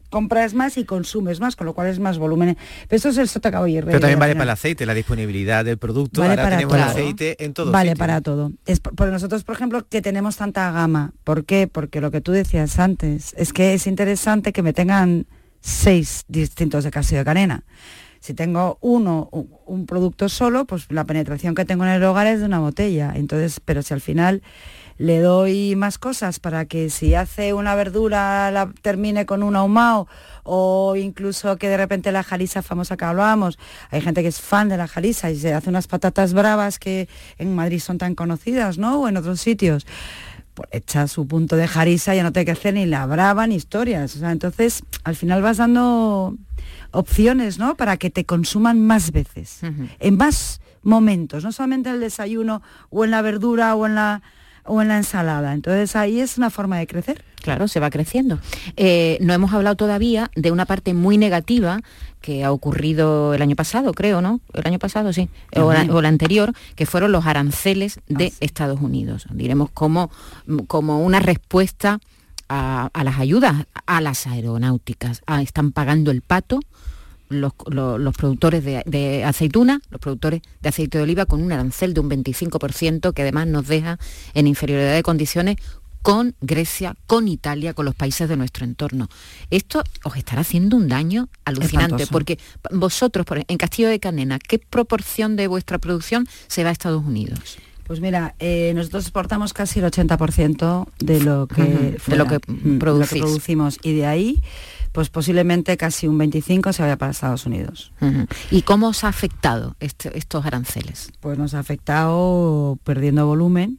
compras 0.10 0.54
más 0.54 0.78
y 0.78 0.86
consumes 0.86 1.40
más, 1.40 1.56
con 1.56 1.66
lo 1.66 1.74
cual 1.74 1.88
es 1.88 2.00
más 2.00 2.18
volumen. 2.18 2.58
Pero 2.88 2.98
eso 2.98 3.10
es 3.10 3.18
el 3.18 3.28
sota 3.28 3.50
y 3.68 3.82
Pero 3.82 4.00
también 4.00 4.20
vale 4.20 4.34
para 4.34 4.44
el 4.44 4.50
aceite, 4.50 4.86
la 4.86 4.94
disponibilidad 4.94 5.66
del 5.66 5.78
producto. 5.78 6.22
Vale 6.22 6.42
Ahora 6.42 6.58
tenemos 6.58 6.76
el 6.76 6.84
aceite 6.84 7.44
en 7.44 7.54
todo 7.54 7.72
Vale 7.72 7.96
para 7.96 8.22
todo. 8.22 8.52
Es 8.66 8.80
por, 8.80 9.08
nosotros, 9.08 9.44
por 9.44 9.56
ejemplo, 9.56 9.88
que 9.88 10.02
tenemos 10.02 10.38
tanta 10.38 10.72
gama. 10.72 11.14
¿Por 11.24 11.46
qué? 11.46 11.68
Porque 11.68 12.02
lo 12.02 12.12
que 12.12 12.22
tú 12.22 12.32
decías 12.32 12.80
antes, 12.80 13.34
es 13.38 13.54
que 13.54 13.74
es 13.74 13.88
interesante 13.88 14.54
que 14.54 14.62
me 14.62 14.74
tengan 14.74 15.28
seis 15.62 16.24
distintos 16.28 16.84
de 16.84 16.92
casio 16.92 17.18
de 17.18 17.26
canena. 17.26 17.64
Si 18.20 18.34
tengo 18.34 18.78
uno, 18.82 19.30
un 19.32 19.86
producto 19.86 20.28
solo, 20.28 20.66
pues 20.66 20.92
la 20.92 21.06
penetración 21.06 21.56
que 21.56 21.66
tengo 21.66 21.86
en 21.86 21.92
el 21.92 22.04
hogar 22.04 22.28
es 22.28 22.40
de 22.40 22.46
una 22.46 22.60
botella. 22.60 23.14
Entonces, 23.16 23.62
pero 23.64 23.82
si 23.82 23.94
al 23.94 24.02
final 24.02 24.42
le 24.98 25.20
doy 25.20 25.76
más 25.76 25.98
cosas 25.98 26.40
para 26.40 26.66
que 26.66 26.90
si 26.90 27.14
hace 27.16 27.54
una 27.54 27.76
verdura 27.76 28.50
la 28.52 28.72
termine 28.82 29.26
con 29.26 29.44
un 29.44 29.56
ahumado 29.56 30.08
o 30.44 30.96
incluso 30.96 31.58
que 31.58 31.70
de 31.70 31.78
repente 31.78 32.12
la 32.12 32.24
jaliza 32.24 32.62
famosa 32.62 32.98
que 32.98 33.06
hablábamos, 33.06 33.60
hay 33.92 34.02
gente 34.02 34.22
que 34.22 34.30
es 34.30 34.42
fan 34.42 34.70
de 34.70 34.78
la 34.78 34.88
jaliza 34.88 35.30
y 35.30 35.36
se 35.36 35.54
hace 35.54 35.70
unas 35.70 35.88
patatas 35.88 36.34
bravas 36.34 36.80
que 36.80 37.08
en 37.38 37.56
Madrid 37.56 37.80
son 37.80 37.98
tan 37.98 38.16
conocidas, 38.16 38.78
¿no? 38.78 39.02
O 39.02 39.08
en 39.08 39.18
otros 39.18 39.42
sitios. 39.42 39.86
Pues 40.54 40.70
echa 40.72 41.08
su 41.08 41.28
punto 41.28 41.56
de 41.56 41.68
jariza, 41.68 42.16
ya 42.16 42.24
no 42.24 42.32
te 42.32 42.44
que 42.44 42.52
hacer 42.52 42.74
ni 42.74 42.88
la 42.88 43.06
brava 43.06 43.46
ni 43.46 43.56
historias. 43.56 44.16
entonces, 44.22 44.82
al 45.04 45.16
final 45.16 45.44
vas 45.44 45.58
dando 45.58 46.36
opciones, 46.92 47.60
¿no? 47.60 47.76
Para 47.76 47.98
que 47.98 48.10
te 48.10 48.26
consuman 48.26 48.80
más 48.80 49.12
veces, 49.12 49.60
en 50.00 50.18
más 50.18 50.62
momentos, 50.82 51.44
no 51.44 51.52
solamente 51.52 51.90
en 51.90 51.96
el 51.96 52.02
desayuno 52.02 52.64
o 52.90 53.04
en 53.06 53.12
la 53.12 53.22
verdura 53.22 53.76
o 53.76 53.86
en 53.86 53.96
la 53.96 54.24
o 54.68 54.82
en 54.82 54.90
la 54.90 54.98
ensalada. 54.98 55.54
Entonces 55.54 55.96
ahí 55.96 56.20
es 56.20 56.38
una 56.38 56.50
forma 56.50 56.78
de 56.78 56.88
crecer. 56.88 57.24
Claro, 57.42 57.68
se 57.68 57.80
va 57.80 57.90
creciendo. 57.90 58.40
Eh, 58.76 59.18
no 59.22 59.34
hemos 59.34 59.54
hablado 59.54 59.76
todavía 59.76 60.30
de 60.36 60.52
una 60.52 60.66
parte 60.66 60.94
muy 60.94 61.18
negativa 61.18 61.82
que 62.22 62.44
ha 62.44 62.52
ocurrido 62.52 63.34
el 63.34 63.42
año 63.42 63.56
pasado, 63.56 63.94
creo, 63.94 64.22
¿no? 64.22 64.42
El 64.54 64.66
año 64.66 64.80
pasado, 64.80 65.14
sí, 65.14 65.30
o, 65.56 65.72
la, 65.72 66.10
anterior, 66.10 66.54
que 66.76 66.86
fueron 66.86 67.12
los 67.12 67.26
aranceles 67.26 68.00
de 68.08 68.34
ah, 68.34 68.38
Estados 68.42 68.82
Unidos. 68.82 69.28
Diremos 69.32 69.70
como, 69.70 70.12
como 70.68 71.00
una 71.02 71.20
respuesta 71.20 72.00
a, 72.50 72.90
las 73.04 73.20
ayudas 73.20 73.68
a 73.86 74.02
las 74.02 74.28
aeronáuticas. 74.28 75.22
Ah, 75.28 75.42
están 75.42 75.72
pagando 75.72 76.12
el 76.12 76.22
pato 76.22 76.60
los, 77.30 77.54
productores 78.18 78.64
de, 78.64 79.24
aceituna, 79.24 79.82
los 79.90 80.00
productores 80.00 80.42
de 80.62 80.70
aceite 80.70 80.98
de 80.98 81.04
oliva 81.04 81.26
con 81.26 81.42
un 81.42 81.52
arancel 81.52 81.94
de 81.94 82.00
un 82.00 82.10
25% 82.10 83.14
que 83.14 83.22
además 83.22 83.48
nos 83.48 83.68
deja 83.68 84.00
en 84.34 84.48
inferioridad 84.48 84.94
de 84.94 85.04
condiciones 85.04 85.58
con 86.02 86.36
Grecia, 86.40 86.96
con 87.06 87.28
Italia, 87.28 87.74
con 87.74 87.86
los 87.86 87.96
países 87.96 88.30
de 88.30 88.38
nuestro 88.38 88.64
entorno. 88.64 89.10
Esto 89.50 89.84
os 90.04 90.16
estará 90.16 90.42
haciendo 90.42 90.78
un 90.78 90.88
daño 90.88 91.28
alucinante, 91.44 92.08
porque 92.08 92.40
vosotros, 92.72 93.26
en 93.48 93.58
Castillo 93.58 93.90
de 93.90 94.00
Canena, 94.00 94.40
¿qué 94.40 94.58
proporción 94.58 95.36
de 95.36 95.48
vuestra 95.48 95.80
producción 95.80 96.28
se 96.48 96.64
va 96.64 96.70
a 96.70 96.72
Estados 96.72 97.04
Unidos? 97.06 97.58
Pues 97.88 98.02
mira, 98.02 98.36
eh, 98.40 98.74
nosotros 98.76 99.06
exportamos 99.06 99.54
casi 99.54 99.80
el 99.80 99.86
80% 99.86 100.88
de 101.00 101.22
lo 101.22 101.48
que, 101.48 101.98
de 102.06 102.16
lo 102.18 102.26
que, 102.26 102.40
producimos 102.80 103.80
y 103.82 103.94
de 103.94 104.06
ahí 104.06 104.44
pues 104.98 105.10
posiblemente 105.12 105.78
casi 105.78 106.08
un 106.08 106.18
25 106.18 106.74
se 106.74 106.82
vaya 106.82 106.98
para 106.98 107.12
Estados 107.12 107.46
Unidos. 107.46 107.94
¿Y 108.50 108.64
cómo 108.64 108.88
os 108.88 109.04
ha 109.04 109.10
afectado 109.10 109.76
este, 109.80 110.18
estos 110.18 110.44
aranceles? 110.44 111.12
Pues 111.20 111.38
nos 111.38 111.54
ha 111.54 111.60
afectado 111.60 112.80
perdiendo 112.84 113.28
volumen, 113.28 113.78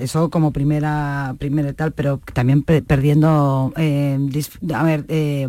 eso 0.00 0.30
como 0.30 0.52
primera 0.52 1.34
primera 1.40 1.72
tal, 1.72 1.90
pero 1.90 2.20
también 2.32 2.62
perdiendo 2.62 3.72
eh, 3.76 4.16
a 4.72 4.82
ver, 4.84 5.04
eh, 5.08 5.48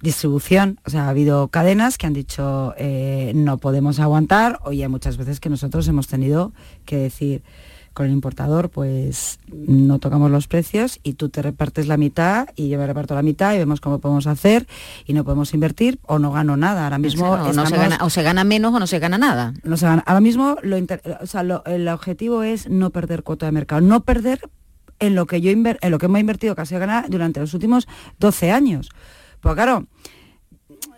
distribución. 0.00 0.80
O 0.86 0.88
sea, 0.88 1.04
ha 1.04 1.10
habido 1.10 1.48
cadenas 1.48 1.98
que 1.98 2.06
han 2.06 2.14
dicho 2.14 2.72
eh, 2.78 3.32
no 3.34 3.58
podemos 3.58 4.00
aguantar, 4.00 4.58
oye, 4.62 4.88
muchas 4.88 5.18
veces 5.18 5.38
que 5.38 5.50
nosotros 5.50 5.86
hemos 5.86 6.06
tenido 6.06 6.54
que 6.86 6.96
decir 6.96 7.42
con 7.94 8.06
el 8.06 8.12
importador 8.12 8.70
pues 8.70 9.38
no 9.46 10.00
tocamos 10.00 10.30
los 10.30 10.48
precios 10.48 10.98
y 11.04 11.14
tú 11.14 11.28
te 11.28 11.40
repartes 11.40 11.86
la 11.86 11.96
mitad 11.96 12.48
y 12.56 12.68
yo 12.68 12.78
me 12.78 12.86
reparto 12.86 13.14
la 13.14 13.22
mitad 13.22 13.54
y 13.54 13.58
vemos 13.58 13.80
cómo 13.80 14.00
podemos 14.00 14.26
hacer 14.26 14.66
y 15.06 15.14
no 15.14 15.24
podemos 15.24 15.54
invertir 15.54 16.00
o 16.02 16.18
no 16.18 16.32
gano 16.32 16.56
nada. 16.56 16.84
Ahora 16.84 16.98
mismo 16.98 17.30
o, 17.30 17.52
se 17.52 17.76
gana, 17.76 17.98
o 18.02 18.10
se 18.10 18.22
gana 18.22 18.42
menos 18.42 18.74
o 18.74 18.80
no 18.80 18.86
se 18.88 18.98
gana 18.98 19.16
nada. 19.16 19.54
No 19.62 19.76
se 19.76 19.86
gana. 19.86 20.02
Ahora 20.06 20.20
mismo 20.20 20.56
lo 20.62 20.76
el 20.76 21.88
objetivo 21.88 22.42
es 22.42 22.68
no 22.68 22.90
perder 22.90 23.22
cuota 23.22 23.46
de 23.46 23.52
mercado, 23.52 23.80
no 23.80 24.02
perder 24.02 24.40
en 24.98 25.14
lo 25.14 25.26
que 25.26 25.40
yo 25.40 25.50
en 25.50 25.90
lo 25.90 25.98
que 25.98 26.06
hemos 26.06 26.20
invertido 26.20 26.56
casi 26.56 26.74
a 26.74 26.80
ganar 26.80 27.08
durante 27.08 27.38
los 27.38 27.54
últimos 27.54 27.86
12 28.18 28.50
años. 28.50 28.90
Pues 29.40 29.54
claro, 29.54 29.86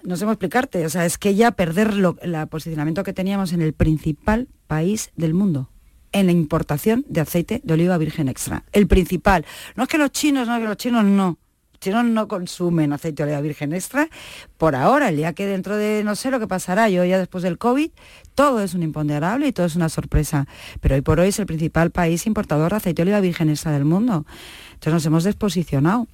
no 0.02 0.16
sé 0.16 0.24
cómo 0.24 0.32
explicarte, 0.32 0.86
o 0.86 0.88
sea, 0.88 1.04
es 1.04 1.18
que 1.18 1.34
ya 1.34 1.50
perder 1.50 1.92
el 2.22 2.48
posicionamiento 2.48 3.04
que 3.04 3.12
teníamos 3.12 3.52
en 3.52 3.60
el 3.60 3.74
principal 3.74 4.48
país 4.66 5.10
del 5.16 5.34
mundo 5.34 5.68
en 6.16 6.26
la 6.26 6.32
importación 6.32 7.04
de 7.08 7.20
aceite 7.20 7.60
de 7.62 7.74
oliva 7.74 7.98
virgen 7.98 8.28
extra. 8.28 8.64
El 8.72 8.86
principal. 8.86 9.44
No 9.74 9.82
es 9.82 9.88
que 9.88 9.98
los 9.98 10.10
chinos, 10.10 10.48
no 10.48 10.56
es 10.56 10.62
que 10.62 10.68
los 10.68 10.76
chinos 10.78 11.04
no. 11.04 11.38
Los 11.72 11.80
chinos 11.80 12.04
no 12.06 12.26
consumen 12.26 12.94
aceite 12.94 13.22
de 13.22 13.28
oliva 13.28 13.42
virgen 13.42 13.74
extra 13.74 14.08
por 14.56 14.74
ahora, 14.74 15.12
día 15.12 15.34
que 15.34 15.44
dentro 15.44 15.76
de 15.76 16.02
no 16.04 16.16
sé 16.16 16.30
lo 16.30 16.40
que 16.40 16.46
pasará, 16.46 16.88
yo 16.88 17.04
ya 17.04 17.18
después 17.18 17.44
del 17.44 17.58
COVID, 17.58 17.90
todo 18.34 18.62
es 18.62 18.72
un 18.72 18.82
imponderable 18.82 19.46
y 19.46 19.52
todo 19.52 19.66
es 19.66 19.76
una 19.76 19.90
sorpresa. 19.90 20.46
Pero 20.80 20.94
hoy 20.94 21.02
por 21.02 21.20
hoy 21.20 21.28
es 21.28 21.38
el 21.38 21.44
principal 21.44 21.90
país 21.90 22.26
importador 22.26 22.70
de 22.70 22.76
aceite 22.78 23.02
de 23.04 23.10
oliva 23.10 23.20
virgen 23.20 23.50
extra 23.50 23.72
del 23.72 23.84
mundo. 23.84 24.24
Entonces 24.72 24.94
nos 24.94 25.06
hemos 25.06 25.24
desposicionado. 25.24 26.06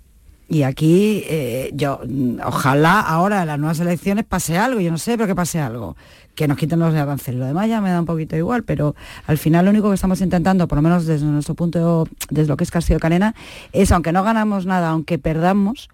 Y 0.49 0.65
aquí 0.65 1.23
eh, 1.29 1.71
yo, 1.73 2.01
mm, 2.07 2.41
ojalá 2.45 3.01
ahora 3.01 3.43
en 3.43 3.47
las 3.47 3.59
nuevas 3.59 3.81
elecciones 3.81 4.25
pase 4.27 4.59
algo, 4.59 4.81
yo 4.81 4.91
no 4.91 4.99
sé, 4.99 5.17
pero 5.17 5.27
que 5.29 5.35
pase 5.35 5.61
algo, 5.61 5.97
que 6.35 6.49
nos 6.49 6.57
quiten 6.57 6.79
los 6.79 6.95
aranceles. 6.95 7.41
Lo 7.41 7.47
demás 7.47 7.69
ya 7.69 7.81
me 7.81 7.91
da 7.91 8.01
un 8.01 8.07
poquito 8.07 8.37
igual, 8.37 8.63
pero 8.63 8.95
al 9.27 9.39
final 9.39 9.65
lo 9.65 9.71
único 9.71 9.89
que 9.89 9.95
estamos 9.95 10.21
intentando, 10.21 10.69
por 10.69 10.77
lo 10.77 10.83
menos 10.83 11.07
desde 11.07 11.27
nuestro 11.27 11.55
punto, 11.55 12.09
desde 12.31 12.49
lo 12.49 12.57
que 12.57 12.65
es 12.65 12.71
Castillo 12.71 12.99
Canena, 12.99 13.35
es, 13.73 13.93
aunque 13.93 14.13
no 14.13 14.23
ganamos 14.23 14.67
nada, 14.67 14.91
aunque 14.91 15.19
perdamos, 15.19 15.89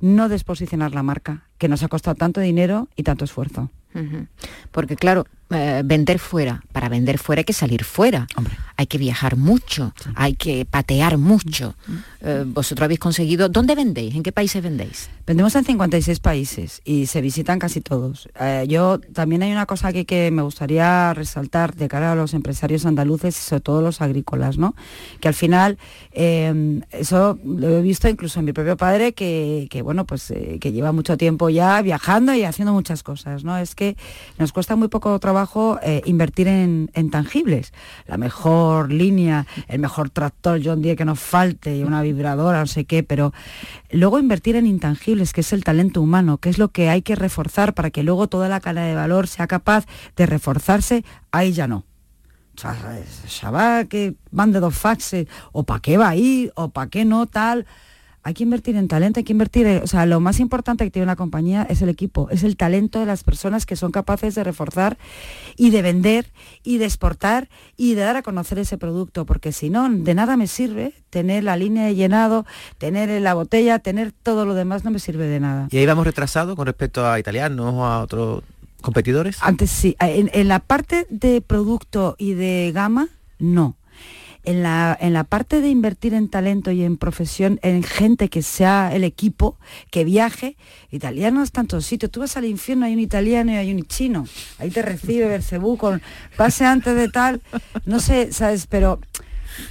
no 0.00 0.28
desposicionar 0.28 0.92
la 0.92 1.02
marca, 1.02 1.46
que 1.58 1.68
nos 1.68 1.82
ha 1.82 1.88
costado 1.88 2.16
tanto 2.16 2.40
dinero 2.40 2.88
y 2.96 3.02
tanto 3.02 3.24
esfuerzo. 3.24 3.70
Porque 4.70 4.96
claro, 4.96 5.26
eh, 5.50 5.82
vender 5.84 6.18
fuera, 6.18 6.62
para 6.72 6.88
vender 6.88 7.18
fuera 7.18 7.40
hay 7.40 7.44
que 7.44 7.52
salir 7.52 7.84
fuera, 7.84 8.26
hay 8.76 8.86
que 8.86 8.98
viajar 8.98 9.36
mucho, 9.36 9.94
hay 10.14 10.34
que 10.34 10.64
patear 10.64 11.18
mucho. 11.18 11.74
Eh, 12.20 12.44
vosotros 12.46 12.84
habéis 12.84 13.00
conseguido, 13.00 13.48
¿dónde 13.48 13.74
vendéis? 13.74 14.14
¿En 14.14 14.22
qué 14.22 14.32
países 14.32 14.62
vendéis? 14.62 15.10
Vendemos 15.26 15.54
en 15.56 15.64
56 15.64 16.20
países 16.20 16.80
y 16.84 17.06
se 17.06 17.20
visitan 17.20 17.58
casi 17.58 17.80
todos. 17.80 18.28
Eh, 18.40 18.66
yo 18.68 18.98
también 19.12 19.42
hay 19.42 19.52
una 19.52 19.66
cosa 19.66 19.88
aquí 19.88 20.04
que 20.04 20.30
me 20.30 20.42
gustaría 20.42 21.14
resaltar 21.14 21.74
de 21.74 21.88
cara 21.88 22.12
a 22.12 22.14
los 22.14 22.34
empresarios 22.34 22.86
andaluces 22.86 23.38
y 23.38 23.42
sobre 23.42 23.60
todo 23.60 23.82
los 23.82 24.00
agrícolas, 24.00 24.58
¿no? 24.58 24.74
Que 25.20 25.28
al 25.28 25.34
final, 25.34 25.78
eso 26.12 27.38
lo 27.44 27.68
he 27.68 27.82
visto 27.82 28.08
incluso 28.08 28.40
en 28.40 28.46
mi 28.46 28.52
propio 28.52 28.76
padre, 28.76 29.12
que, 29.12 29.80
bueno, 29.82 30.06
pues 30.06 30.32
que 30.60 30.72
lleva 30.72 30.92
mucho 30.92 31.16
tiempo 31.16 31.48
ya 31.50 31.80
viajando 31.82 32.34
y 32.34 32.44
haciendo 32.44 32.72
muchas 32.72 33.02
cosas, 33.02 33.44
¿no? 33.44 33.56
Es 33.56 33.74
que 33.74 33.96
nos 34.38 34.52
cuesta 34.52 34.76
muy 34.76 34.88
poco 34.88 35.18
trabajo 35.18 35.78
eh, 35.82 36.02
invertir 36.04 36.48
en, 36.48 36.88
tangibles. 37.10 37.72
La 38.06 38.16
mejor 38.16 38.61
línea, 38.88 39.46
el 39.68 39.78
mejor 39.78 40.10
tractor 40.10 40.60
John 40.62 40.82
Deere 40.82 40.96
que 40.96 41.04
nos 41.04 41.20
falte, 41.20 41.84
una 41.84 42.02
vibradora, 42.02 42.60
no 42.60 42.66
sé 42.66 42.84
qué, 42.84 43.02
pero 43.02 43.32
luego 43.90 44.18
invertir 44.18 44.56
en 44.56 44.66
intangibles, 44.66 45.32
que 45.32 45.42
es 45.42 45.52
el 45.52 45.64
talento 45.64 46.00
humano, 46.00 46.38
que 46.38 46.48
es 46.48 46.58
lo 46.58 46.68
que 46.68 46.88
hay 46.88 47.02
que 47.02 47.16
reforzar 47.16 47.74
para 47.74 47.90
que 47.90 48.02
luego 48.02 48.28
toda 48.28 48.48
la 48.48 48.60
cadena 48.60 48.86
de 48.86 48.94
valor 48.94 49.26
sea 49.28 49.46
capaz 49.46 49.86
de 50.16 50.26
reforzarse, 50.26 51.04
ahí 51.30 51.52
ya 51.52 51.66
no. 51.66 51.84
Chaval 52.54 53.88
que 53.88 54.14
van 54.30 54.52
de 54.52 54.60
dos 54.60 54.74
faxes, 54.74 55.26
o 55.52 55.64
para 55.64 55.80
qué 55.80 55.96
va 55.96 56.10
a 56.10 56.16
ir, 56.16 56.52
o 56.54 56.68
para 56.68 56.90
qué 56.90 57.04
no, 57.04 57.26
tal 57.26 57.66
hay 58.24 58.34
que 58.34 58.44
invertir 58.44 58.76
en 58.76 58.86
talento, 58.88 59.18
hay 59.18 59.24
que 59.24 59.32
invertir, 59.32 59.66
o 59.82 59.86
sea, 59.86 60.06
lo 60.06 60.20
más 60.20 60.38
importante 60.38 60.84
que 60.84 60.90
tiene 60.90 61.04
una 61.04 61.16
compañía 61.16 61.66
es 61.68 61.82
el 61.82 61.88
equipo, 61.88 62.28
es 62.30 62.44
el 62.44 62.56
talento 62.56 63.00
de 63.00 63.06
las 63.06 63.24
personas 63.24 63.66
que 63.66 63.74
son 63.74 63.90
capaces 63.90 64.34
de 64.34 64.44
reforzar 64.44 64.96
y 65.56 65.70
de 65.70 65.82
vender 65.82 66.32
y 66.62 66.78
de 66.78 66.84
exportar 66.84 67.48
y 67.76 67.94
de 67.94 68.02
dar 68.02 68.16
a 68.16 68.22
conocer 68.22 68.58
ese 68.60 68.78
producto, 68.78 69.26
porque 69.26 69.50
si 69.50 69.70
no, 69.70 69.88
de 69.90 70.14
nada 70.14 70.36
me 70.36 70.46
sirve 70.46 70.94
tener 71.10 71.42
la 71.42 71.56
línea 71.56 71.86
de 71.86 71.96
llenado, 71.96 72.46
tener 72.78 73.20
la 73.20 73.34
botella, 73.34 73.80
tener 73.80 74.12
todo 74.12 74.46
lo 74.46 74.54
demás, 74.54 74.84
no 74.84 74.92
me 74.92 75.00
sirve 75.00 75.26
de 75.26 75.40
nada. 75.40 75.68
¿Y 75.70 75.78
ahí 75.78 75.86
vamos 75.86 76.06
retrasados 76.06 76.54
con 76.54 76.66
respecto 76.66 77.06
a 77.06 77.18
italianos 77.18 77.74
o 77.74 77.84
a 77.84 78.02
otros 78.02 78.44
competidores? 78.80 79.38
Antes 79.40 79.70
sí, 79.70 79.96
en 79.98 80.48
la 80.48 80.60
parte 80.60 81.06
de 81.10 81.40
producto 81.40 82.14
y 82.18 82.34
de 82.34 82.70
gama, 82.72 83.08
no 83.38 83.76
en 84.44 84.62
la, 84.62 84.96
en 85.00 85.12
la 85.12 85.24
parte 85.24 85.60
de 85.60 85.68
invertir 85.68 86.14
en 86.14 86.28
talento 86.28 86.70
y 86.70 86.82
en 86.82 86.96
profesión, 86.96 87.60
en 87.62 87.82
gente 87.82 88.28
que 88.28 88.42
sea 88.42 88.94
el 88.94 89.04
equipo, 89.04 89.58
que 89.90 90.04
viaje, 90.04 90.56
italianos 90.90 91.52
tantos 91.52 91.86
sitios. 91.86 92.10
Tú 92.10 92.20
vas 92.20 92.36
al 92.36 92.44
infierno, 92.44 92.86
hay 92.86 92.94
un 92.94 93.00
italiano 93.00 93.52
y 93.52 93.56
hay 93.56 93.72
un 93.72 93.84
chino. 93.84 94.26
Ahí 94.58 94.70
te 94.70 94.82
recibe 94.82 95.26
Bercebú 95.26 95.76
con 95.76 96.02
pase 96.36 96.64
antes 96.64 96.96
de 96.96 97.08
tal, 97.08 97.40
no 97.86 98.00
sé, 98.00 98.32
¿sabes? 98.32 98.66
Pero 98.66 99.00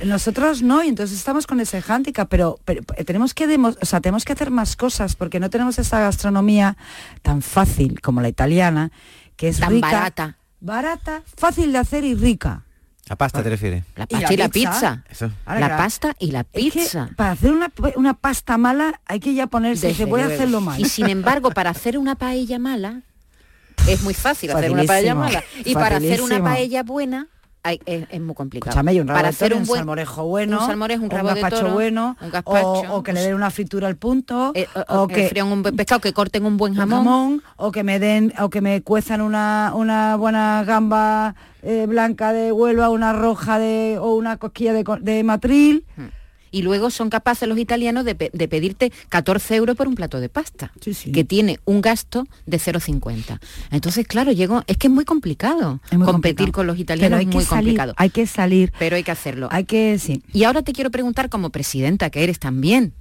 nosotros 0.05 0.61
no, 0.61 0.83
y 0.83 0.87
entonces 0.87 1.17
estamos 1.17 1.47
con 1.47 1.59
ese 1.59 1.83
handicap, 1.85 2.27
pero, 2.29 2.59
pero, 2.65 2.81
tenemos 3.05 3.33
que 3.33 3.45
o 3.57 3.85
sea, 3.85 3.99
tenemos 3.99 4.25
que 4.25 4.33
hacer 4.33 4.51
más 4.51 4.75
cosas 4.75 5.15
porque 5.15 5.39
no 5.39 5.49
tenemos 5.49 5.79
esa 5.79 5.99
gastronomía 5.99 6.77
tan 7.21 7.41
fácil 7.41 7.99
como 8.01 8.21
la 8.21 8.29
italiana, 8.29 8.91
que 9.35 9.49
es 9.49 9.59
tan 9.59 9.71
rica, 9.71 9.91
barata. 9.91 10.37
Barata, 10.59 11.23
fácil 11.35 11.71
de 11.71 11.79
hacer 11.79 12.03
y 12.03 12.15
rica. 12.15 12.65
La 13.11 13.17
pasta 13.17 13.43
te 13.43 13.49
refieres. 13.49 13.83
La 13.97 14.07
pasta 14.07 14.33
y 14.33 14.37
la, 14.37 14.47
pizza. 14.47 15.03
La 15.45 15.75
pasta 15.75 16.15
y 16.17 16.31
la 16.31 16.45
pizza. 16.45 17.09
para 17.17 17.31
hacer 17.31 17.51
una, 17.97 18.13
pasta 18.13 18.57
mala 18.57 19.01
hay 19.05 19.19
que 19.19 19.33
ya 19.33 19.47
ponerse, 19.47 19.93
se 19.93 20.05
voy 20.05 20.21
a 20.21 20.27
hacerlo 20.27 20.61
mal. 20.61 20.79
Y 20.79 20.85
sin 20.85 21.09
embargo, 21.09 21.51
para 21.51 21.71
hacer 21.71 21.97
una 21.97 22.15
paella 22.15 22.57
mala, 22.57 23.01
es 23.85 24.01
muy 24.03 24.13
fácil 24.13 24.51
hacer 24.51 24.71
una 24.71 24.85
paella 24.85 25.13
mala. 25.13 25.43
Y 25.65 25.73
para 25.73 25.97
hacer 25.97 26.21
una 26.21 26.41
paella 26.41 26.83
buena, 26.83 27.27
es, 27.63 28.21
muy 28.21 28.35
complicado. 28.35 28.83
para 29.07 29.29
hacer 29.29 29.53
un, 29.53 29.65
salmorejo 29.65 30.25
bueno, 30.25 30.59
un 30.67 30.81
un 31.03 31.09
rabo 31.09 31.73
bueno, 31.73 32.17
o, 32.45 33.03
que 33.03 33.13
le 33.13 33.21
den 33.21 33.35
una 33.35 33.51
fritura 33.51 33.87
al 33.87 33.97
punto, 33.97 34.51
eh, 34.55 34.67
o, 34.87 35.07
que 35.07 35.27
frían 35.27 35.47
un 35.47 35.63
pescado, 35.63 36.01
que 36.01 36.13
corten 36.13 36.45
un 36.45 36.57
buen 36.57 36.75
jamón, 36.75 37.43
o 37.57 37.71
que 37.71 37.83
me 37.83 37.99
den, 37.99 38.33
o 38.39 38.49
que 38.49 38.61
me 38.61 38.81
cuezan 38.81 39.21
una, 39.21 39.73
una 39.75 40.15
buena 40.15 40.63
gamba 40.65 41.35
eh, 41.61 41.85
blanca 41.87 42.33
de 42.33 42.51
Huelva, 42.51 42.89
una 42.89 43.13
roja 43.13 43.59
de 43.59 43.97
o 43.99 44.15
una 44.15 44.37
cosquilla 44.37 44.73
de, 44.73 44.83
de 45.01 45.23
matril. 45.23 45.85
Hmm 45.95 46.20
y 46.51 46.61
luego 46.61 46.89
son 46.89 47.09
capaces 47.09 47.47
los 47.47 47.57
italianos 47.57 48.05
de, 48.05 48.15
pedirte 48.15 48.91
14 49.09 49.55
euros 49.55 49.75
por 49.75 49.87
un 49.87 49.95
plato 49.95 50.19
de 50.19 50.29
pasta, 50.29 50.71
que 51.13 51.23
tiene 51.23 51.59
un 51.65 51.81
gasto 51.81 52.27
de 52.45 52.57
0,50. 52.57 53.39
Entonces, 53.71 54.05
claro, 54.05 54.31
llego, 54.31 54.63
es 54.67 54.77
que 54.77 54.87
es 54.87 54.93
muy 54.93 55.05
complicado 55.05 55.79
competir 56.05 56.51
con 56.51 56.67
los 56.67 56.77
italianos, 56.77 57.21
es 57.21 57.27
muy 57.27 57.45
complicado. 57.45 57.93
Hay 57.97 58.09
que 58.09 58.27
salir. 58.27 58.73
Pero 58.77 58.95
hay 58.95 59.03
que 59.03 59.11
hacerlo. 59.11 59.47
Hay 59.51 59.63
que, 59.63 59.97
sí. 59.97 60.21
Y 60.33 60.43
ahora 60.43 60.61
te 60.61 60.73
quiero 60.73 60.91
preguntar 60.91 61.29
como 61.29 61.49
presidenta, 61.49 62.09
que 62.09 62.23
eres 62.23 62.39
también, 62.39 62.93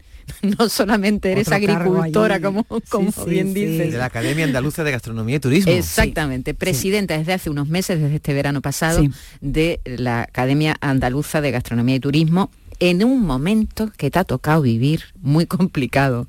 no 0.58 0.68
solamente 0.68 1.32
eres 1.32 1.50
agricultora, 1.50 2.40
como, 2.40 2.64
como 2.64 3.10
bien 3.26 3.54
dices. 3.54 3.92
De 3.92 3.98
la 3.98 4.06
Academia 4.06 4.44
Andaluza 4.44 4.84
de 4.84 4.92
Gastronomía 4.92 5.36
y 5.36 5.40
Turismo. 5.40 5.72
Exactamente, 5.72 6.54
presidenta 6.54 7.18
desde 7.18 7.32
hace 7.32 7.50
unos 7.50 7.68
meses, 7.68 8.00
desde 8.00 8.16
este 8.16 8.34
verano 8.34 8.60
pasado, 8.60 9.02
de 9.40 9.80
la 9.84 10.22
Academia 10.22 10.76
Andaluza 10.80 11.40
de 11.40 11.50
Gastronomía 11.50 11.96
y 11.96 12.00
Turismo 12.00 12.50
en 12.80 13.04
un 13.04 13.24
momento 13.24 13.92
que 13.96 14.10
te 14.10 14.18
ha 14.18 14.24
tocado 14.24 14.62
vivir 14.62 15.04
muy 15.20 15.46
complicado, 15.46 16.26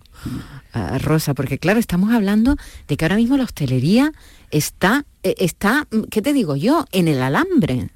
ah, 0.73 0.97
Rosa, 0.99 1.33
porque 1.33 1.57
claro, 1.57 1.79
estamos 1.79 2.13
hablando 2.13 2.55
de 2.87 2.97
que 2.97 3.05
ahora 3.05 3.15
mismo 3.15 3.37
la 3.37 3.45
hostelería 3.45 4.11
está, 4.51 5.05
eh, 5.23 5.35
está, 5.39 5.87
¿qué 6.11 6.21
te 6.21 6.33
digo 6.33 6.55
yo?, 6.55 6.85
en 6.91 7.07
el 7.07 7.21
alambre. 7.21 7.89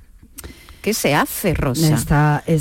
¿Qué 0.81 0.93
se 0.93 1.15
hace, 1.15 1.53
Rosa? 1.53 1.87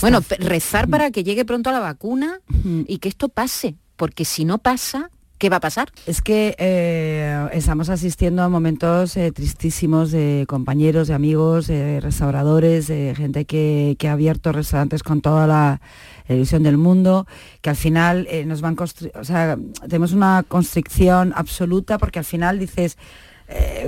bueno, 0.01 0.23
rezar 0.39 0.89
para 0.89 1.11
que 1.11 1.25
llegue 1.25 1.45
pronto 1.45 1.71
la 1.71 1.81
vacuna 1.81 2.41
y 2.87 2.99
que 2.99 3.09
esto 3.11 3.29
pase, 3.29 3.77
porque 3.97 4.25
si 4.25 4.47
no 4.47 4.59
pasa, 4.59 5.11
¿Qué 5.39 5.49
va 5.49 5.57
a 5.57 5.61
pasar? 5.61 5.91
Es 6.07 6.23
que 6.23 6.55
eh, 6.59 7.49
estamos 7.53 7.89
asistiendo 7.89 8.43
a 8.43 8.49
momentos 8.49 9.17
eh, 9.17 9.33
tristísimos 9.33 10.13
de 10.13 10.45
compañeros, 10.49 11.09
de 11.09 11.15
amigos, 11.15 11.67
de 11.67 12.01
restauradores, 12.01 12.87
de 12.87 13.15
gente 13.17 13.45
que, 13.45 13.97
ha 14.09 14.13
abierto 14.13 14.53
restaurantes 14.53 15.03
con 15.03 15.21
toda 15.21 15.47
la 15.49 15.81
ilusión 16.29 16.63
del 16.63 16.77
mundo, 16.77 17.27
que 17.63 17.71
al 17.71 17.77
final 17.77 18.29
eh, 18.31 18.45
nos 18.45 18.61
van 18.61 18.77
o 18.79 19.25
sea, 19.25 19.59
tenemos 19.89 20.13
una 20.13 20.45
constricción 20.47 21.33
absoluta 21.35 21.99
porque 21.99 22.21
al 22.21 22.25
final 22.25 22.59
dices, 22.59 22.97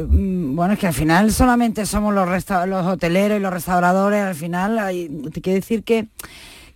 bueno, 0.09 0.74
es 0.74 0.78
que 0.78 0.86
al 0.86 0.94
final 0.94 1.32
solamente 1.32 1.86
somos 1.86 2.12
los, 2.12 2.28
los 2.66 2.86
hoteleros 2.86 3.38
y 3.38 3.40
los 3.40 3.53
restauradores, 3.53 4.22
al 4.22 4.34
final 4.34 4.78
te 5.32 5.40
quiero 5.40 5.55
decir 5.55 5.82
que 5.82 6.09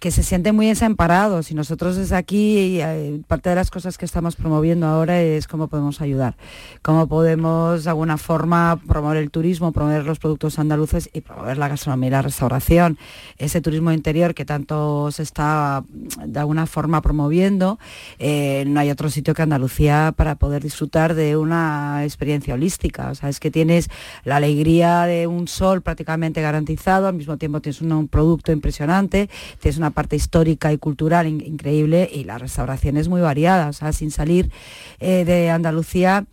que 0.00 0.10
se 0.10 0.22
sienten 0.22 0.56
muy 0.56 0.66
desamparados 0.66 1.50
y 1.50 1.54
nosotros 1.54 1.94
desde 1.96 2.16
aquí, 2.16 2.80
eh, 2.80 3.20
parte 3.28 3.50
de 3.50 3.54
las 3.54 3.70
cosas 3.70 3.98
que 3.98 4.06
estamos 4.06 4.34
promoviendo 4.34 4.86
ahora 4.86 5.20
es 5.20 5.46
cómo 5.46 5.68
podemos 5.68 6.00
ayudar, 6.00 6.36
cómo 6.80 7.06
podemos 7.06 7.84
de 7.84 7.90
alguna 7.90 8.16
forma 8.16 8.80
promover 8.88 9.18
el 9.18 9.30
turismo, 9.30 9.72
promover 9.72 10.06
los 10.06 10.18
productos 10.18 10.58
andaluces 10.58 11.10
y 11.12 11.20
promover 11.20 11.58
la 11.58 11.68
gastronomía 11.68 12.08
y 12.08 12.10
la 12.12 12.22
restauración, 12.22 12.98
ese 13.36 13.60
turismo 13.60 13.92
interior 13.92 14.32
que 14.34 14.46
tanto 14.46 15.10
se 15.10 15.22
está 15.22 15.84
de 16.24 16.40
alguna 16.40 16.64
forma 16.64 17.02
promoviendo. 17.02 17.78
Eh, 18.18 18.64
no 18.66 18.80
hay 18.80 18.90
otro 18.90 19.10
sitio 19.10 19.34
que 19.34 19.42
Andalucía 19.42 20.14
para 20.16 20.36
poder 20.36 20.62
disfrutar 20.62 21.12
de 21.14 21.36
una 21.36 22.04
experiencia 22.04 22.54
holística. 22.54 23.10
O 23.10 23.14
sea, 23.14 23.28
es 23.28 23.38
que 23.38 23.50
tienes 23.50 23.90
la 24.24 24.36
alegría 24.36 25.02
de 25.02 25.26
un 25.26 25.46
sol 25.46 25.82
prácticamente 25.82 26.40
garantizado, 26.40 27.06
al 27.06 27.14
mismo 27.14 27.36
tiempo 27.36 27.60
tienes 27.60 27.82
un, 27.82 27.92
un 27.92 28.08
producto 28.08 28.50
impresionante, 28.50 29.28
tienes 29.58 29.76
una 29.76 29.89
parte 29.92 30.16
histórica 30.16 30.72
y 30.72 30.78
cultural 30.78 31.26
increíble 31.26 32.08
y 32.12 32.24
la 32.24 32.38
restauración 32.38 32.96
es 32.96 33.08
muy 33.08 33.20
variada, 33.20 33.68
o 33.68 33.72
sea, 33.72 33.92
sin 33.92 34.10
salir 34.10 34.50
eh, 34.98 35.24
de 35.24 35.50
Andalucía 35.50 36.26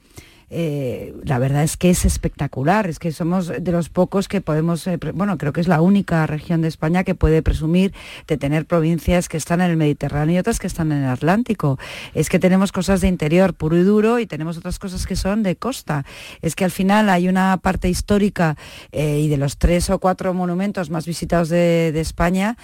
eh, 0.50 1.14
la 1.24 1.40
verdad 1.40 1.64
es 1.64 1.76
que 1.76 1.90
es 1.90 2.06
espectacular, 2.06 2.88
es 2.88 3.00
que 3.00 3.12
somos 3.12 3.48
de 3.48 3.72
los 3.72 3.90
pocos 3.90 4.30
que 4.30 4.40
podemos, 4.40 4.88
eh, 4.88 4.98
bueno, 5.14 5.38
creo 5.38 5.52
que 5.52 5.60
es 5.60 5.68
la 5.68 5.82
única 5.82 6.26
región 6.26 6.62
de 6.62 6.70
España 6.70 7.04
que 7.04 7.16
puede 7.16 7.42
presumir 7.42 7.94
de 8.28 8.38
tener 8.38 8.66
provincias 8.66 9.28
que 9.28 9.36
están 9.36 9.60
en 9.60 9.72
el 9.72 9.78
Mediterráneo 9.78 10.36
y 10.36 10.40
otras 10.40 10.60
que 10.60 10.68
están 10.68 10.94
en 10.94 11.04
el 11.04 11.10
Atlántico. 11.10 11.78
Es 12.14 12.30
que 12.30 12.40
tenemos 12.40 12.72
cosas 12.72 13.02
de 13.02 13.10
interior 13.10 13.54
puro 13.56 13.78
y 13.78 13.84
duro 13.84 14.20
y 14.20 14.26
tenemos 14.26 14.58
otras 14.58 14.80
cosas 14.80 15.06
que 15.06 15.18
son 15.18 15.44
de 15.44 15.58
costa. 15.58 16.06
Es 16.42 16.56
que 16.56 16.64
al 16.64 16.72
final 16.72 17.10
hay 17.10 17.28
una 17.28 17.58
parte 17.58 17.90
histórica 17.90 18.56
eh, 18.94 19.20
y 19.20 19.28
de 19.28 19.38
los 19.38 19.58
tres 19.58 19.90
o 19.90 20.00
cuatro 20.00 20.34
monumentos 20.34 20.90
más 20.90 21.06
visitados 21.06 21.50
de, 21.50 21.98
España, 21.98 22.58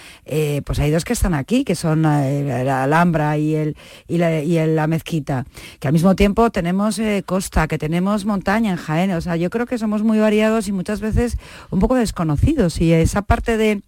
pues 0.64 0.78
hay 0.78 0.92
dos 0.92 1.04
que 1.04 1.12
están 1.12 1.34
aquí, 1.34 1.64
que 1.64 1.74
son 1.74 2.02
la 2.02 2.84
Alhambra 2.84 3.36
y, 3.36 3.56
el, 3.56 3.76
y, 4.06 4.18
la, 4.18 4.40
y 4.40 4.64
la 4.66 4.86
mezquita, 4.86 5.44
que 5.80 5.88
al 5.88 5.92
mismo 5.92 6.14
tiempo 6.14 6.50
tenemos 6.50 7.00
costa, 7.26 7.66
tenemos 7.78 8.24
montaña 8.24 8.70
en 8.72 8.76
Jaén. 8.76 9.12
O 9.12 9.20
sea, 9.20 9.36
yo 9.36 9.50
creo 9.50 9.66
que 9.66 9.78
somos 9.78 10.02
muy 10.02 10.18
variados 10.18 10.68
y 10.68 10.72
muchas 10.72 11.00
veces 11.00 11.36
un 11.70 11.80
poco 11.80 11.94
desconocidos. 11.94 12.80
Y 12.80 12.92
esa 12.92 13.22
parte 13.22 13.56
de 13.56 13.82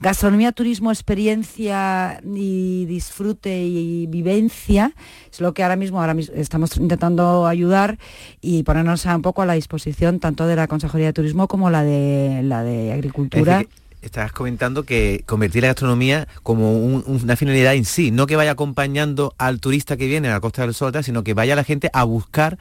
gastronomía, 0.00 0.52
turismo, 0.52 0.90
experiencia 0.90 2.20
y 2.24 2.84
disfrute 2.86 3.64
y 3.64 4.06
vivencia 4.06 4.92
es 5.32 5.40
lo 5.40 5.54
que 5.54 5.62
ahora 5.62 5.76
mismo, 5.76 6.00
ahora 6.00 6.14
mismo 6.14 6.34
estamos 6.36 6.76
intentando 6.76 7.46
ayudar 7.46 7.98
y 8.40 8.62
ponernos 8.64 9.04
un 9.06 9.22
poco 9.22 9.42
a 9.42 9.46
la 9.46 9.54
disposición 9.54 10.20
tanto 10.20 10.46
de 10.46 10.56
la 10.56 10.66
Consejería 10.66 11.08
de 11.08 11.12
Turismo 11.12 11.48
como 11.48 11.70
la 11.70 11.82
de 11.82 12.42
la 12.42 12.62
de 12.62 12.92
Agricultura. 12.92 13.64
Estás 14.02 14.32
comentando 14.32 14.82
que 14.82 15.22
convertir 15.24 15.62
la 15.62 15.68
gastronomía 15.68 16.28
como 16.42 16.76
una 16.76 17.36
finalidad 17.36 17.74
en 17.74 17.86
sí, 17.86 18.10
no 18.10 18.26
que 18.26 18.36
vaya 18.36 18.50
acompañando 18.50 19.34
al 19.38 19.60
turista 19.60 19.96
que 19.96 20.06
viene 20.06 20.28
a 20.28 20.32
la 20.32 20.40
Costa 20.40 20.60
del 20.60 20.74
Sol, 20.74 20.92
sino 21.02 21.24
que 21.24 21.32
vaya 21.32 21.56
la 21.56 21.64
gente 21.64 21.88
a 21.94 22.04
buscar 22.04 22.58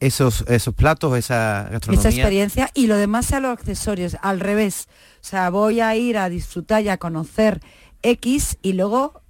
esos, 0.00 0.44
esos 0.48 0.74
platos, 0.74 1.16
esa 1.16 1.68
gastronomía. 1.70 2.08
Esa 2.08 2.18
experiencia 2.18 2.70
y 2.74 2.86
lo 2.86 2.96
demás 2.96 3.26
sea 3.26 3.40
los 3.40 3.52
accesorios, 3.52 4.16
al 4.22 4.40
revés. 4.40 4.88
O 5.20 5.24
sea, 5.24 5.50
voy 5.50 5.80
a 5.80 5.94
ir 5.96 6.18
a 6.18 6.28
disfrutar 6.28 6.82
y 6.82 6.88
a 6.88 6.98
conocer 6.98 7.60
X 8.02 8.58
y 8.62 8.74
luego 8.74 9.22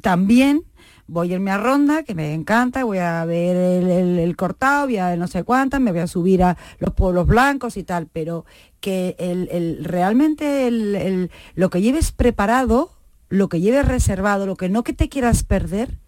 también 0.00 0.64
voy 1.10 1.32
a 1.32 1.34
irme 1.34 1.50
a 1.50 1.58
Ronda, 1.58 2.04
que 2.04 2.14
me 2.14 2.32
encanta, 2.34 2.84
voy 2.84 2.98
a 2.98 3.24
ver 3.24 3.56
el, 3.56 4.36
cortado, 4.36 4.86
voy 4.86 4.98
a 4.98 5.16
no 5.16 5.26
sé 5.26 5.42
cuántas, 5.42 5.80
me 5.80 5.90
voy 5.90 6.00
a 6.00 6.06
subir 6.06 6.42
a 6.42 6.56
los 6.78 6.94
pueblos 6.94 7.26
blancos 7.26 7.76
y 7.76 7.82
tal, 7.82 8.06
pero 8.06 8.44
que 8.78 9.16
el, 9.18 9.84
realmente 9.84 11.28
lo 11.54 11.70
que 11.70 11.82
lleves 11.82 12.12
preparado, 12.12 12.92
lo 13.28 13.48
que 13.48 13.60
lleves 13.60 13.88
reservado, 13.88 14.46
lo 14.46 14.56
que 14.56 14.68
no 14.68 14.84
que 14.84 14.92
te 14.92 15.08
quieras 15.08 15.42
perder, 15.42 15.98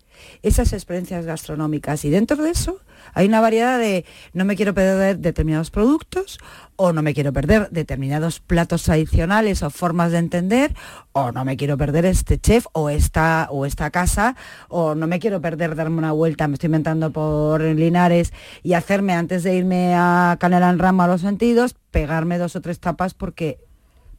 esas 0.43 0.73
experiencias 0.73 1.27
gastronómicas. 1.27 2.05
Y 2.05 2.11
dentro 2.11 2.43
de 2.43 2.51
eso 2.51 2.81
hay 3.15 3.27
una 3.27 3.41
variedad 3.41 3.79
de 3.79 4.05
no 4.33 4.45
me 4.45 4.57
quiero 4.57 4.75
perder 4.75 5.19
determinados 5.19 5.71
productos 5.71 6.39
o 6.77 6.93
no 6.93 7.03
me 7.03 7.15
quiero 7.15 7.33
perder 7.33 7.69
determinados 7.71 8.41
platos 8.41 8.85
tradicionales 8.85 9.63
o 9.63 9.71
formas 9.71 10.13
de 10.13 10.19
entender 10.19 10.75
o 11.13 11.33
no 11.33 11.45
me 11.45 11.57
quiero 11.57 11.77
perder 11.77 12.07
este 12.07 12.39
chef 12.39 12.67
o 12.73 12.91
esta 12.91 13.49
o 13.51 13.67
esta 13.67 13.91
casa 13.91 14.37
o 14.69 14.95
no 14.95 15.07
me 15.07 15.21
quiero 15.21 15.41
perder 15.41 15.75
darme 15.77 15.99
una 15.99 16.13
vuelta, 16.13 16.49
me 16.49 16.55
estoy 16.55 16.69
inventando 16.69 17.13
por 17.13 17.61
Linares 17.61 18.33
y 18.63 18.75
hacerme 18.75 19.13
antes 19.15 19.43
de 19.43 19.55
irme 19.55 19.95
a 19.95 20.37
Canela 20.41 20.71
en 20.71 20.79
Rama 20.79 21.05
a 21.05 21.09
los 21.09 21.21
sentidos, 21.21 21.75
pegarme 21.91 22.39
dos 22.39 22.57
o 22.57 22.61
tres 22.61 22.81
tapas 22.81 23.15
porque 23.15 23.59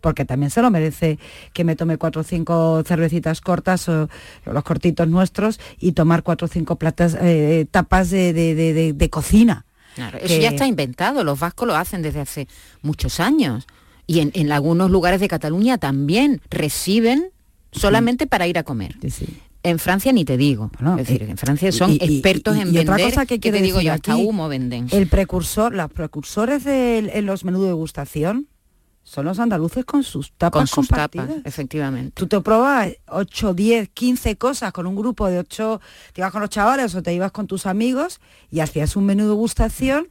porque 0.04 0.26
también 0.26 0.50
se 0.50 0.62
lo 0.62 0.70
merece 0.70 1.18
que 1.54 1.64
me 1.64 1.78
tome 1.78 1.98
cuatro 1.98 2.22
o 2.22 2.24
cinco 2.26 2.84
cervecitas 2.86 3.40
cortas 3.40 3.88
o, 3.88 4.10
los 4.46 4.64
cortitos 4.66 5.08
nuestros 5.08 5.62
y 5.80 5.94
tomar 5.94 6.24
cuatro 6.24 6.46
o 6.46 6.50
cinco 6.50 6.76
platas, 6.76 7.18
eh, 7.22 7.66
tapas 7.72 8.10
de, 8.10 9.08
cocina. 9.10 9.66
Claro, 9.96 10.18
eso 10.18 10.38
ya 10.42 10.50
está 10.50 10.68
inventado, 10.68 11.24
los 11.24 11.40
vascos 11.40 11.68
lo 11.70 11.76
hacen 11.78 12.02
desde 12.02 12.20
hace 12.20 12.48
muchos 12.82 13.22
años. 13.22 13.66
Y 14.06 14.20
en, 14.20 14.52
algunos 14.52 14.92
lugares 14.92 15.22
de 15.22 15.30
Cataluña 15.30 15.78
también 15.78 16.42
reciben 16.50 17.30
solamente 17.72 18.28
para 18.28 18.46
ir 18.46 18.58
a 18.58 18.64
comer. 18.64 18.98
En 19.64 19.80
Francia 19.80 20.12
ni 20.12 20.26
te 20.26 20.36
digo. 20.36 20.70
es 21.00 21.08
decir, 21.08 21.24
en 21.24 21.38
Francia 21.38 21.72
son 21.72 21.92
expertos 21.92 22.58
en 22.58 22.74
vender. 22.74 22.90
Otra 22.90 23.06
cosa 23.06 23.26
que, 23.26 23.40
te 23.40 23.54
digo 23.54 23.80
yo, 23.80 23.94
hasta 23.94 24.18
humo 24.18 24.50
venden. 24.50 24.88
El 24.92 25.08
precursor, 25.08 25.74
los 25.74 25.90
precursores 25.90 26.66
de 26.66 27.22
los 27.24 27.46
menús 27.46 27.62
de 27.62 27.68
degustación 27.68 28.50
son 29.04 29.26
los 29.26 29.40
andaluces 29.40 29.86
con 29.86 30.04
sus 30.04 30.32
tapas 30.32 30.60
con 30.60 30.68
sus 30.68 30.88
tapas, 30.88 31.30
efectivamente. 31.44 32.14
Tú 32.16 32.28
te 32.28 32.40
probas 32.42 32.90
8, 33.08 33.54
10, 33.54 33.90
15 33.90 34.38
cosas 34.38 34.72
con 34.72 34.88
un 34.88 34.96
grupo 34.96 35.28
de 35.28 35.40
8, 35.40 35.82
te 36.14 36.22
ibas 36.22 36.32
con 36.32 36.42
los 36.42 36.50
chavales 36.50 36.96
o 36.96 37.04
te 37.04 37.14
ibas 37.14 37.32
con 37.32 37.48
tus 37.48 37.66
amigos 37.66 38.20
y 38.50 38.62
hacías 38.62 38.96
un 38.96 39.06
menú 39.06 39.28
de 39.28 39.34
gustación, 39.34 40.08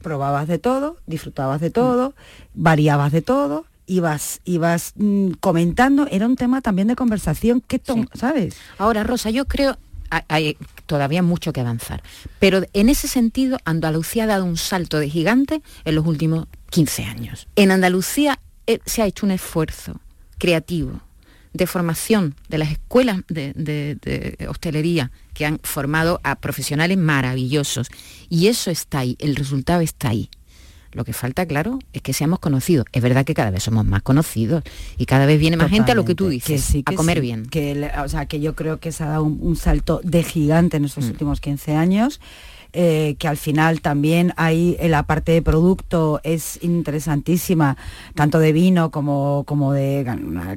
probabas 0.00 0.48
de 0.48 0.58
todo, 0.58 0.96
disfrutabas 1.06 1.60
de 1.60 1.70
todo, 1.70 2.14
variabas 2.54 3.12
de 3.12 3.22
todo, 3.22 3.66
ibas, 3.86 4.40
ibas 4.44 4.94
mm, 4.96 5.32
comentando, 5.40 6.06
era 6.10 6.26
un 6.26 6.36
tema 6.36 6.62
también 6.62 6.88
de 6.88 6.96
conversación, 6.96 7.60
¿qué 7.60 7.80
¿sabes? 8.14 8.56
Ahora, 8.78 9.04
Rosa, 9.04 9.30
yo 9.30 9.46
creo, 9.46 9.76
hay 10.28 10.56
todavía 10.86 11.22
mucho 11.22 11.52
que 11.52 11.60
avanzar, 11.60 12.02
pero 12.38 12.62
en 12.72 12.88
ese 12.88 13.06
sentido 13.06 13.58
Andalucía 13.64 14.24
ha 14.24 14.26
dado 14.26 14.44
un 14.44 14.56
salto 14.56 14.98
de 14.98 15.08
gigante 15.08 15.62
en 15.84 15.94
los 15.94 16.06
últimos 16.06 16.46
15 16.70 17.04
años. 17.04 17.48
En 17.56 17.70
Andalucía 17.70 18.38
eh, 18.66 18.78
se 18.86 19.02
ha 19.02 19.06
hecho 19.06 19.26
un 19.26 19.32
esfuerzo 19.32 20.00
creativo 20.38 21.00
de 21.52 21.66
formación 21.66 22.34
de 22.48 22.58
las 22.58 22.70
escuelas 22.70 23.22
de, 23.28 24.36
hostelería 24.48 25.10
que 25.34 25.46
han 25.46 25.58
formado 25.62 26.20
a 26.22 26.36
profesionales 26.36 26.96
maravillosos. 26.96 27.88
Y 28.28 28.46
eso 28.46 28.70
está 28.70 29.00
ahí, 29.00 29.16
el 29.18 29.36
resultado 29.36 29.80
está 29.80 30.10
ahí. 30.10 30.30
Lo 30.92 31.04
que 31.04 31.12
falta, 31.12 31.46
claro, 31.46 31.78
es 31.92 32.02
que 32.02 32.12
seamos 32.12 32.40
conocidos. 32.40 32.84
Es 32.92 33.02
verdad 33.02 33.24
que 33.24 33.34
cada 33.34 33.50
vez 33.50 33.62
somos 33.62 33.84
más 33.84 34.02
conocidos 34.02 34.64
y 34.96 35.06
cada 35.06 35.24
vez 35.24 35.38
viene 35.38 35.56
más 35.56 35.70
gente 35.70 35.92
a 35.92 35.94
lo 35.94 36.04
que 36.04 36.16
tú 36.16 36.28
dices, 36.28 36.74
a 36.84 36.92
comer 36.92 37.20
bien. 37.20 37.46
Que, 37.46 37.90
o 38.04 38.08
sea, 38.08 38.26
que 38.26 38.40
yo 38.40 38.56
creo 38.56 38.80
que 38.80 38.90
se 38.90 39.04
ha 39.04 39.08
dado 39.08 39.24
un, 39.24 39.54
salto 39.54 40.00
de 40.02 40.24
gigante 40.24 40.78
en 40.78 40.84
estos 40.84 41.04
mm. 41.04 41.10
últimos 41.10 41.40
15 41.40 41.76
años 41.76 42.20
eh, 42.72 43.16
que 43.18 43.26
al 43.26 43.36
final 43.36 43.80
también 43.80 44.32
hay 44.36 44.76
en 44.78 44.92
la 44.92 45.02
parte 45.02 45.32
de 45.32 45.42
producto 45.42 46.20
es 46.22 46.62
interesantísima, 46.62 47.76
tanto 48.14 48.38
de 48.38 48.52
vino 48.52 48.90
como, 48.90 49.42
como 49.44 49.72
de 49.72 50.06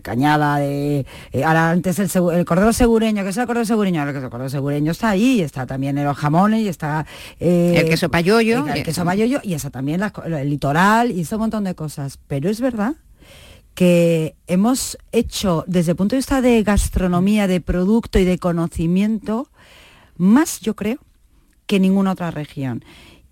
cañada, 0.03 0.57
de 0.57 1.07
eh, 1.31 1.43
ahora 1.43 1.71
antes 1.71 1.97
el, 1.97 2.45
cordero 2.45 2.71
segureño, 2.71 3.23
que 3.23 3.29
es 3.29 3.37
el 3.37 3.47
cordero 3.47 3.65
segureño, 3.65 4.07
el 4.07 4.29
cordero 4.29 4.49
segureño 4.49 4.91
está 4.91 5.09
ahí, 5.09 5.41
está 5.41 5.65
también 5.65 5.97
en 5.97 6.05
los 6.05 6.15
jamones 6.15 6.61
y 6.61 6.67
está 6.67 7.05
eh, 7.39 7.73
el 7.77 7.89
queso 7.89 8.09
payoyo, 8.09 8.67
el, 8.67 8.83
queso 8.83 9.03
payoyo 9.03 9.39
y 9.41 9.55
está 9.55 9.71
también 9.71 10.01
el 10.25 10.49
litoral 10.49 11.09
y 11.11 11.21
ese 11.21 11.33
un 11.33 11.41
montón 11.41 11.63
de 11.63 11.73
cosas. 11.73 12.19
Pero 12.27 12.47
es 12.47 12.61
verdad 12.61 12.93
que 13.73 14.35
hemos 14.45 14.99
hecho 15.11 15.63
desde 15.67 15.91
el 15.91 15.97
punto 15.97 16.15
de 16.15 16.19
vista 16.19 16.41
de 16.41 16.61
gastronomía, 16.61 17.47
de 17.47 17.59
producto 17.59 18.19
y 18.19 18.23
de 18.23 18.37
conocimiento, 18.37 19.49
más 20.15 20.59
yo 20.59 20.75
creo 20.75 20.99
que 21.65 21.79
ninguna 21.79 22.11
otra 22.11 22.31
región. 22.31 22.83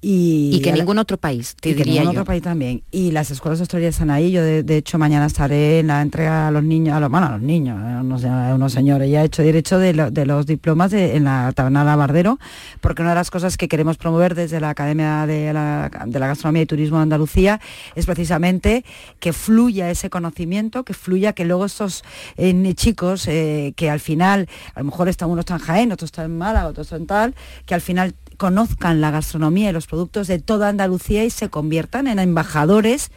Y, 0.04 0.60
que 0.64 0.74
ningún 0.74 0.98
otro 0.98 1.18
país, 1.18 1.56
te 1.62 1.70
diría 1.70 1.84
que 1.84 1.92
ningún 1.92 2.08
otro 2.08 2.26
país 2.26 2.42
también. 2.42 2.82
Y 2.90 3.12
las 3.12 3.30
escuelas 3.30 3.60
de 3.60 3.64
hostelería 3.64 3.90
están 3.90 4.10
ahí. 4.10 4.32
Yo, 4.32 4.42
de, 4.42 4.78
hecho, 4.78 4.98
mañana 4.98 5.28
estaré 5.28 5.78
en 5.80 5.88
la 5.88 6.02
entrega 6.02 6.48
a 6.48 6.52
los 6.52 6.64
niños, 6.64 6.96
a 6.96 7.00
los, 7.00 7.12
bueno, 7.12 7.28
a 7.28 7.32
los 7.34 7.42
niños, 7.42 7.80
a 7.80 8.00
eh, 8.00 8.54
unos, 8.56 8.74
señores. 8.74 9.12
Ya 9.12 9.22
he 9.22 9.26
hecho 9.26 9.44
derecho 9.44 9.78
de, 9.78 9.94
los 9.94 10.48
diplomas 10.48 10.92
en 10.94 11.26
la 11.26 11.52
taberna 11.54 11.96
Bardero, 11.96 12.40
porque 12.80 13.04
una 13.04 13.12
de 13.12 13.16
las 13.18 13.30
cosas 13.30 13.58
que 13.58 13.68
queremos 13.68 13.98
promover 13.98 14.34
desde 14.34 14.60
la 14.60 14.72
Academia 14.72 15.28
de 15.28 15.54
la, 15.54 15.92
Gastronomía 15.92 16.64
y 16.64 16.66
Turismo 16.66 16.98
de 16.98 17.04
Andalucía 17.04 17.62
es 17.94 18.08
precisamente 18.08 18.84
que 19.20 19.34
fluya 19.34 19.92
ese 19.92 20.10
conocimiento, 20.10 20.84
que 20.84 20.96
fluya, 20.96 21.34
que 21.34 21.46
luego 21.46 21.66
estos 21.66 22.04
eh, 22.38 22.74
chicos, 22.74 23.28
eh, 23.28 23.74
que 23.76 23.92
al 23.92 24.00
final, 24.00 24.50
a 24.74 24.80
lo 24.80 24.86
mejor 24.86 25.10
están 25.10 25.30
unos 25.30 25.44
están 25.44 25.60
en 25.60 25.66
Jaén, 25.66 25.92
otros 25.92 26.08
están 26.08 26.26
en 26.26 26.38
Málaga, 26.40 26.68
otros 26.70 26.88
están 26.88 27.06
tal, 27.06 27.36
que 27.68 27.76
al 27.76 27.82
final 27.82 28.16
conozcan 28.42 29.02
la 29.02 29.12
gastronomía 29.12 29.70
y 29.70 29.72
los 29.72 29.86
productos 29.86 30.26
de 30.26 30.39
toda 30.39 30.68
Andalucía 30.68 31.24
y 31.24 31.30
se 31.30 31.50
conviertan 31.50 32.08
en 32.08 32.18
embajadores 32.18 33.12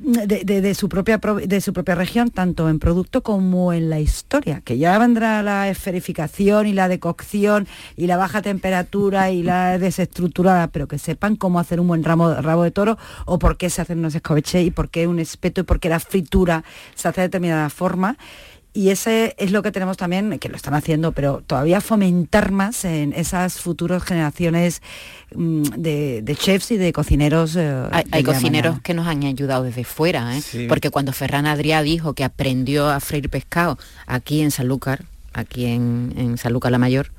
de, 0.00 0.74
su 0.74 0.90
propia, 0.90 1.16
de 1.16 1.60
su 1.62 1.72
propia 1.72 1.94
región, 1.94 2.28
tanto 2.28 2.68
en 2.68 2.78
producto 2.78 3.22
como 3.22 3.72
en 3.72 3.88
la 3.88 4.00
historia, 4.00 4.60
que 4.60 4.76
ya 4.76 4.98
vendrá 4.98 5.42
la 5.42 5.70
esferificación 5.70 6.66
y 6.66 6.74
la 6.74 6.88
decocción 6.88 7.66
y 7.96 8.06
la 8.06 8.18
baja 8.18 8.42
temperatura 8.42 9.30
y 9.30 9.42
la 9.42 9.78
desestructurada, 9.78 10.66
pero 10.68 10.88
que 10.88 10.98
sepan 10.98 11.34
cómo 11.34 11.58
hacer 11.58 11.80
un 11.80 11.88
buen 11.88 12.04
ramo, 12.04 12.34
rabo 12.34 12.64
de 12.64 12.70
toro 12.70 12.98
o 13.24 13.38
por 13.38 13.56
qué 13.56 13.70
se 13.70 13.80
hacen 13.80 14.00
unos 14.00 14.14
escobeche 14.14 14.62
y 14.62 14.70
por 14.70 14.90
qué 14.90 15.06
un 15.06 15.20
espeto 15.20 15.62
y 15.62 15.64
por 15.64 15.80
qué 15.80 15.88
la 15.88 16.00
fritura 16.00 16.64
se 16.94 17.08
hace 17.08 17.22
de 17.22 17.28
determinada 17.28 17.70
forma 17.70 18.18
y 18.72 18.90
ese 18.90 19.34
es 19.38 19.50
lo 19.50 19.62
que 19.62 19.72
tenemos 19.72 19.96
también, 19.96 20.38
que 20.38 20.48
lo 20.48 20.56
están 20.56 20.74
haciendo, 20.74 21.12
pero 21.12 21.42
todavía 21.46 21.80
fomentar 21.80 22.52
más 22.52 22.84
en 22.84 23.12
esas 23.12 23.60
futuras 23.60 24.02
generaciones 24.02 24.82
mm, 25.34 25.62
de, 25.62 26.36
chefs 26.38 26.70
y 26.70 26.76
de 26.76 26.92
cocineros. 26.92 27.56
Eh, 27.56 27.88
hay, 28.12 28.22
cocineros 28.22 28.80
que 28.80 28.94
nos 28.94 29.06
han 29.06 29.24
ayudado 29.24 29.64
desde 29.64 29.84
fuera, 29.84 30.36
¿eh? 30.36 30.66
porque 30.68 30.90
cuando 30.90 31.12
Ferran 31.12 31.46
Adrià 31.46 31.82
dijo 31.82 32.14
que 32.14 32.24
aprendió 32.24 32.88
a 32.88 33.00
freír 33.00 33.30
pescado 33.30 33.78
aquí 34.06 34.42
en 34.42 34.50
Sanlúcar, 34.50 35.04
aquí 35.32 35.66
en, 35.66 36.14
en 36.16 36.38
Sanlúcar 36.38 36.70
la 36.70 36.78
Mayor, 36.78 37.10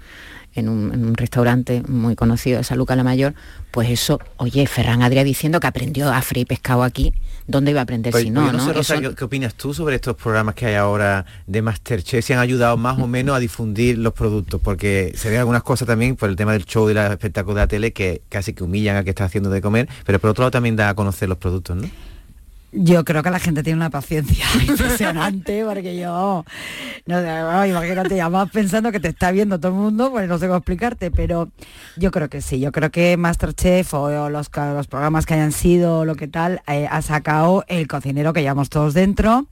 en 0.60 0.70
un, 0.70 1.16
restaurante 1.16 1.82
muy 1.88 2.16
conocido 2.16 2.57
de 2.60 2.64
San 2.64 2.78
Lucas 2.78 2.95
la 2.97 3.03
Mayor, 3.03 3.34
pues 3.72 3.89
eso, 3.89 4.20
oye, 4.38 4.66
Ferran 4.68 5.01
Adrià 5.01 5.24
diciendo 5.24 5.60
que 5.60 5.68
aprendió 5.68 6.12
a 6.12 6.22
freír 6.22 6.47
pescado 6.47 6.84
aquí, 6.84 7.14
¿dónde 7.47 7.72
iba 7.72 7.80
a 7.80 7.84
aprender 7.84 8.12
Pues, 8.12 8.24
si 8.24 8.30
no? 8.30 8.45
yo 8.45 8.53
¿no? 8.53 8.66
sé, 8.66 8.74
Rosa, 8.74 8.95
Eso- 8.95 9.10
¿qué, 9.10 9.16
qué 9.16 9.24
opinas 9.24 9.55
tú 9.55 9.74
sobre 9.74 9.95
estos 9.95 10.16
programas 10.16 10.55
que 10.55 10.66
hay 10.68 10.76
ahora 10.76 11.26
de 11.47 11.62
Masterchef? 11.62 12.26
Si 12.26 12.34
han 12.34 12.39
ayudado 12.39 12.78
más 12.78 12.99
o 12.99 13.07
menos 13.07 13.36
a 13.36 13.39
difundir 13.39 13.97
los 13.97 14.14
productos, 14.14 14.62
porque 14.62 15.14
se 15.16 15.30
ven 15.30 15.39
algunas 15.39 15.64
cosas 15.64 15.88
también 15.88 16.16
por 16.16 16.30
el 16.30 16.36
tema 16.36 16.53
del 16.53 16.66
show 16.66 16.89
y 16.89 16.93
los 16.93 17.10
espectáculos 17.10 17.55
de 17.55 17.62
la 17.62 17.68
tele 17.68 17.93
que 17.93 18.22
casi 18.30 18.53
que 18.53 18.64
humillan 18.64 18.95
a 18.97 19.03
que 19.03 19.10
está 19.12 19.26
haciendo 19.26 19.49
de 19.49 19.62
comer, 19.62 19.88
pero 20.05 20.20
por 20.20 20.30
otro 20.32 20.43
lado 20.43 20.51
también 20.51 20.76
da 20.76 20.89
a 20.89 20.93
conocer 20.93 21.30
los 21.30 21.38
productos, 21.38 21.76
¿no? 21.78 21.89
Yo 22.72 23.03
creo 23.03 23.24
que 23.24 23.32
la 23.32 23.39
gente 23.39 23.63
tiene 23.63 23.78
una 23.78 23.89
paciencia 23.89 24.45
impresionante, 24.67 25.65
porque 25.65 25.97
yo, 25.97 26.45
no 27.05 27.22
bueno, 27.22 27.65
imagínate, 27.65 28.15
ya 28.15 28.30
vas 28.30 28.49
pensando 28.51 28.91
que 28.91 28.99
te 28.99 29.07
está 29.07 29.32
viendo 29.32 29.59
todo 29.59 29.72
el 29.72 29.78
mundo, 29.78 30.11
pues 30.11 30.28
no 30.28 30.38
sé 30.38 30.45
cómo 30.45 30.57
explicarte, 30.57 31.09
pero 31.09 31.49
yo 31.97 32.11
creo 32.11 32.30
que 32.30 32.41
sí, 32.41 32.59
yo 32.59 32.72
creo 32.72 32.91
que 32.91 33.17
Masterchef 33.17 33.93
o, 33.93 34.30
los, 34.30 34.51
los 34.55 34.88
programas 34.88 35.26
que 35.26 35.34
hayan 35.34 35.51
sido, 35.51 36.05
lo 36.05 36.15
que 36.15 36.28
tal, 36.28 36.61
eh, 36.67 36.88
ha 36.89 37.01
sacado 37.01 37.65
el 37.67 37.88
cocinero 37.88 38.34
que 38.34 38.41
llevamos 38.41 38.70
todos 38.70 38.93
dentro 38.93 39.47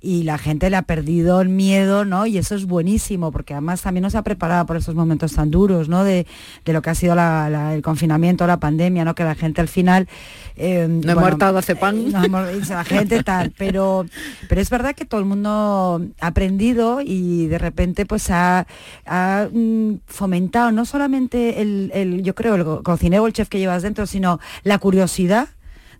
y 0.00 0.22
la 0.22 0.38
gente 0.38 0.70
le 0.70 0.76
ha 0.76 0.82
perdido 0.82 1.40
el 1.40 1.48
miedo, 1.48 2.04
¿no? 2.04 2.24
Y 2.26 2.38
eso 2.38 2.54
es 2.54 2.66
buenísimo, 2.66 3.32
porque 3.32 3.54
además 3.54 3.82
también 3.82 4.02
nos 4.04 4.14
ha 4.14 4.22
preparado 4.22 4.64
por 4.64 4.76
esos 4.76 4.94
momentos 4.94 5.32
tan 5.34 5.50
duros, 5.50 5.88
¿no? 5.88 6.04
De, 6.04 6.24
de 6.64 6.72
lo 6.72 6.82
que 6.82 6.90
ha 6.90 6.94
sido 6.94 7.16
la- 7.16 7.50
la- 7.50 7.74
el 7.74 7.82
confinamiento, 7.82 8.46
la 8.46 8.58
pandemia, 8.60 9.04
¿no? 9.04 9.14
Que 9.16 9.24
la 9.24 9.34
gente 9.34 9.60
al 9.60 9.66
final... 9.68 10.06
eh, 10.56 10.86
No 10.88 11.12
hemos 11.12 11.24
hartado 11.24 11.60
de 11.60 11.74
pan. 11.76 12.12
no 12.12 12.22
hemos- 12.24 12.52
dice 12.52 12.74
la 12.74 12.84
gente 12.84 13.22
tal, 13.24 13.52
pero, 13.58 14.06
pero 14.48 14.60
es 14.60 14.70
verdad 14.70 14.94
que 14.94 15.04
todo 15.04 15.20
el 15.20 15.26
mundo 15.26 16.00
ha 16.20 16.26
aprendido 16.28 17.00
y 17.04 17.46
de 17.48 17.58
repente 17.58 18.06
pues 18.06 18.30
ha, 18.30 18.66
ha, 19.04 19.48
mm, 19.52 19.94
fomentado 20.06 20.70
no 20.70 20.84
solamente 20.84 21.60
el, 21.60 21.90
el- 21.92 22.22
yo 22.22 22.34
creo, 22.36 22.54
el 22.54 22.64
co- 22.64 22.82
cocinero 22.84 23.26
el 23.26 23.32
chef 23.32 23.48
que 23.48 23.58
llevas 23.58 23.82
dentro, 23.82 24.06
sino 24.06 24.38
la 24.62 24.78
curiosidad 24.78 25.48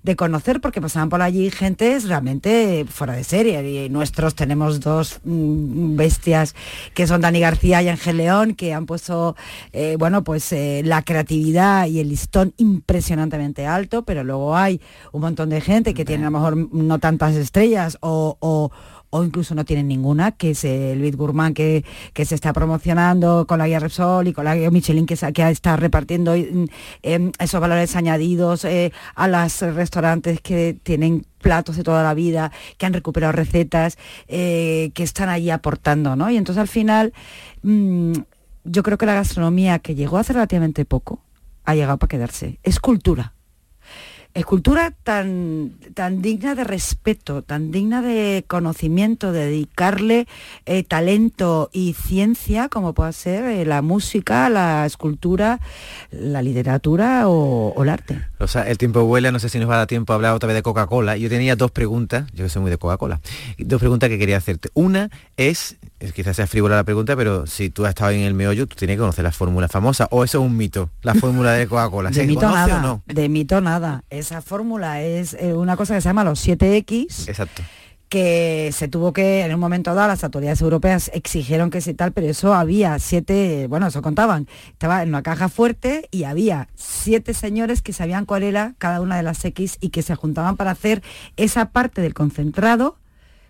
de 0.08 0.16
conocer 0.16 0.60
porque 0.62 0.80
pasaban 0.80 1.10
por 1.10 1.20
allí 1.20 1.50
gentes 1.50 2.08
realmente 2.08 2.86
fuera 2.88 3.12
de 3.12 3.24
serie. 3.24 3.84
Y 3.84 3.90
nuestros 3.90 4.34
tenemos 4.34 4.80
dos 4.80 5.20
mm, 5.24 5.96
bestias 5.96 6.54
que 6.94 7.06
son 7.06 7.20
Dani 7.20 7.40
García 7.40 7.82
y 7.82 7.88
Ángel 7.88 8.16
León 8.16 8.54
que 8.54 8.72
han 8.72 8.86
puesto 8.86 9.36
eh, 9.72 9.96
bueno 9.98 10.24
pues 10.24 10.50
eh, 10.52 10.80
la 10.84 11.02
creatividad 11.02 11.86
y 11.86 12.00
el 12.00 12.08
listón 12.08 12.54
impresionantemente 12.56 13.66
alto 13.66 14.02
pero 14.02 14.24
luego 14.24 14.56
hay 14.56 14.80
un 15.12 15.20
montón 15.20 15.50
de 15.50 15.60
gente 15.60 15.92
que 15.92 16.04
tiene 16.06 16.24
a 16.24 16.30
lo 16.30 16.38
mejor 16.38 16.56
no 16.74 16.98
tantas 16.98 17.34
estrellas 17.36 17.98
o, 18.00 18.36
o- 18.40 18.70
o 19.10 19.24
incluso 19.24 19.54
no 19.54 19.64
tienen 19.64 19.88
ninguna, 19.88 20.32
que 20.32 20.50
es 20.50 20.64
el 20.64 21.00
Bit 21.00 21.16
Gourmand 21.16 21.56
que, 21.56 21.84
que 22.12 22.24
se 22.24 22.34
está 22.34 22.52
promocionando 22.52 23.46
con 23.46 23.58
la 23.58 23.66
guía 23.66 23.78
Repsol 23.78 24.28
y 24.28 24.32
con 24.32 24.44
la 24.44 24.54
guía 24.54 24.70
Michelin 24.70 25.06
que, 25.06 25.16
que 25.16 25.48
está 25.50 25.76
repartiendo 25.76 26.36
mm, 26.36 26.64
em, 27.02 27.32
esos 27.38 27.60
valores 27.60 27.96
añadidos 27.96 28.64
eh, 28.64 28.92
a 29.14 29.28
los 29.28 29.60
restaurantes 29.60 30.40
que 30.40 30.78
tienen 30.82 31.26
platos 31.40 31.76
de 31.76 31.84
toda 31.84 32.02
la 32.02 32.14
vida, 32.14 32.52
que 32.76 32.86
han 32.86 32.92
recuperado 32.92 33.32
recetas, 33.32 33.96
eh, 34.26 34.90
que 34.94 35.02
están 35.02 35.28
ahí 35.28 35.50
aportando, 35.50 36.16
¿no? 36.16 36.30
Y 36.30 36.36
entonces 36.36 36.60
al 36.60 36.68
final 36.68 37.12
mm, 37.62 38.12
yo 38.64 38.82
creo 38.82 38.98
que 38.98 39.06
la 39.06 39.14
gastronomía 39.14 39.78
que 39.78 39.94
llegó 39.94 40.18
hace 40.18 40.32
relativamente 40.32 40.84
poco 40.84 41.22
ha 41.64 41.74
llegado 41.74 41.98
para 41.98 42.08
quedarse. 42.08 42.58
Es 42.62 42.80
cultura. 42.80 43.34
Escultura 44.34 44.92
tan, 45.02 45.72
tan 45.94 46.22
digna 46.22 46.54
de 46.54 46.62
respeto, 46.62 47.42
tan 47.42 47.72
digna 47.72 48.02
de 48.02 48.44
conocimiento, 48.46 49.32
de 49.32 49.46
dedicarle 49.46 50.28
eh, 50.64 50.84
talento 50.84 51.70
y 51.72 51.94
ciencia 51.94 52.68
como 52.68 52.92
pueda 52.92 53.10
ser 53.12 53.44
eh, 53.44 53.64
la 53.64 53.82
música, 53.82 54.48
la 54.48 54.86
escultura, 54.86 55.60
la 56.10 56.42
literatura 56.42 57.28
o, 57.28 57.72
o 57.74 57.82
el 57.82 57.88
arte. 57.88 58.20
O 58.38 58.46
sea, 58.46 58.62
el 58.68 58.78
tiempo 58.78 59.02
vuela, 59.04 59.32
no 59.32 59.40
sé 59.40 59.48
si 59.48 59.58
nos 59.58 59.68
va 59.68 59.74
a 59.74 59.78
dar 59.78 59.86
tiempo 59.88 60.12
a 60.12 60.16
hablar 60.16 60.34
otra 60.34 60.46
vez 60.46 60.54
de 60.54 60.62
Coca-Cola. 60.62 61.16
Yo 61.16 61.28
tenía 61.28 61.56
dos 61.56 61.72
preguntas, 61.72 62.26
yo 62.32 62.44
que 62.44 62.48
soy 62.48 62.62
muy 62.62 62.70
de 62.70 62.78
Coca-Cola, 62.78 63.20
dos 63.58 63.80
preguntas 63.80 64.08
que 64.08 64.18
quería 64.18 64.36
hacerte. 64.36 64.68
Una 64.74 65.10
es, 65.36 65.78
es 65.98 66.12
quizás 66.12 66.36
sea 66.36 66.46
frívola 66.46 66.76
la 66.76 66.84
pregunta, 66.84 67.16
pero 67.16 67.46
si 67.46 67.70
tú 67.70 67.86
has 67.86 67.90
estado 67.90 68.12
en 68.12 68.20
el 68.20 68.34
meollo, 68.34 68.68
tú 68.68 68.76
tienes 68.76 68.96
que 68.96 69.00
conocer 69.00 69.24
la 69.24 69.32
fórmula 69.32 69.68
famosa, 69.68 70.06
o 70.12 70.22
eso 70.22 70.38
es 70.38 70.44
un 70.44 70.56
mito, 70.56 70.90
la 71.02 71.14
fórmula 71.14 71.52
de 71.52 71.66
Coca-Cola. 71.66 72.10
De 72.10 72.14
¿Se 72.14 72.26
mito 72.26 72.40
conoce 72.40 72.54
nada, 72.54 72.82
no? 72.82 73.02
de 73.06 73.28
mito 73.28 73.60
nada. 73.60 74.04
Esa 74.18 74.42
fórmula 74.42 75.00
es 75.00 75.34
eh, 75.34 75.54
una 75.54 75.76
cosa 75.76 75.94
que 75.94 76.00
se 76.00 76.08
llama 76.08 76.24
los 76.24 76.46
7X. 76.46 77.28
Exacto. 77.28 77.62
que 78.08 78.70
se 78.72 78.88
tuvo 78.88 79.12
que, 79.12 79.42
en 79.42 79.52
un 79.52 79.60
momento 79.60 79.94
dado, 79.94 80.08
las 80.08 80.24
autoridades 80.24 80.62
europeas 80.62 81.10
exigieron 81.12 81.68
que 81.70 81.82
sí 81.82 81.92
tal, 81.92 82.12
pero 82.12 82.26
eso 82.26 82.54
había 82.54 82.98
siete, 82.98 83.66
bueno, 83.68 83.86
eso 83.86 84.00
contaban, 84.00 84.48
estaba 84.72 85.02
en 85.02 85.10
una 85.10 85.22
caja 85.22 85.50
fuerte 85.50 86.08
y 86.10 86.24
había 86.24 86.68
siete 86.74 87.34
señores 87.34 87.82
que 87.82 87.92
sabían 87.92 88.24
cuál 88.24 88.44
era 88.44 88.74
cada 88.78 89.02
una 89.02 89.18
de 89.18 89.22
las 89.22 89.44
X 89.44 89.76
y 89.80 89.90
que 89.90 90.00
se 90.00 90.14
juntaban 90.14 90.56
para 90.56 90.70
hacer 90.70 91.02
esa 91.36 91.66
parte 91.66 92.00
del 92.00 92.14
concentrado, 92.14 92.96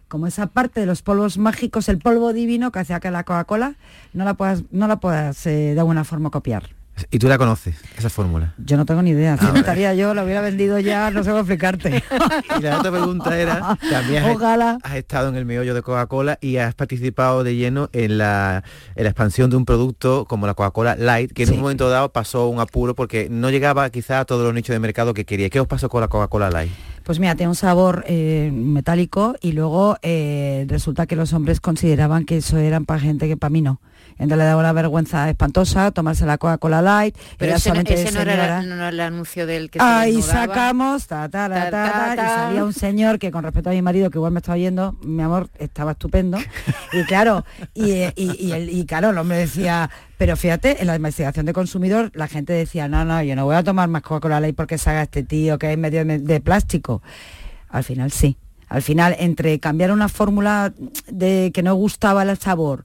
como 0.09 0.27
esa 0.27 0.49
parte 0.49 0.81
de 0.81 0.87
los 0.87 1.03
polvos 1.03 1.39
mágicos, 1.39 1.89
el 1.89 1.99
polvo 1.99 2.33
divino 2.33 2.73
que 2.73 2.81
hacía 2.81 2.99
que 2.99 3.13
la 3.13 3.23
Coca-Cola 3.23 3.77
no 4.13 4.25
la 4.25 4.35
puedas, 4.35 4.65
no 4.73 4.89
la 4.89 4.99
puedas 4.99 5.47
eh, 5.47 5.75
de 5.75 5.79
alguna 5.79 6.03
forma 6.03 6.31
copiar. 6.31 6.78
Y 7.11 7.19
tú 7.19 7.29
la 7.29 7.39
conoces, 7.39 7.77
esa 7.97 8.11
fórmula. 8.11 8.55
Yo 8.59 8.77
no 8.77 8.85
tengo 8.87 9.03
ni 9.03 9.11
idea. 9.11 9.37
Si 9.37 9.45
no 9.47 9.57
estaría 9.57 9.95
yo, 9.95 10.15
lo 10.15 10.25
hubiera 10.25 10.41
vendido 10.41 10.79
ya, 10.79 11.11
no 11.11 11.23
sé 11.23 11.31
cómo 11.31 11.41
explicarte. 11.41 12.03
Y 12.59 12.63
la 12.63 12.79
otra 12.79 12.91
pregunta 12.91 13.39
era, 13.39 13.77
también 13.91 14.25
has, 14.25 14.35
Ojalá. 14.37 14.79
has 14.83 14.97
estado 14.97 15.29
en 15.29 15.37
el 15.37 15.45
meollo 15.45 15.75
de 15.75 15.83
Coca-Cola 15.83 16.39
y 16.41 16.57
has 16.57 16.75
participado 16.75 17.45
de 17.45 17.55
lleno 17.57 17.89
en 17.93 18.19
la, 18.19 18.65
en 18.97 19.05
la 19.05 19.11
expansión 19.11 19.51
de 19.51 19.57
un 19.57 19.65
producto 19.65 20.25
como 20.25 20.47
la 20.47 20.55
Coca-Cola 20.55 20.97
Light, 20.97 21.33
que 21.33 21.43
en 21.45 21.49
Sí. 21.49 21.55
un 21.55 21.61
momento 21.61 21.89
dado 21.89 22.11
pasó 22.13 22.49
un 22.49 22.61
apuro 22.61 22.95
porque 22.95 23.29
no 23.31 23.51
llegaba 23.51 23.89
quizá 23.91 24.21
a 24.21 24.25
todos 24.25 24.45
los 24.45 24.55
nichos 24.55 24.75
de 24.75 24.81
mercado 24.81 25.15
que 25.15 25.25
quería. 25.25 25.51
¿Qué 25.51 25.61
os 25.61 25.67
pasó 25.67 25.89
con 25.89 26.01
la 26.01 26.09
Coca-Cola 26.09 26.51
Light? 26.51 26.73
Pues 27.05 27.19
mira, 27.21 27.35
tiene 27.37 27.49
un 27.51 27.55
sabor 27.55 28.05
eh, 28.07 28.51
metálico 28.53 29.35
y 29.41 29.53
luego 29.53 29.97
eh, 30.03 30.67
resulta 30.69 31.07
que 31.07 31.17
los 31.17 31.33
hombres 31.33 31.61
consideraban 31.61 32.25
que 32.25 32.39
eso 32.39 32.59
eran 32.59 32.85
para 32.85 33.01
gente 33.01 33.29
que 33.29 33.37
para 33.37 33.51
mí 33.51 33.63
no. 33.63 33.81
Entonces 34.19 34.39
le 34.39 34.45
daba 34.45 34.61
una 34.61 34.73
vergüenza 34.73 35.29
espantosa 35.31 35.91
tomarse 35.93 36.27
la 36.27 36.39
Coca-Cola 36.39 36.83
Light. 36.83 37.17
Pero 37.37 37.55
ese, 37.55 37.71
no, 37.71 37.77
solamente 37.77 37.95
ese 37.95 38.13
no 38.13 38.21
era, 38.21 38.33
señora. 38.33 38.63
no 38.63 38.75
era 38.75 38.89
el 38.89 39.01
anuncio 39.01 39.47
del 39.47 39.71
que 39.71 39.79
se 39.79 39.85
Ahí 39.85 40.21
sacamos, 40.23 41.07
ta, 41.07 41.29
ta, 41.29 41.49
ta, 41.49 41.71
Ta, 41.71 42.15
y 42.15 42.17
salía 42.19 42.65
un 42.65 42.73
señor 42.73 43.19
que 43.19 43.31
con 43.31 43.45
respecto 43.45 43.71
a 43.71 43.73
mi 43.73 43.83
marido, 43.83 44.11
que 44.11 44.19
igual 44.19 44.33
me 44.33 44.39
estaba 44.41 44.57
oyendo, 44.57 44.97
mi 45.03 45.23
amor, 45.23 45.49
estaba 45.59 45.93
estupendo. 45.93 46.39
Y 46.93 47.05
claro, 47.05 47.45
y, 47.75 47.91
eh, 47.93 48.13
y- 48.17 48.47
y 48.47 48.53
el- 48.53 48.71
y 48.71 48.85
claro, 48.87 49.11
el 49.11 49.19
hombre 49.19 49.39
decía, 49.39 49.89
pero 50.17 50.37
fíjate, 50.37 50.81
en 50.81 50.87
la 50.89 50.97
investigación 50.97 51.47
de 51.47 51.53
consumidor, 51.53 52.11
la 52.15 52.27
gente 52.27 52.53
decía, 52.53 52.89
no, 52.89 53.05
no, 53.05 53.23
yo 53.23 53.37
no 53.37 53.45
voy 53.45 53.55
a 53.57 53.63
tomar 53.63 53.89
más 53.89 54.03
Coca-Cola 54.03 54.41
Light 54.41 54.57
porque 54.57 54.79
se 54.79 54.91
haga 54.91 55.03
este 55.03 55.23
tío 55.23 55.59
que 55.59 55.71
es 55.73 55.79
medio 55.79 56.05
de, 56.05 56.41
plástico. 56.41 57.03
Al 57.69 57.85
final 57.85 58.11
sí. 58.11 58.37
Al 58.71 58.83
final, 58.83 59.17
entre 59.19 59.59
cambiar 59.61 59.93
una 59.93 60.09
fórmula 60.11 60.75
de 61.07 61.51
que 61.55 61.63
no 61.63 61.75
gustaba 61.75 62.23
el 62.23 62.37
sabor 62.37 62.85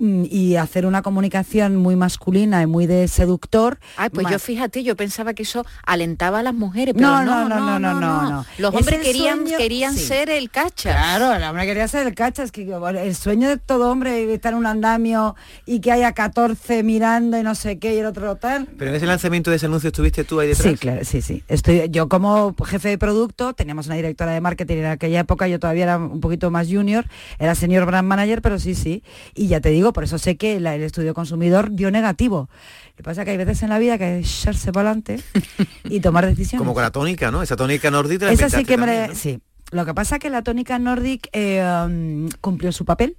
y 0.00 0.56
hacer 0.56 0.86
una 0.86 1.02
comunicación 1.02 1.76
muy 1.76 1.96
masculina 1.96 2.62
y 2.62 2.66
muy 2.66 2.86
de 2.86 3.08
seductor. 3.08 3.78
Ay, 3.96 4.10
pues 4.10 4.24
más- 4.24 4.32
yo 4.32 4.38
fíjate, 4.38 4.82
yo 4.84 4.94
pensaba 4.96 5.34
que 5.34 5.42
eso 5.42 5.66
alentaba 5.84 6.38
a 6.38 6.42
las 6.42 6.54
mujeres, 6.54 6.94
pero 6.94 7.06
No, 7.08 7.24
no, 7.24 7.48
no, 7.48 7.58
no, 7.58 7.78
no, 7.80 7.94
no, 8.00 8.30
no. 8.30 8.46
Los 8.58 8.74
hombres 8.74 9.00
querían, 9.00 9.40
sueño- 9.40 9.58
querían 9.58 9.94
sí. 9.94 10.04
ser 10.06 10.30
el 10.30 10.50
cacha. 10.50 10.90
Claro, 10.92 11.34
el 11.34 11.42
hombre 11.42 11.66
quería 11.66 11.88
ser 11.88 12.06
el 12.06 12.14
cacha, 12.14 12.42
es 12.44 12.52
que 12.52 12.62
el 13.02 13.14
sueño 13.16 13.48
de 13.48 13.56
todo 13.56 13.90
hombre 13.90 14.22
es 14.24 14.30
estar 14.30 14.52
en 14.52 14.58
un 14.60 14.66
andamio 14.66 15.34
y 15.66 15.80
que 15.80 15.90
haya 15.92 16.12
14 16.12 16.82
mirando 16.82 17.38
y 17.38 17.42
no 17.42 17.54
sé 17.54 17.78
qué 17.78 17.94
y 17.94 17.98
el 17.98 18.06
otro 18.06 18.36
tal. 18.36 18.66
Pero 18.78 18.90
en 18.90 18.96
ese 18.96 19.06
lanzamiento 19.06 19.50
de 19.50 19.56
ese 19.56 19.66
anuncio 19.66 19.88
estuviste 19.88 20.22
tú 20.24 20.38
ahí 20.40 20.48
detrás. 20.48 20.72
Sí, 20.72 20.78
claro, 20.78 21.04
sí, 21.04 21.22
sí. 21.22 21.42
Estoy, 21.48 21.88
yo 21.90 22.08
como 22.08 22.54
jefe 22.64 22.88
de 22.90 22.98
producto, 22.98 23.52
teníamos 23.54 23.86
una 23.86 23.96
directora 23.96 24.32
de 24.32 24.40
marketing 24.40 24.76
en 24.76 24.86
aquella 24.86 25.20
época, 25.20 25.48
yo 25.48 25.58
todavía 25.58 25.84
era 25.84 25.96
un 25.98 26.20
poquito 26.20 26.50
más 26.50 26.68
junior, 26.70 27.06
era 27.38 27.54
senior 27.54 27.84
brand 27.86 28.06
manager, 28.06 28.42
pero 28.42 28.58
sí, 28.58 28.74
sí. 28.74 29.02
Y 29.34 29.48
ya 29.48 29.60
te 29.60 29.70
digo, 29.70 29.87
por 29.92 30.04
eso 30.04 30.18
sé 30.18 30.36
que 30.36 30.60
la- 30.60 30.74
el 30.74 30.82
estudio 30.82 31.14
consumidor 31.14 31.70
dio 31.72 31.90
negativo. 31.90 32.48
Lo 32.90 32.96
que 32.96 33.02
pasa 33.02 33.22
es 33.22 33.24
que 33.26 33.30
hay 33.32 33.36
veces 33.36 33.62
en 33.62 33.68
la 33.70 33.78
vida 33.78 33.98
que 33.98 34.04
hay 34.04 34.22
que 34.22 34.26
echarse 34.28 34.72
para 34.72 34.90
adelante 34.90 35.20
y 35.84 36.00
tomar 36.00 36.26
decisiones. 36.26 36.58
Como 36.60 36.74
con 36.74 36.82
la 36.82 36.90
tónica, 36.90 37.30
¿no? 37.30 37.42
Esa 37.42 37.56
tónica 37.56 37.90
nórdica. 37.90 38.26
la 38.26 38.32
Esa 38.32 38.48
sí 38.50 38.64
que 38.64 38.76
me... 38.76 38.86
también, 38.86 39.08
¿no? 39.10 39.14
Sí. 39.14 39.40
Lo 39.70 39.84
que 39.84 39.92
pasa 39.94 40.16
es 40.16 40.20
que 40.20 40.30
la 40.30 40.42
tónica 40.42 40.78
Nordic 40.78 41.28
eh, 41.32 41.62
um, 41.86 42.28
cumplió 42.40 42.72
su 42.72 42.84
papel 42.86 43.16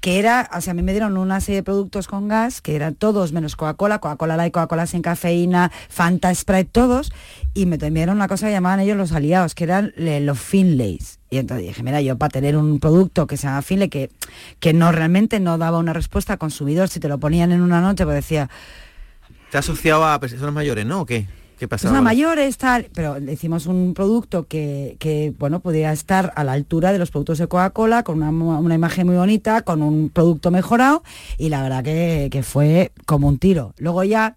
que 0.00 0.18
era, 0.18 0.48
o 0.56 0.60
sea, 0.62 0.70
a 0.70 0.74
mí 0.74 0.82
me 0.82 0.92
dieron 0.92 1.16
una 1.18 1.40
serie 1.40 1.56
de 1.56 1.62
productos 1.62 2.08
con 2.08 2.26
gas, 2.28 2.60
que 2.62 2.74
eran 2.74 2.94
todos 2.94 3.32
menos 3.32 3.54
Coca-Cola, 3.56 3.98
Coca-Cola 3.98 4.36
Light, 4.36 4.52
Coca-Cola 4.52 4.86
sin 4.86 5.02
cafeína, 5.02 5.70
Fanta, 5.90 6.34
Sprite, 6.34 6.70
todos, 6.72 7.12
y 7.52 7.66
me 7.66 7.76
dieron 7.76 8.16
una 8.16 8.26
cosa 8.28 8.46
que 8.46 8.52
llamaban 8.52 8.80
ellos 8.80 8.96
los 8.96 9.12
aliados, 9.12 9.54
que 9.54 9.64
eran 9.64 9.92
le- 9.96 10.20
los 10.20 10.38
Finlays. 10.40 11.18
Y 11.28 11.36
entonces 11.38 11.66
dije, 11.66 11.82
mira, 11.82 12.00
yo 12.00 12.16
para 12.16 12.30
tener 12.30 12.56
un 12.56 12.80
producto 12.80 13.26
que 13.26 13.36
se 13.36 13.46
llama 13.46 13.62
Finlay, 13.62 13.88
que, 13.90 14.10
que 14.58 14.72
no 14.72 14.90
realmente 14.90 15.38
no 15.38 15.58
daba 15.58 15.78
una 15.78 15.92
respuesta 15.92 16.32
al 16.32 16.38
consumidor, 16.38 16.88
si 16.88 16.98
te 16.98 17.08
lo 17.08 17.18
ponían 17.18 17.52
en 17.52 17.60
una 17.60 17.80
noche, 17.80 18.04
pues 18.04 18.16
decía, 18.16 18.48
Te 19.50 19.58
has 19.58 19.64
asociado 19.66 20.06
a 20.06 20.18
personas 20.18 20.52
mayores, 20.54 20.86
¿no? 20.86 21.02
¿O 21.02 21.06
qué? 21.06 21.26
¿Qué 21.60 21.68
Pues 21.68 21.82
pasaba? 21.82 21.92
una 21.92 22.00
mayor 22.00 22.38
es 22.38 22.56
tal, 22.56 22.88
pero 22.94 23.18
hicimos 23.18 23.66
un 23.66 23.92
producto 23.92 24.46
que, 24.46 24.96
que, 24.98 25.34
bueno, 25.38 25.60
podía 25.60 25.92
estar 25.92 26.32
a 26.34 26.42
la 26.42 26.52
altura 26.52 26.90
de 26.90 26.98
los 26.98 27.10
productos 27.10 27.36
de 27.36 27.48
Coca-Cola, 27.48 28.02
con 28.02 28.22
una, 28.22 28.30
una 28.30 28.74
imagen 28.74 29.06
muy 29.06 29.16
bonita, 29.16 29.60
con 29.60 29.82
un 29.82 30.08
producto 30.08 30.50
mejorado, 30.50 31.02
y 31.36 31.50
la 31.50 31.62
verdad 31.62 31.84
que, 31.84 32.28
que 32.32 32.42
fue 32.42 32.92
como 33.04 33.28
un 33.28 33.38
tiro. 33.38 33.74
Luego 33.76 34.02
ya 34.04 34.36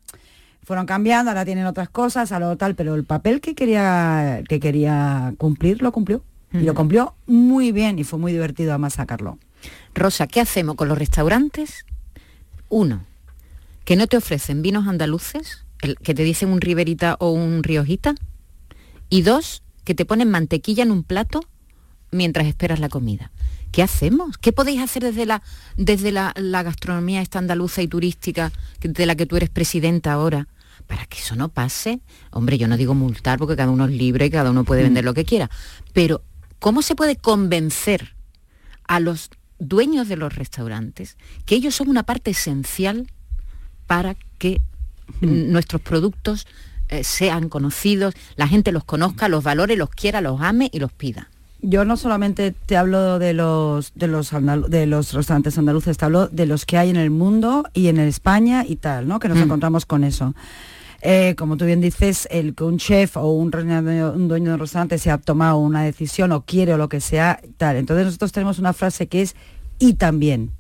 fueron 0.66 0.86
cambiando, 0.86 1.32
ahora 1.32 1.46
tienen 1.46 1.66
otras 1.66 1.88
cosas, 1.88 2.34
a 2.34 2.40
lo 2.40 2.58
tal, 2.58 2.76
pero 2.76 2.94
el 2.94 3.06
papel 3.06 3.40
que 3.40 3.56
quería, 3.56 4.42
que 4.50 4.60
quería 4.60 5.34
cumplir, 5.38 5.82
lo 5.82 5.94
cumplió. 5.94 6.22
Y 6.52 6.64
lo 6.64 6.76
cumplió 6.76 7.16
muy 7.26 7.72
bien 7.72 7.98
y 8.00 8.04
fue 8.04 8.20
muy 8.20 8.34
divertido 8.34 8.72
además 8.72 8.96
sacarlo. 8.96 9.40
Rosa, 9.96 10.28
¿qué 10.28 10.42
hacemos 10.42 10.76
con 10.76 10.90
los 10.90 10.98
restaurantes? 10.98 11.86
Uno, 12.68 13.06
que 13.86 13.96
no 13.96 14.08
te 14.08 14.18
ofrecen 14.18 14.62
vinos 14.62 14.88
andaluces, 14.88 15.63
que 16.02 16.14
te 16.14 16.24
dicen 16.24 16.50
un 16.50 16.62
riberita 16.62 17.16
o 17.20 17.32
un 17.32 17.64
riojita. 17.64 18.16
Y 19.10 19.22
dos, 19.22 19.64
que 19.84 19.96
te 19.96 20.06
ponen 20.06 20.30
mantequilla 20.30 20.84
en 20.84 20.92
un 20.92 21.04
plato 21.04 21.42
mientras 22.12 22.48
esperas 22.48 22.80
la 22.80 22.90
comida. 22.90 23.32
¿Qué 23.72 23.82
hacemos? 23.82 24.38
¿Qué 24.38 24.52
podéis 24.52 24.82
hacer 24.82 25.04
desde 25.04 25.26
la, 25.26 25.42
desde 25.78 26.12
la, 26.12 26.34
la 26.36 26.64
gastronomía 26.64 27.22
esta 27.22 27.40
andaluza 27.40 27.82
y 27.82 27.88
turística 27.88 28.52
de 28.82 29.06
la 29.06 29.16
que 29.16 29.26
tú 29.26 29.36
eres 29.36 29.50
presidenta 29.50 30.14
ahora? 30.14 30.48
Para 30.88 31.06
que 31.06 31.18
eso 31.18 31.36
no 31.36 31.50
pase. 31.50 32.02
Hombre, 32.32 32.58
yo 32.58 32.68
no 32.68 32.78
digo 32.78 32.94
multar 32.94 33.40
porque 33.40 33.56
cada 33.56 33.72
uno 33.72 33.86
es 33.86 33.92
libre 33.92 34.28
y 34.28 34.30
cada 34.30 34.52
uno 34.52 34.64
puede 34.64 34.84
vender 34.84 35.04
lo 35.04 35.14
que 35.14 35.26
quiera. 35.26 35.50
Pero, 35.92 36.22
¿cómo 36.60 36.82
se 36.82 36.96
puede 36.96 37.16
convencer 37.16 38.16
a 38.88 39.00
los 39.00 39.32
dueños 39.60 40.08
de 40.08 40.18
los 40.18 40.36
restaurantes 40.36 41.18
que 41.46 41.56
ellos 41.56 41.76
son 41.76 41.90
una 41.90 42.04
parte 42.04 42.32
esencial 42.32 43.12
para 43.88 44.16
que 44.38 44.62
mm, 45.22 45.52
nuestros 45.52 45.82
productos 45.82 46.48
eh, 46.90 47.04
sean 47.04 47.50
conocidos, 47.50 48.14
la 48.36 48.48
gente 48.48 48.72
los 48.72 48.84
conozca, 48.84 49.28
los 49.30 49.44
valore, 49.44 49.76
los 49.76 49.90
quiera, 49.90 50.22
los 50.22 50.42
ame 50.42 50.70
y 50.72 50.80
los 50.80 50.92
pida. 50.92 51.30
Yo 51.66 51.86
no 51.86 51.96
solamente 51.96 52.52
te 52.66 52.76
hablo 52.76 53.20
de 53.20 53.34
los 53.34 53.94
de 53.96 54.08
los 54.08 54.32
de 54.70 54.86
los 54.86 55.14
restaurantes 55.14 55.58
andaluces, 55.58 55.98
te 55.98 56.04
hablo 56.04 56.28
de 56.28 56.46
los 56.46 56.66
que 56.66 56.78
hay 56.78 56.90
en 56.90 56.98
el 56.98 57.10
mundo 57.10 57.64
y 57.74 57.88
en 57.88 58.00
España 58.00 58.66
y 58.68 58.76
tal, 58.76 59.08
¿no? 59.08 59.20
Que 59.20 59.30
nos 59.30 59.38
Mm. 59.38 59.44
encontramos 59.44 59.86
con 59.86 60.04
eso. 60.04 60.36
Eh, 61.02 61.36
como 61.38 61.56
tú 61.58 61.66
bien 61.66 61.82
dices, 61.82 62.28
el 62.32 62.54
que 62.56 62.64
un 62.66 62.78
chef 62.78 63.18
o 63.18 63.28
un, 63.32 63.54
un 63.54 64.28
dueño 64.30 64.50
de 64.50 64.54
un 64.54 64.60
restaurante 64.60 64.98
se 64.98 65.10
ha 65.12 65.18
tomado 65.18 65.58
una 65.58 65.84
decisión 65.84 66.32
o 66.32 66.44
quiere 66.46 66.74
o 66.74 66.78
lo 66.78 66.88
que 66.90 67.02
sea, 67.02 67.40
tal. 67.58 67.76
Entonces 67.78 68.06
nosotros 68.06 68.32
tenemos 68.32 68.60
una 68.60 68.72
frase 68.74 69.08
que 69.08 69.22
es 69.22 69.36
y 69.80 69.94
también. 69.94 70.52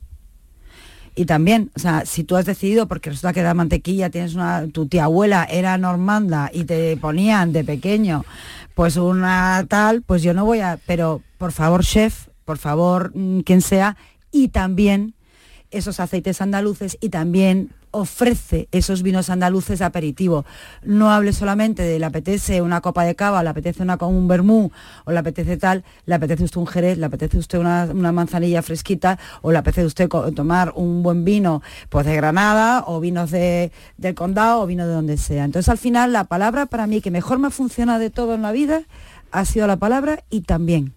Y 1.15 1.25
también, 1.25 1.71
o 1.75 1.79
sea, 1.79 2.05
si 2.05 2.23
tú 2.23 2.35
has 2.35 2.45
decidido, 2.45 2.87
porque 2.87 3.11
resulta 3.11 3.33
que 3.33 3.43
da 3.43 3.53
mantequilla, 3.53 4.09
tienes 4.09 4.33
una, 4.33 4.67
tu 4.67 4.87
tía 4.87 5.05
abuela 5.05 5.47
era 5.49 5.77
normanda 5.77 6.49
y 6.51 6.63
te 6.63 6.97
ponían 6.97 7.53
de 7.53 7.63
pequeño, 7.63 8.25
pues 8.73 8.97
una 8.97 9.65
tal, 9.69 10.01
pues 10.01 10.23
yo 10.23 10.33
no 10.33 10.45
voy 10.45 10.59
a, 10.59 10.79
pero 10.87 11.21
por 11.37 11.51
favor, 11.51 11.83
chef, 11.83 12.27
por 12.45 12.57
favor, 12.57 13.11
mm, 13.13 13.41
quien 13.41 13.61
sea, 13.61 13.95
y 14.31 14.47
también 14.47 15.13
esos 15.69 15.99
aceites 15.99 16.41
andaluces 16.41 16.97
y 16.99 17.09
también 17.09 17.69
ofrece 17.93 18.67
esos 18.71 19.03
vinos 19.03 19.29
andaluces 19.29 19.79
de 19.79 19.85
aperitivo. 19.85 20.45
No 20.83 21.11
hable 21.11 21.31
solamente 21.31 21.83
de 21.83 21.99
le 21.99 22.05
apetece 22.05 22.61
una 22.61 22.81
copa 22.81 23.05
de 23.05 23.15
cava, 23.15 23.43
le 23.43 23.49
apetece 23.49 23.83
una, 23.83 23.97
un 24.01 24.27
vermú 24.27 24.71
o 25.05 25.11
le 25.11 25.19
apetece 25.19 25.57
tal, 25.57 25.83
le 26.05 26.15
apetece 26.15 26.43
usted 26.43 26.59
un 26.59 26.67
jerez, 26.67 26.97
le 26.97 27.05
apetece 27.05 27.37
usted 27.37 27.59
una, 27.59 28.11
manzanilla 28.11 28.61
fresquita 28.63 29.19
o 29.41 29.51
le 29.51 29.59
apetece 29.59 29.85
usted 29.85 30.09
tomar 30.35 30.73
un 30.75 31.03
buen 31.03 31.23
vino 31.23 31.61
pues 31.89 32.05
de 32.05 32.15
Granada 32.15 32.83
o 32.87 32.99
vinos 32.99 33.29
de, 33.31 33.71
del 33.97 34.15
condado 34.15 34.61
o 34.61 34.65
vino 34.65 34.87
de 34.87 34.93
donde 34.93 35.17
sea. 35.17 35.45
Entonces 35.45 35.69
al 35.69 35.77
final 35.77 36.13
la 36.13 36.23
palabra 36.23 36.65
para 36.65 36.87
mí 36.87 36.99
que 36.99 37.11
mejor 37.11 37.37
me 37.37 37.51
funciona 37.51 37.99
de 37.99 38.09
todo 38.09 38.33
en 38.33 38.41
la 38.41 38.51
vida 38.51 38.81
ha 39.31 39.45
sido 39.45 39.67
la 39.67 39.77
palabra 39.77 40.23
y 40.31 40.41
también. 40.41 40.93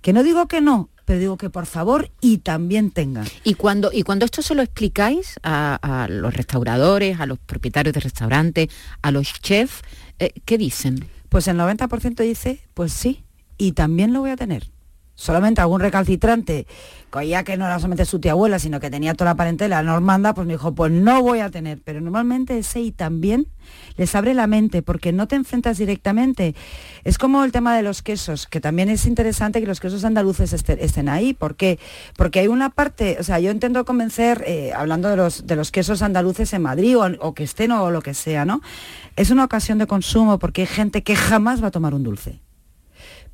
Que 0.00 0.12
no 0.12 0.22
digo 0.22 0.46
que 0.48 0.60
no, 0.60 0.88
pero 1.08 1.20
digo 1.20 1.38
que 1.38 1.48
por 1.48 1.64
favor 1.64 2.10
y 2.20 2.36
también 2.36 2.90
tenga. 2.90 3.24
Y 3.42 3.54
cuando, 3.54 3.90
y 3.90 4.02
cuando 4.02 4.26
esto 4.26 4.42
se 4.42 4.54
lo 4.54 4.60
explicáis 4.60 5.40
a, 5.42 5.78
a 5.80 6.06
los 6.06 6.34
restauradores, 6.34 7.18
a 7.18 7.24
los 7.24 7.38
propietarios 7.38 7.94
de 7.94 8.00
restaurantes, 8.00 8.68
a 9.00 9.10
los 9.10 9.32
chefs, 9.40 9.80
eh, 10.18 10.34
¿qué 10.44 10.58
dicen? 10.58 11.08
Pues 11.30 11.48
el 11.48 11.56
90% 11.56 12.22
dice, 12.22 12.60
pues 12.74 12.92
sí, 12.92 13.24
y 13.56 13.72
también 13.72 14.12
lo 14.12 14.20
voy 14.20 14.32
a 14.32 14.36
tener. 14.36 14.68
Solamente 15.20 15.60
algún 15.60 15.80
recalcitrante, 15.80 16.68
ya 17.26 17.42
que 17.42 17.56
no 17.56 17.66
era 17.66 17.80
solamente 17.80 18.04
su 18.04 18.20
tía 18.20 18.32
abuela, 18.32 18.60
sino 18.60 18.78
que 18.78 18.88
tenía 18.88 19.14
toda 19.14 19.32
la 19.32 19.34
parentela 19.34 19.82
normanda, 19.82 20.32
pues 20.32 20.46
me 20.46 20.52
dijo, 20.52 20.76
pues 20.76 20.92
no 20.92 21.22
voy 21.22 21.40
a 21.40 21.50
tener. 21.50 21.80
Pero 21.84 22.00
normalmente 22.00 22.56
ese 22.56 22.80
y 22.82 22.92
también 22.92 23.48
les 23.96 24.14
abre 24.14 24.32
la 24.32 24.46
mente, 24.46 24.80
porque 24.80 25.12
no 25.12 25.26
te 25.26 25.34
enfrentas 25.34 25.78
directamente. 25.78 26.54
Es 27.02 27.18
como 27.18 27.42
el 27.42 27.50
tema 27.50 27.76
de 27.76 27.82
los 27.82 28.00
quesos, 28.00 28.46
que 28.46 28.60
también 28.60 28.90
es 28.90 29.06
interesante 29.06 29.60
que 29.60 29.66
los 29.66 29.80
quesos 29.80 30.04
andaluces 30.04 30.52
este- 30.52 30.84
estén 30.84 31.08
ahí. 31.08 31.34
¿Por 31.34 31.56
qué? 31.56 31.80
Porque 32.16 32.38
hay 32.38 32.46
una 32.46 32.70
parte, 32.70 33.16
o 33.18 33.24
sea, 33.24 33.40
yo 33.40 33.50
intento 33.50 33.84
convencer, 33.84 34.44
eh, 34.46 34.72
hablando 34.72 35.08
de 35.08 35.16
los, 35.16 35.48
de 35.48 35.56
los 35.56 35.72
quesos 35.72 36.00
andaluces 36.00 36.52
en 36.52 36.62
Madrid, 36.62 36.96
o, 36.96 37.06
o 37.26 37.34
que 37.34 37.42
estén 37.42 37.72
o 37.72 37.90
lo 37.90 38.02
que 38.02 38.14
sea, 38.14 38.44
¿no? 38.44 38.60
Es 39.16 39.32
una 39.32 39.42
ocasión 39.44 39.78
de 39.78 39.88
consumo 39.88 40.38
porque 40.38 40.60
hay 40.60 40.68
gente 40.68 41.02
que 41.02 41.16
jamás 41.16 41.60
va 41.60 41.66
a 41.66 41.72
tomar 41.72 41.92
un 41.92 42.04
dulce. 42.04 42.38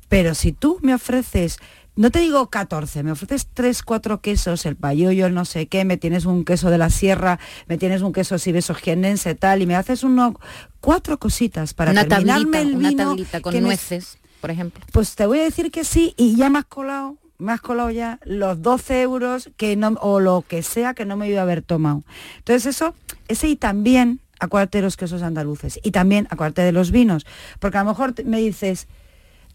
Pero 0.09 0.35
si 0.35 0.51
tú 0.51 0.79
me 0.81 0.93
ofreces, 0.93 1.57
no 1.95 2.11
te 2.11 2.19
digo 2.19 2.49
14, 2.49 3.03
me 3.03 3.11
ofreces 3.11 3.47
3, 3.53 3.81
4 3.83 4.21
quesos, 4.21 4.65
el 4.65 4.75
payollo, 4.75 5.25
el 5.25 5.33
no 5.33 5.45
sé 5.45 5.67
qué, 5.67 5.85
me 5.85 5.97
tienes 5.97 6.25
un 6.25 6.43
queso 6.45 6.69
de 6.69 6.77
la 6.77 6.89
sierra, 6.89 7.39
me 7.67 7.77
tienes 7.77 8.01
un 8.01 8.11
queso 8.13 8.37
sibesogienense, 8.37 9.35
tal, 9.35 9.61
y 9.61 9.65
me 9.65 9.75
haces 9.75 10.03
uno, 10.03 10.39
cuatro 10.81 11.17
cositas 11.19 11.73
para 11.73 11.91
una 11.91 12.05
terminarme 12.05 12.51
tablita, 12.59 12.61
el 12.61 12.75
una 12.75 13.05
tablita 13.05 13.41
con 13.41 13.53
me- 13.53 13.61
nueces, 13.61 14.17
por 14.41 14.51
ejemplo. 14.51 14.83
Pues 14.91 15.15
te 15.15 15.25
voy 15.25 15.39
a 15.39 15.43
decir 15.43 15.71
que 15.71 15.83
sí, 15.83 16.13
y 16.17 16.35
ya 16.35 16.49
me 16.49 16.59
has 16.59 16.65
colado, 16.65 17.15
me 17.37 17.51
has 17.53 17.61
colado 17.61 17.89
ya 17.91 18.19
los 18.25 18.61
12 18.61 19.01
euros 19.01 19.49
que 19.57 19.75
no, 19.75 19.89
o 20.01 20.19
lo 20.19 20.43
que 20.47 20.63
sea 20.63 20.93
que 20.93 21.05
no 21.05 21.17
me 21.17 21.29
iba 21.29 21.39
a 21.39 21.43
haber 21.43 21.61
tomado. 21.61 22.03
Entonces 22.37 22.65
eso, 22.75 22.93
ese 23.27 23.47
y 23.47 23.55
también 23.55 24.19
acuérdate 24.39 24.79
de 24.79 24.83
los 24.83 24.97
quesos 24.97 25.21
andaluces 25.21 25.79
y 25.81 25.91
también 25.91 26.27
acuérdate 26.29 26.61
de 26.61 26.71
los 26.73 26.91
vinos, 26.91 27.25
porque 27.59 27.77
a 27.77 27.83
lo 27.83 27.89
mejor 27.89 28.13
me 28.25 28.39
dices, 28.39 28.87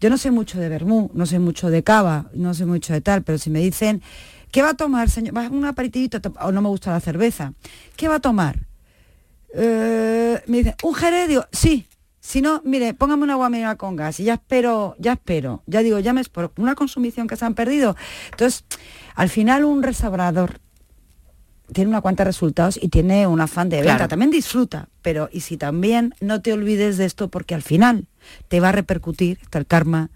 yo 0.01 0.09
no 0.09 0.17
sé 0.17 0.31
mucho 0.31 0.59
de 0.59 0.67
vermú, 0.67 1.11
no 1.13 1.27
sé 1.27 1.37
mucho 1.37 1.69
de 1.69 1.83
cava, 1.83 2.31
no 2.33 2.55
sé 2.55 2.65
mucho 2.65 2.91
de 2.91 3.01
tal, 3.01 3.21
pero 3.21 3.37
si 3.37 3.51
me 3.51 3.59
dicen, 3.59 4.01
¿qué 4.51 4.63
va 4.63 4.71
a 4.71 4.73
tomar, 4.73 5.11
señor? 5.11 5.37
¿Va 5.37 5.47
un 5.47 5.63
aperitivito 5.63 6.19
o 6.41 6.51
no 6.51 6.61
me 6.63 6.69
gusta 6.69 6.91
la 6.91 6.99
cerveza? 6.99 7.53
¿Qué 7.95 8.07
va 8.07 8.15
a 8.15 8.19
tomar? 8.19 8.65
Eh, 9.53 10.41
me 10.47 10.57
dicen, 10.57 10.75
¿un 10.83 10.95
jerez? 10.95 11.27
Digo, 11.29 11.45
sí. 11.51 11.85
Si 12.19 12.41
no, 12.41 12.61
mire, 12.65 12.93
póngame 12.93 13.23
una 13.23 13.33
agua 13.33 13.49
mineral 13.49 13.77
con 13.77 13.95
gas 13.95 14.19
y 14.19 14.23
ya 14.23 14.35
espero, 14.35 14.95
ya 14.99 15.13
espero. 15.13 15.63
Ya 15.65 15.81
digo, 15.81 15.99
ya 15.99 16.13
me 16.13 16.21
espero. 16.21 16.51
Una 16.57 16.75
consumición 16.75 17.27
que 17.27 17.35
se 17.35 17.45
han 17.45 17.55
perdido. 17.55 17.95
Entonces, 18.31 18.63
al 19.15 19.29
final 19.29 19.65
un 19.65 19.83
restaurador 19.83 20.60
tiene 21.73 21.89
una 21.89 22.01
cuenta 22.01 22.23
de 22.23 22.29
resultados 22.29 22.77
y 22.81 22.89
tiene 22.89 23.27
un 23.27 23.39
afán 23.41 23.69
de 23.69 23.77
venta. 23.77 23.95
Claro. 23.95 24.09
También 24.09 24.31
disfruta, 24.31 24.89
pero 25.01 25.29
y 25.31 25.39
si 25.41 25.57
también 25.57 26.13
no 26.19 26.41
te 26.41 26.53
olvides 26.53 26.97
de 26.97 27.05
esto 27.05 27.29
porque 27.29 27.55
al 27.55 27.61
final 27.61 28.05
te 28.47 28.59
va 28.59 28.69
a 28.69 28.71
repercutir, 28.73 29.39
está 29.41 29.57
el 29.59 29.65
karma 29.65 30.09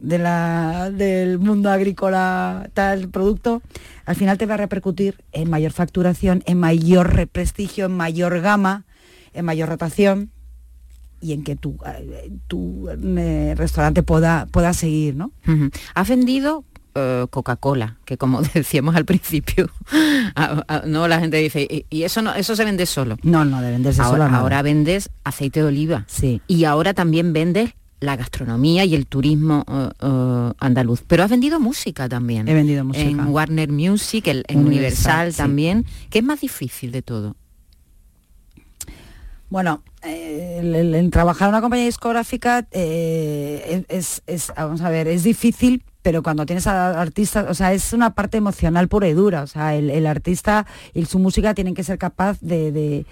de 0.00 0.18
la, 0.18 0.90
del 0.90 1.38
mundo 1.38 1.70
agrícola, 1.70 2.68
tal 2.74 3.08
producto, 3.08 3.62
al 4.04 4.16
final 4.16 4.36
te 4.36 4.46
va 4.46 4.54
a 4.54 4.56
repercutir 4.56 5.22
en 5.32 5.48
mayor 5.48 5.70
facturación, 5.72 6.42
en 6.46 6.58
mayor 6.58 7.14
re- 7.14 7.26
prestigio, 7.28 7.86
en 7.86 7.96
mayor 7.96 8.40
gama, 8.40 8.84
en 9.32 9.44
mayor 9.44 9.68
rotación 9.68 10.30
y 11.20 11.32
en 11.34 11.44
que 11.44 11.54
tu, 11.54 11.76
eh, 11.86 12.32
tu 12.48 12.88
eh, 12.90 13.54
restaurante 13.56 14.02
pueda, 14.02 14.46
pueda 14.50 14.72
seguir, 14.74 15.14
¿no? 15.14 15.30
Has 15.94 16.08
vendido 16.08 16.64
eh, 16.94 17.26
Coca-Cola, 17.30 17.96
que 18.04 18.16
como 18.18 18.42
decíamos 18.54 18.96
al 18.96 19.04
principio, 19.04 19.70
a- 20.34 20.62
a- 20.68 20.82
no 20.86 21.08
la 21.08 21.20
gente 21.20 21.36
dice, 21.38 21.62
y, 21.68 21.86
y 21.90 22.02
eso 22.04 22.22
no, 22.22 22.34
eso 22.34 22.54
se 22.56 22.64
vende 22.64 22.86
solo. 22.86 23.16
No, 23.22 23.44
no, 23.44 23.60
de 23.60 23.70
venderse 23.70 24.02
ahora, 24.02 24.26
nada. 24.28 24.38
ahora 24.38 24.62
vendes 24.62 25.10
aceite 25.24 25.60
de 25.60 25.66
oliva. 25.66 26.04
Sí. 26.08 26.40
Y 26.46 26.64
ahora 26.64 26.94
también 26.94 27.32
vendes 27.32 27.70
la 28.00 28.16
gastronomía 28.16 28.84
y 28.84 28.96
el 28.96 29.06
turismo 29.06 29.64
eh, 29.68 29.88
eh, 30.00 30.52
andaluz. 30.58 31.02
Pero 31.06 31.22
has 31.22 31.30
vendido 31.30 31.60
música 31.60 32.08
también. 32.08 32.48
He 32.48 32.54
vendido 32.54 32.84
música. 32.84 33.08
En 33.08 33.20
Warner 33.28 33.70
Music, 33.70 34.26
el- 34.26 34.44
en 34.48 34.58
Universal, 34.58 34.68
Universal, 35.28 35.32
sí. 35.32 35.36
también. 35.38 35.86
¿Qué 36.10 36.18
es 36.18 36.24
más 36.24 36.40
difícil 36.40 36.90
de 36.90 37.02
todo? 37.02 37.36
Bueno, 39.50 39.82
el, 40.02 40.74
el- 40.74 40.94
el 40.94 41.10
trabajar 41.10 41.48
en 41.48 41.54
una 41.54 41.60
compañía 41.60 41.84
discográfica 41.86 42.66
eh, 42.72 43.84
es, 43.88 44.22
es- 44.26 44.52
vamos 44.56 44.80
a 44.80 44.88
ver, 44.88 45.08
es 45.08 45.22
difícil 45.24 45.84
pero 46.02 46.22
cuando 46.22 46.44
tienes 46.46 46.66
a 46.66 47.00
artistas, 47.00 47.46
o 47.48 47.54
sea, 47.54 47.72
es 47.72 47.92
una 47.92 48.14
parte 48.14 48.36
emocional 48.36 48.88
pura 48.88 49.08
y 49.08 49.12
dura, 49.12 49.42
o 49.42 49.46
sea, 49.46 49.74
el, 49.74 50.06
artista 50.06 50.66
y 50.94 51.04
su 51.06 51.18
música 51.18 51.54
tienen 51.54 51.74
que 51.74 51.84
ser 51.84 51.96
capaz 51.96 52.38
de, 52.40 53.06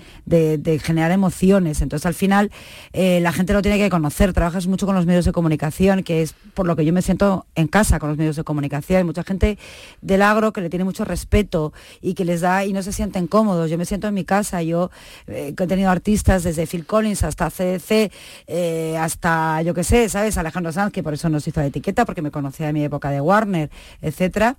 generar 0.83 1.13
emociones, 1.13 1.81
entonces 1.83 2.07
al 2.07 2.15
final 2.15 2.51
eh, 2.93 3.21
la 3.21 3.33
gente 3.33 3.53
lo 3.53 3.63
tiene 3.63 3.79
que 3.79 3.89
conocer, 3.91 4.33
trabajas 4.33 4.67
mucho 4.67 4.87
con 4.87 4.95
los 4.95 5.07
medios 5.07 5.25
de 5.25 5.33
comunicación, 5.33 6.03
que 6.03 6.23
es 6.23 6.35
por 6.55 6.67
lo 6.67 6.75
que 6.77 6.85
yo 6.85 6.93
me 6.93 7.03
siento 7.03 7.47
en 7.55 7.69
casa 7.69 7.99
con 7.99 8.09
los 8.09 8.19
medios 8.19 8.37
de 8.37 8.45
comunicación, 8.45 8.99
hay 8.99 9.05
mucha 9.05 9.23
gente 9.23 9.57
del 10.03 10.23
agro 10.23 10.53
que 10.53 10.61
le 10.61 10.69
tiene 10.69 10.85
mucho 10.85 11.05
respeto 11.05 11.73
y 12.01 12.15
que 12.15 12.25
les 12.25 12.41
da 12.41 12.65
y 12.65 12.73
no 12.73 12.83
se 12.83 12.93
sienten 12.93 13.29
cómodos, 13.29 13.71
yo 13.71 13.79
me 13.79 13.85
siento 13.85 14.09
en 14.09 14.15
mi 14.15 14.25
casa, 14.25 14.63
yo 14.63 14.91
eh, 15.29 15.55
he 15.57 15.67
tenido 15.67 15.91
artistas 15.91 16.43
desde 16.43 16.67
Phil 16.67 16.87
Collins 16.87 17.23
hasta 17.23 17.51
CDC, 17.51 18.13
eh, 18.47 18.97
hasta 18.99 19.63
yo 19.63 19.75
qué 19.75 19.85
sé, 19.85 20.09
¿sabes? 20.09 20.37
Alejandro 20.37 20.73
Sanz, 20.73 20.93
que 20.93 21.03
por 21.03 21.15
eso 21.15 21.29
nos 21.29 21.47
hizo 21.47 21.61
la 21.61 21.67
etiqueta, 21.67 22.05
porque 22.05 22.23
me 22.23 22.31
conocía 22.31 22.67
de 22.67 22.73
mi 22.73 22.80
época 22.85 23.11
de 23.11 23.21
Warner, 23.21 23.71
etcétera, 24.03 24.57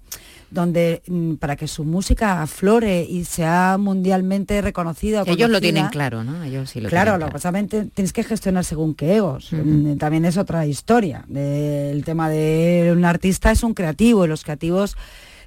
donde 0.49 1.01
mm, 1.07 1.35
para 1.35 1.55
que 1.55 1.67
su 1.67 1.83
música 1.83 2.41
aflore 2.41 3.03
y 3.03 3.25
sea 3.25 3.77
mundialmente 3.79 4.61
reconocida. 4.61 5.23
Ellos 5.25 5.49
lo 5.49 5.61
tienen 5.61 5.87
claro, 5.87 6.23
¿no? 6.23 6.43
Ellos 6.43 6.69
sí 6.69 6.81
lo 6.81 6.89
claro, 6.89 7.17
lo 7.17 7.29
que 7.29 7.89
tienes 7.93 8.13
que 8.13 8.23
gestionar 8.23 8.65
según 8.65 8.93
qué 8.93 9.15
egos. 9.15 9.51
Mm, 9.51 9.97
también 9.97 10.25
es 10.25 10.37
otra 10.37 10.65
historia. 10.65 11.25
el 11.33 12.03
tema 12.03 12.29
de 12.29 12.91
un 12.95 13.05
artista 13.05 13.51
es 13.51 13.63
un 13.63 13.73
creativo 13.73 14.25
y 14.25 14.27
los 14.27 14.43
creativos 14.43 14.97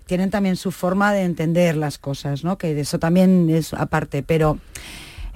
tienen 0.06 0.30
también 0.30 0.56
su 0.56 0.70
forma 0.70 1.12
de 1.12 1.22
entender 1.22 1.76
las 1.76 1.98
cosas, 1.98 2.44
¿no? 2.44 2.58
Que 2.58 2.78
eso 2.78 2.98
también 2.98 3.48
es 3.50 3.72
aparte, 3.72 4.22
pero 4.22 4.58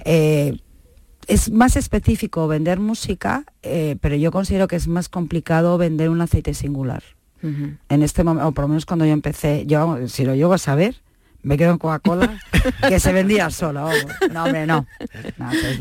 eh, 0.05 0.59
es 1.27 1.51
más 1.51 1.75
específico 1.75 2.47
vender 2.47 2.79
música, 2.79 3.45
eh, 3.63 3.97
pero 4.01 4.15
yo 4.15 4.31
considero 4.31 4.67
que 4.67 4.75
es 4.75 4.87
más 4.87 5.09
complicado 5.09 5.77
vender 5.77 6.09
un 6.09 6.21
aceite 6.21 6.53
singular. 6.53 7.03
En 7.41 8.03
este 8.03 8.23
momento, 8.23 8.47
o 8.47 8.51
por 8.51 8.63
lo 8.63 8.69
menos 8.69 8.85
cuando 8.85 9.05
yo 9.05 9.13
empecé, 9.13 9.65
yo 9.65 10.07
si 10.07 10.25
lo 10.25 10.35
llego 10.35 10.53
a 10.53 10.57
saber, 10.57 10.95
me 11.41 11.57
quedo 11.57 11.71
en 11.71 11.77
Coca-Cola, 11.77 12.39
que 12.87 12.99
se 12.99 13.13
vendía 13.13 13.49
solo. 13.49 13.89
No, 14.31 14.43
hombre, 14.43 14.65
no. 14.65 14.85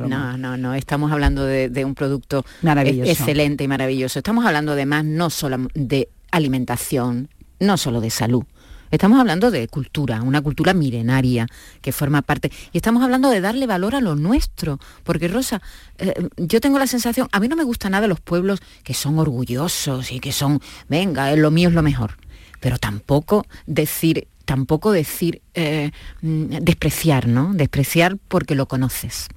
No, 0.07 0.37
no, 0.39 0.57
no, 0.57 0.75
Estamos 0.75 1.11
hablando 1.11 1.45
de, 1.45 1.85
un 1.85 1.95
producto 1.95 2.45
excelente 2.63 3.65
y 3.65 3.69
maravilloso. 3.69 4.19
Estamos 4.19 4.45
hablando 4.47 4.73
además 4.73 5.05
no 5.05 5.31
solo 5.31 5.69
de 5.75 6.09
alimentación, 6.31 7.29
no 7.61 7.77
solo 7.77 8.01
de 8.01 8.11
salud. 8.11 8.45
Estamos 8.91 9.21
hablando 9.21 9.51
de 9.51 9.69
cultura, 9.69 10.23
una 10.23 10.41
cultura 10.41 10.75
milenaria 10.75 11.47
que 11.81 11.93
forma 11.93 12.23
parte. 12.23 12.51
Y 12.73 12.79
estamos 12.79 13.03
hablando 13.03 13.31
de 13.31 13.41
darle 13.41 13.67
valor 13.67 13.95
a 13.95 14.01
lo 14.01 14.15
nuestro. 14.17 14.79
Porque 15.05 15.29
Rosa, 15.29 15.61
eh, 15.99 16.29
yo 16.37 16.61
tengo 16.61 16.79
la 16.79 16.87
sensación, 16.87 17.29
a 17.33 17.41
mí 17.41 17.49
no 17.49 17.57
me 17.57 17.65
gusta 17.65 17.91
nada 17.91 18.07
los 18.07 18.21
pueblos 18.21 18.61
que 18.85 18.95
son 18.95 19.19
orgullosos 19.19 20.13
y 20.13 20.21
que 20.21 20.33
son, 20.33 20.61
venga, 20.89 21.35
lo 21.37 21.51
mío 21.51 21.69
es 21.69 21.75
lo 21.75 21.83
mejor. 21.83 22.17
Pero 22.61 22.79
tampoco 22.79 23.47
decir 23.67 24.27
tampoco 24.49 24.93
decir 24.93 25.43
eh, 25.53 25.91
mm, 26.23 26.61
despreciar, 26.63 27.29
¿no? 27.29 27.53
Despreciar 27.53 28.17
porque 28.29 28.55
lo 28.55 28.67
conoces. 28.67 29.29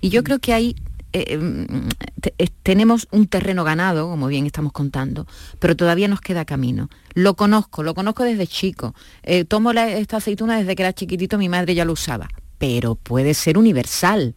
Y 0.00 0.10
yo 0.10 0.22
creo 0.22 0.38
que 0.38 0.54
hay 0.54 0.76
eh, 1.12 1.36
mm, 1.36 1.88
tenemos 2.62 3.08
un 3.10 3.26
terreno 3.26 3.64
ganado, 3.64 4.08
como 4.08 4.26
bien 4.28 4.46
estamos 4.46 4.72
contando, 4.72 5.26
pero 5.58 5.76
todavía 5.76 6.08
nos 6.08 6.20
queda 6.20 6.44
camino. 6.44 6.88
Lo 7.14 7.34
conozco, 7.34 7.82
lo 7.82 7.94
conozco 7.94 8.24
desde 8.24 8.46
chico. 8.46 8.94
Eh, 9.22 9.44
tomo 9.44 9.72
esta 9.72 10.18
aceituna 10.18 10.58
desde 10.58 10.74
que 10.74 10.82
era 10.82 10.92
chiquitito, 10.92 11.38
mi 11.38 11.48
madre 11.48 11.74
ya 11.74 11.84
lo 11.84 11.92
usaba, 11.92 12.28
pero 12.58 12.94
puede 12.94 13.34
ser 13.34 13.58
universal, 13.58 14.34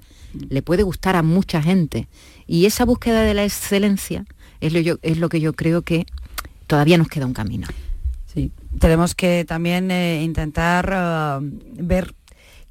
le 0.49 0.61
puede 0.61 0.83
gustar 0.83 1.15
a 1.15 1.23
mucha 1.23 1.61
gente. 1.61 2.07
Y 2.47 2.65
esa 2.65 2.85
búsqueda 2.85 3.21
de 3.21 3.33
la 3.33 3.43
excelencia 3.43 4.25
es 4.59 4.73
lo, 4.73 4.99
es 5.01 5.17
lo 5.17 5.29
que 5.29 5.39
yo 5.39 5.53
creo 5.53 5.81
que 5.81 6.05
todavía 6.67 6.97
nos 6.97 7.07
queda 7.07 7.25
un 7.25 7.33
camino. 7.33 7.67
Sí, 8.33 8.51
tenemos 8.79 9.15
que 9.15 9.45
también 9.45 9.91
eh, 9.91 10.21
intentar 10.23 11.41
ver 11.77 12.13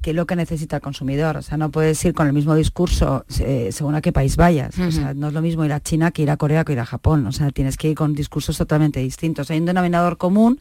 qué 0.05 0.11
es 0.11 0.15
lo 0.15 0.27
que 0.27 0.35
necesita 0.35 0.75
el 0.75 0.83
consumidor. 0.83 1.35
O 1.37 1.41
sea, 1.41 1.57
no 1.57 1.71
puedes 1.71 2.05
ir 2.05 2.13
con 2.13 2.27
el 2.27 2.33
mismo 2.33 2.53
discurso 2.53 3.25
eh, 3.39 3.69
según 3.71 3.95
a 3.95 4.01
qué 4.01 4.11
país 4.11 4.37
vayas. 4.37 4.77
O 4.77 4.91
sea, 4.91 5.15
no 5.15 5.29
es 5.29 5.33
lo 5.33 5.41
mismo 5.41 5.65
ir 5.65 5.73
a 5.73 5.79
China 5.79 6.11
que 6.11 6.21
ir 6.21 6.29
a 6.29 6.37
Corea 6.37 6.63
que 6.63 6.73
ir 6.73 6.79
a 6.79 6.85
Japón. 6.85 7.25
O 7.25 7.31
sea, 7.31 7.49
tienes 7.49 7.75
que 7.75 7.89
ir 7.89 7.95
con 7.95 8.13
discursos 8.13 8.55
totalmente 8.55 8.99
distintos. 8.99 9.49
Hay 9.49 9.57
un 9.57 9.65
denominador 9.65 10.17
común 10.17 10.59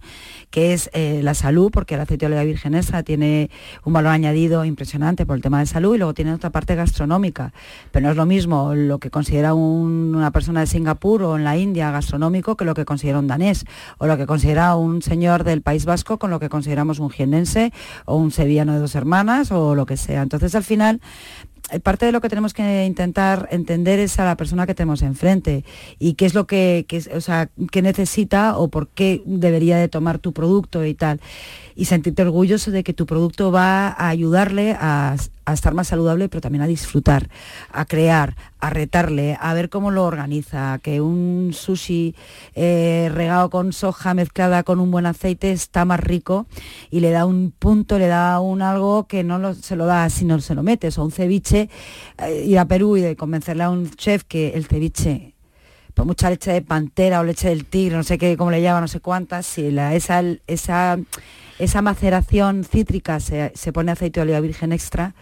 que 0.48 0.72
es 0.72 0.88
eh, 0.94 1.20
la 1.22 1.34
salud, 1.34 1.70
porque 1.70 1.94
el 1.94 2.00
aceite 2.00 2.24
de 2.24 2.32
oliva 2.32 2.42
virgen 2.42 2.74
extra 2.74 3.02
tiene 3.02 3.50
un 3.84 3.92
valor 3.92 4.12
añadido 4.12 4.64
impresionante 4.64 5.26
por 5.26 5.36
el 5.36 5.42
tema 5.42 5.58
de 5.58 5.66
salud 5.66 5.94
y 5.94 5.98
luego 5.98 6.14
tiene 6.14 6.32
otra 6.32 6.48
parte 6.48 6.74
gastronómica. 6.74 7.52
Pero 7.92 8.06
no 8.06 8.12
es 8.12 8.16
lo 8.16 8.24
mismo 8.24 8.74
lo 8.74 8.98
que 8.98 9.10
considera 9.10 9.52
una 9.52 10.30
persona 10.30 10.60
de 10.60 10.68
Singapur 10.68 11.22
o 11.22 11.36
en 11.36 11.44
la 11.44 11.58
India 11.58 11.90
gastronómico 11.90 12.56
que 12.56 12.64
lo 12.64 12.72
que 12.72 12.86
considera 12.86 13.18
un 13.18 13.26
danés 13.26 13.66
o 13.98 14.06
lo 14.06 14.16
que 14.16 14.24
considera 14.24 14.74
un 14.74 15.02
señor 15.02 15.44
del 15.44 15.60
País 15.60 15.84
Vasco 15.84 16.18
con 16.18 16.30
lo 16.30 16.40
que 16.40 16.48
consideramos 16.48 16.98
un 16.98 17.10
jienense 17.10 17.74
o 18.06 18.16
un 18.16 18.30
sevillano 18.30 18.72
de 18.72 18.78
dos 18.78 18.94
hermanas 18.94 19.33
o 19.50 19.74
lo 19.74 19.86
que 19.86 19.96
sea. 19.96 20.22
Entonces 20.22 20.54
al 20.54 20.64
final 20.64 21.00
parte 21.82 22.06
de 22.06 22.12
lo 22.12 22.20
que 22.20 22.28
tenemos 22.28 22.52
que 22.52 22.84
intentar 22.84 23.48
entender 23.50 23.98
es 23.98 24.18
a 24.18 24.24
la 24.24 24.36
persona 24.36 24.66
que 24.66 24.74
tenemos 24.74 25.02
enfrente 25.02 25.64
y 25.98 26.14
qué 26.14 26.26
es 26.26 26.34
lo 26.34 26.46
que, 26.46 26.86
o 27.14 27.20
sea, 27.20 27.48
qué 27.72 27.82
necesita 27.82 28.58
o 28.58 28.68
por 28.68 28.88
qué 28.88 29.22
debería 29.24 29.76
de 29.76 29.88
tomar 29.88 30.18
tu 30.18 30.32
producto 30.32 30.84
y 30.84 30.94
tal. 30.94 31.20
Y 31.76 31.86
sentirte 31.86 32.22
orgulloso 32.22 32.70
de 32.70 32.84
que 32.84 32.92
tu 32.92 33.04
producto 33.04 33.50
va 33.50 33.88
a 33.88 34.08
ayudarle 34.08 34.76
a, 34.78 35.16
estar 35.52 35.74
más 35.74 35.88
saludable, 35.88 36.28
pero 36.28 36.40
también 36.40 36.62
a 36.62 36.66
disfrutar, 36.66 37.28
a 37.72 37.84
crear, 37.84 38.36
a 38.60 38.70
retarle, 38.70 39.36
a 39.38 39.52
ver 39.52 39.68
cómo 39.68 39.90
lo 39.90 40.04
organiza, 40.04 40.78
que 40.82 41.02
un 41.02 41.50
sushi 41.52 42.14
eh, 42.54 43.10
regado 43.12 43.50
con 43.50 43.72
soja 43.74 44.14
mezclada 44.14 44.62
con 44.62 44.80
un 44.80 44.90
buen 44.90 45.04
aceite 45.04 45.52
está 45.52 45.84
más 45.84 46.00
rico 46.00 46.46
y 46.90 47.00
le 47.00 47.10
da 47.10 47.26
un 47.26 47.52
punto, 47.58 47.98
le 47.98 48.06
da 48.06 48.40
un 48.40 48.62
algo 48.62 49.06
que 49.06 49.22
no 49.22 49.54
se 49.54 49.76
lo 49.76 49.84
da 49.84 50.08
si 50.08 50.24
no 50.24 50.40
se 50.40 50.54
lo 50.54 50.62
metes, 50.62 50.96
o 50.96 51.04
un 51.04 51.12
ceviche, 51.12 51.53
eh, 51.62 52.44
ir 52.46 52.58
a 52.58 52.64
Perú 52.66 52.96
y 52.96 53.00
de 53.00 53.16
convencerle 53.16 53.62
a 53.64 53.70
un 53.70 53.90
chef 53.90 54.24
que 54.24 54.50
el 54.50 54.66
ceviche 54.66 55.32
por 55.94 56.06
mucha 56.06 56.28
leche 56.28 56.52
de 56.52 56.60
pantera 56.60 57.20
o 57.20 57.24
leche 57.24 57.48
del 57.48 57.66
tigre, 57.66 57.96
no 57.96 58.02
sé 58.02 58.18
qué, 58.18 58.36
cómo 58.36 58.50
le 58.50 58.60
llama, 58.60 58.80
no 58.80 58.88
sé 58.88 58.98
cuántas, 58.98 59.46
si 59.46 59.70
la, 59.70 59.94
esa, 59.94 60.24
esa 60.48 60.98
esa 61.58 61.82
maceración 61.82 62.64
cítrica 62.64 63.20
se, 63.20 63.52
pone 63.72 63.92
aceite 63.92 64.20
de 64.20 64.22
oliva 64.22 64.40
virgen 64.40 64.72
extra, 64.72 65.14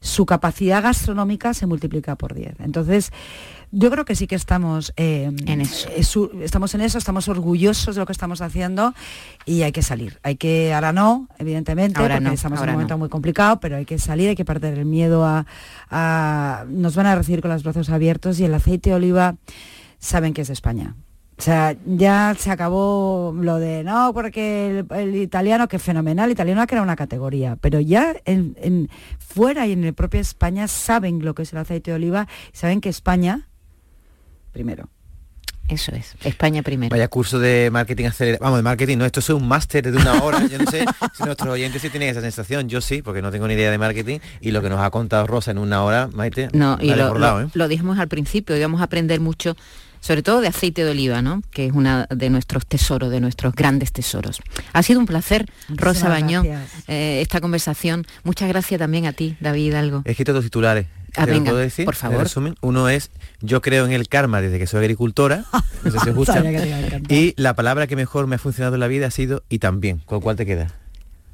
su 0.00 0.26
capacidad 0.26 0.82
gastronómica 0.82 1.54
se 1.54 1.66
multiplica 1.66 2.16
por 2.16 2.34
10. 2.34 2.60
Entonces, 2.60 3.12
yo 3.72 3.90
creo 3.90 4.04
que 4.04 4.14
sí 4.14 4.26
que 4.26 4.36
estamos 4.36 4.92
eh, 4.96 5.30
en 5.46 5.60
eso. 5.60 5.88
estamos 6.42 6.74
en 6.74 6.80
eso, 6.80 6.98
estamos 6.98 7.28
orgullosos 7.28 7.94
de 7.94 8.00
lo 8.00 8.06
que 8.06 8.12
estamos 8.12 8.40
haciendo 8.40 8.94
y 9.44 9.62
hay 9.62 9.72
que 9.72 9.82
salir. 9.82 10.18
Hay 10.22 10.36
que, 10.36 10.72
ahora 10.72 10.92
no, 10.92 11.28
evidentemente, 11.38 12.00
ahora 12.00 12.18
porque 12.18 12.34
estamos 12.34 12.60
en 12.60 12.68
un 12.68 12.72
momento 12.74 12.98
muy 12.98 13.08
complicado, 13.08 13.60
pero 13.60 13.76
hay 13.76 13.84
que 13.84 13.98
salir, 13.98 14.28
hay 14.28 14.36
que 14.36 14.44
perder 14.44 14.78
el 14.78 14.84
miedo 14.84 15.24
a, 15.24 15.46
a, 15.90 16.64
Nos 16.68 16.94
van 16.94 17.06
a 17.06 17.14
recibir 17.14 17.40
con 17.42 17.50
los 17.50 17.62
brazos 17.62 17.90
abiertos 17.90 18.38
y 18.40 18.44
el 18.44 18.54
aceite 18.54 18.90
de 18.90 18.96
oliva 18.96 19.36
saben 19.98 20.32
que 20.32 20.42
es 20.42 20.48
de 20.48 20.54
España. 20.54 20.94
O 21.38 21.42
sea, 21.42 21.76
ya 21.84 22.34
se 22.38 22.50
acabó 22.50 23.34
lo 23.38 23.58
de, 23.58 23.84
no, 23.84 24.12
porque 24.14 24.84
el, 24.90 25.16
italiano, 25.16 25.68
que 25.68 25.76
es 25.76 25.82
fenomenal, 25.82 26.26
el 26.26 26.32
italiano 26.32 26.66
que 26.66 26.74
era 26.74 26.82
una 26.82 26.96
categoría, 26.96 27.58
pero 27.60 27.78
ya 27.78 28.16
en, 28.24 28.88
fuera 29.18 29.66
y 29.66 29.72
en 29.72 29.84
el 29.84 29.92
propio 29.92 30.18
España 30.18 30.66
saben 30.66 31.22
lo 31.22 31.34
que 31.34 31.42
es 31.42 31.52
el 31.52 31.58
aceite 31.58 31.90
de 31.90 31.96
oliva, 31.96 32.26
saben 32.52 32.80
que 32.80 32.88
España, 32.88 33.48
primero. 34.52 34.88
Eso 35.68 35.92
es, 35.92 36.14
España 36.22 36.62
primero. 36.62 36.90
Vaya 36.90 37.08
curso 37.08 37.40
de 37.40 37.70
marketing 37.72 38.06
acelerado. 38.06 38.44
Vamos, 38.44 38.60
de 38.60 38.62
marketing, 38.62 38.98
no, 38.98 39.04
esto 39.04 39.18
es 39.18 39.28
un 39.30 39.48
máster 39.48 39.90
de 39.90 39.98
una 39.98 40.22
hora. 40.22 40.46
Yo 40.46 40.58
no 40.58 40.70
sé 40.70 40.84
si 41.12 41.24
nuestros 41.24 41.50
oyentes 41.50 41.82
sí 41.82 41.90
tienen 41.90 42.08
esa 42.08 42.20
sensación. 42.20 42.68
Yo 42.68 42.80
sí, 42.80 43.02
porque 43.02 43.20
no 43.20 43.32
tengo 43.32 43.48
ni 43.48 43.54
idea 43.54 43.72
de 43.72 43.78
marketing. 43.78 44.20
Y 44.40 44.52
lo 44.52 44.62
que 44.62 44.68
nos 44.68 44.80
ha 44.80 44.90
contado 44.90 45.26
Rosa 45.26 45.50
en 45.50 45.58
una 45.58 45.82
hora, 45.82 46.08
Maite, 46.12 46.50
no, 46.52 46.78
y 46.80 46.94
lo, 46.94 47.40
¿eh? 47.40 47.48
lo 47.52 47.66
dijimos 47.66 47.98
al 47.98 48.06
principio, 48.06 48.56
íbamos 48.56 48.80
a 48.80 48.84
aprender 48.84 49.18
mucho 49.18 49.56
sobre 50.06 50.22
todo 50.22 50.40
de 50.40 50.46
aceite 50.46 50.84
de 50.84 50.92
oliva, 50.92 51.20
¿no? 51.20 51.42
que 51.50 51.66
es 51.66 51.72
una 51.72 52.06
de 52.08 52.30
nuestros 52.30 52.64
tesoros, 52.64 53.10
de 53.10 53.20
nuestros 53.20 53.52
grandes 53.56 53.90
tesoros. 53.90 54.40
Ha 54.72 54.84
sido 54.84 55.00
un 55.00 55.06
placer, 55.06 55.46
Rosa 55.68 56.08
Bañón, 56.08 56.46
eh, 56.86 57.20
esta 57.22 57.40
conversación. 57.40 58.06
Muchas 58.22 58.48
gracias 58.48 58.78
también 58.78 59.06
a 59.06 59.12
ti, 59.12 59.36
David 59.40 59.74
Algo. 59.74 60.02
He 60.04 60.12
escrito 60.12 60.32
dos 60.32 60.44
titulares. 60.44 60.86
Ah, 61.16 61.26
puedo 61.26 61.56
decir? 61.56 61.86
Por 61.86 61.96
favor. 61.96 62.28
Uno 62.60 62.88
es 62.88 63.10
Yo 63.40 63.60
creo 63.62 63.84
en 63.84 63.90
el 63.92 64.06
karma 64.06 64.40
desde 64.40 64.60
que 64.60 64.68
soy 64.68 64.80
agricultora. 64.80 65.44
y 67.08 67.34
la 67.36 67.54
palabra 67.54 67.88
que 67.88 67.96
mejor 67.96 68.28
me 68.28 68.36
ha 68.36 68.38
funcionado 68.38 68.74
en 68.74 68.80
la 68.80 68.86
vida 68.86 69.08
ha 69.08 69.10
sido 69.10 69.42
y 69.48 69.58
también. 69.58 70.02
¿Con 70.04 70.20
cuál 70.20 70.36
te 70.36 70.46
queda? 70.46 70.68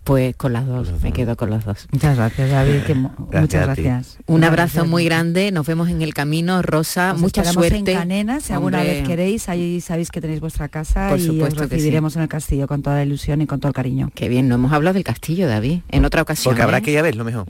Pues 0.05 0.35
con 0.35 0.53
las 0.53 0.67
dos, 0.67 0.91
me 1.01 1.13
quedo 1.13 1.37
con 1.37 1.51
las 1.51 1.65
dos. 1.65 1.87
Muchas 1.93 2.17
gracias, 2.17 2.51
David. 2.51 2.81
muchas 2.95 3.67
gracias. 3.67 4.19
Un 4.27 4.43
abrazo 4.43 4.85
muy 4.85 5.05
grande, 5.05 5.53
nos 5.53 5.65
vemos 5.65 5.89
en 5.91 6.03
el 6.03 6.13
camino, 6.13 6.61
Rosa, 6.61 7.15
mucha 7.15 7.45
suerte. 7.45 7.93
en 7.93 7.99
Canena, 7.99 8.41
si 8.41 8.53
alguna 8.53 8.83
vez 8.83 9.07
queréis, 9.07 9.49
ahí 9.49 9.81
sabéis 9.81 10.11
que 10.11 10.21
tenéis 10.21 10.41
vuestra 10.41 10.69
casa 10.69 11.09
Por 11.09 11.21
y 11.21 11.27
supuesto 11.27 11.63
os 11.63 11.71
recibiremos 11.71 12.17
en 12.17 12.23
el 12.23 12.29
castillo 12.29 12.67
con 12.67 12.83
toda 12.83 12.97
la 12.97 13.05
ilusión 13.05 13.43
y 13.43 13.47
con 13.47 13.61
todo 13.61 13.69
el 13.69 13.75
cariño. 13.75 14.11
Qué 14.15 14.29
bien, 14.29 14.49
no 14.49 14.57
hemos 14.57 14.73
hablado 14.73 14.95
del 14.95 15.05
castillo, 15.05 15.47
David, 15.47 15.81
en 15.89 16.05
otra 16.05 16.23
ocasión. 16.23 16.53
Porque 16.53 16.63
habrá 16.63 16.79
¿eh? 16.79 16.83
que 16.83 16.91
ir 16.91 16.99
a 16.99 17.03
verlo 17.03 17.25
mejor. 17.25 17.47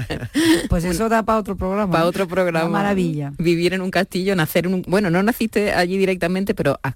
pues 0.70 0.84
eso 0.84 1.10
da 1.10 1.24
para 1.24 1.38
otro 1.38 1.56
programa. 1.56 1.92
Para 1.92 2.06
otro 2.06 2.26
programa. 2.26 2.68
maravilla. 2.70 3.32
Vivir 3.38 3.74
en 3.74 3.82
un 3.82 3.90
castillo, 3.90 4.34
nacer 4.34 4.66
en 4.66 4.74
un... 4.74 4.82
Bueno, 4.88 5.10
no 5.10 5.22
naciste 5.22 5.74
allí 5.74 5.98
directamente, 5.98 6.54
pero 6.54 6.80
has, 6.82 6.94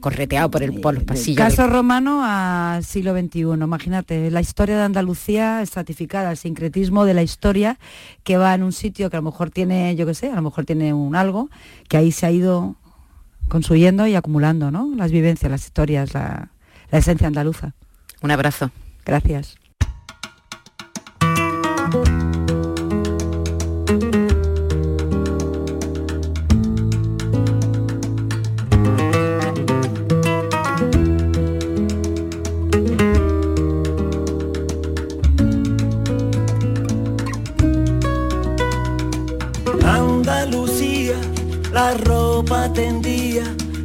correteado 0.00 0.50
por, 0.50 0.62
el, 0.62 0.80
por 0.80 0.94
los 0.94 1.04
pasillos. 1.04 1.36
Caso 1.36 1.66
romano 1.66 2.22
al 2.24 2.82
siglo 2.82 3.12
XXI, 3.12 3.40
imagínate, 3.40 4.21
la 4.30 4.40
historia 4.40 4.76
de 4.76 4.82
Andalucía 4.82 5.02
Andalucía 5.02 5.62
estratificada, 5.62 6.30
el 6.30 6.36
sincretismo 6.36 7.04
de 7.04 7.12
la 7.12 7.22
historia 7.22 7.78
que 8.22 8.36
va 8.36 8.54
en 8.54 8.62
un 8.62 8.72
sitio 8.72 9.10
que 9.10 9.16
a 9.16 9.20
lo 9.20 9.24
mejor 9.24 9.50
tiene, 9.50 9.96
yo 9.96 10.06
qué 10.06 10.14
sé, 10.14 10.30
a 10.30 10.36
lo 10.36 10.42
mejor 10.42 10.64
tiene 10.64 10.94
un 10.94 11.16
algo, 11.16 11.50
que 11.88 11.96
ahí 11.96 12.12
se 12.12 12.26
ha 12.26 12.30
ido 12.30 12.76
construyendo 13.48 14.06
y 14.06 14.14
acumulando, 14.14 14.70
¿no? 14.70 14.92
Las 14.96 15.10
vivencias, 15.10 15.50
las 15.50 15.64
historias, 15.64 16.14
la, 16.14 16.50
la 16.90 16.98
esencia 16.98 17.26
andaluza. 17.26 17.74
Un 18.22 18.30
abrazo. 18.30 18.70
Gracias. 19.04 19.56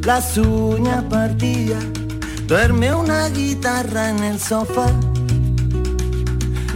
Las 0.08 0.38
uñas 0.38 1.04
partía, 1.10 1.76
duerme 2.46 2.94
una 2.94 3.28
guitarra 3.28 4.08
en 4.08 4.24
el 4.24 4.40
sofá. 4.40 4.86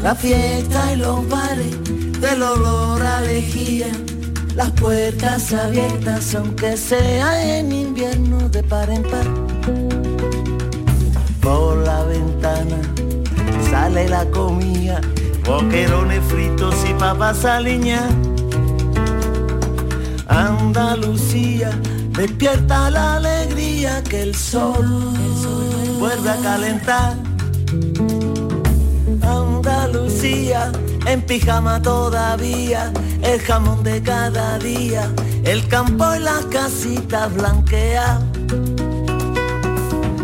La 0.03 0.15
fiesta 0.15 0.93
y 0.93 0.97
los 0.97 1.27
bares 1.31 1.75
del 2.21 2.43
olor 2.43 3.01
a 3.01 3.23
lejía, 3.23 3.87
las 4.55 4.71
puertas 4.73 5.51
abiertas 5.55 6.35
aunque 6.35 6.77
sea 6.77 7.57
en 7.57 7.73
invierno 7.73 8.51
de 8.51 8.63
par 8.65 8.91
en 8.91 9.03
par. 9.03 9.27
Por 11.41 11.79
la 11.79 12.05
ventana 12.05 12.81
sale 13.71 14.11
la 14.11 14.27
comida, 14.27 15.01
boquerones 15.47 16.23
fritos 16.25 16.75
y 16.87 16.93
papas 16.93 17.47
aliñadas 17.47 18.13
Andalucía, 20.33 21.71
despierta 22.17 22.91
la 22.91 23.17
alegría 23.17 24.03
que 24.03 24.23
el 24.23 24.35
sol, 24.35 24.87
vuelve 25.99 26.31
a 26.31 26.37
calentar. 26.37 27.17
Andalucía, 29.23 30.73
en 31.07 31.23
pijama 31.23 31.81
todavía, 31.81 32.93
el 33.23 33.41
jamón 33.41 33.83
de 33.83 34.03
cada 34.03 34.59
día, 34.59 35.11
el 35.45 35.67
campo 35.69 36.15
y 36.15 36.19
las 36.19 36.45
casitas 36.47 37.33
blanqueadas. 37.35 38.23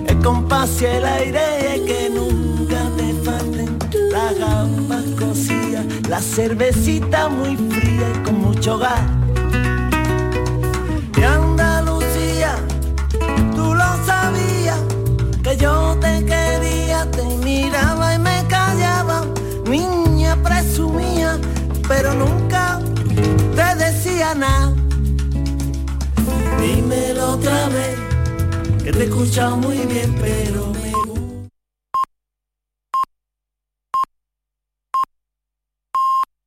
El 0.07 0.19
compás 0.23 0.83
y 0.83 0.87
el 0.87 1.05
aire 1.05 1.83
que 1.87 2.11
nunca 2.11 2.81
te 2.97 3.15
falten, 3.25 3.79
las 4.11 4.39
gambas 4.39 5.05
cocidas, 5.19 5.87
la 6.09 6.21
cervecita 6.21 7.29
muy 7.29 7.57
fría 7.57 8.07
y 8.15 8.23
con 8.25 8.41
mucho 8.41 8.79
gas 8.79 9.18
te 28.99 29.05
he 29.05 29.07
escuchado 29.07 29.57
muy 29.59 29.77
bien, 29.87 30.13
pero 30.21 30.78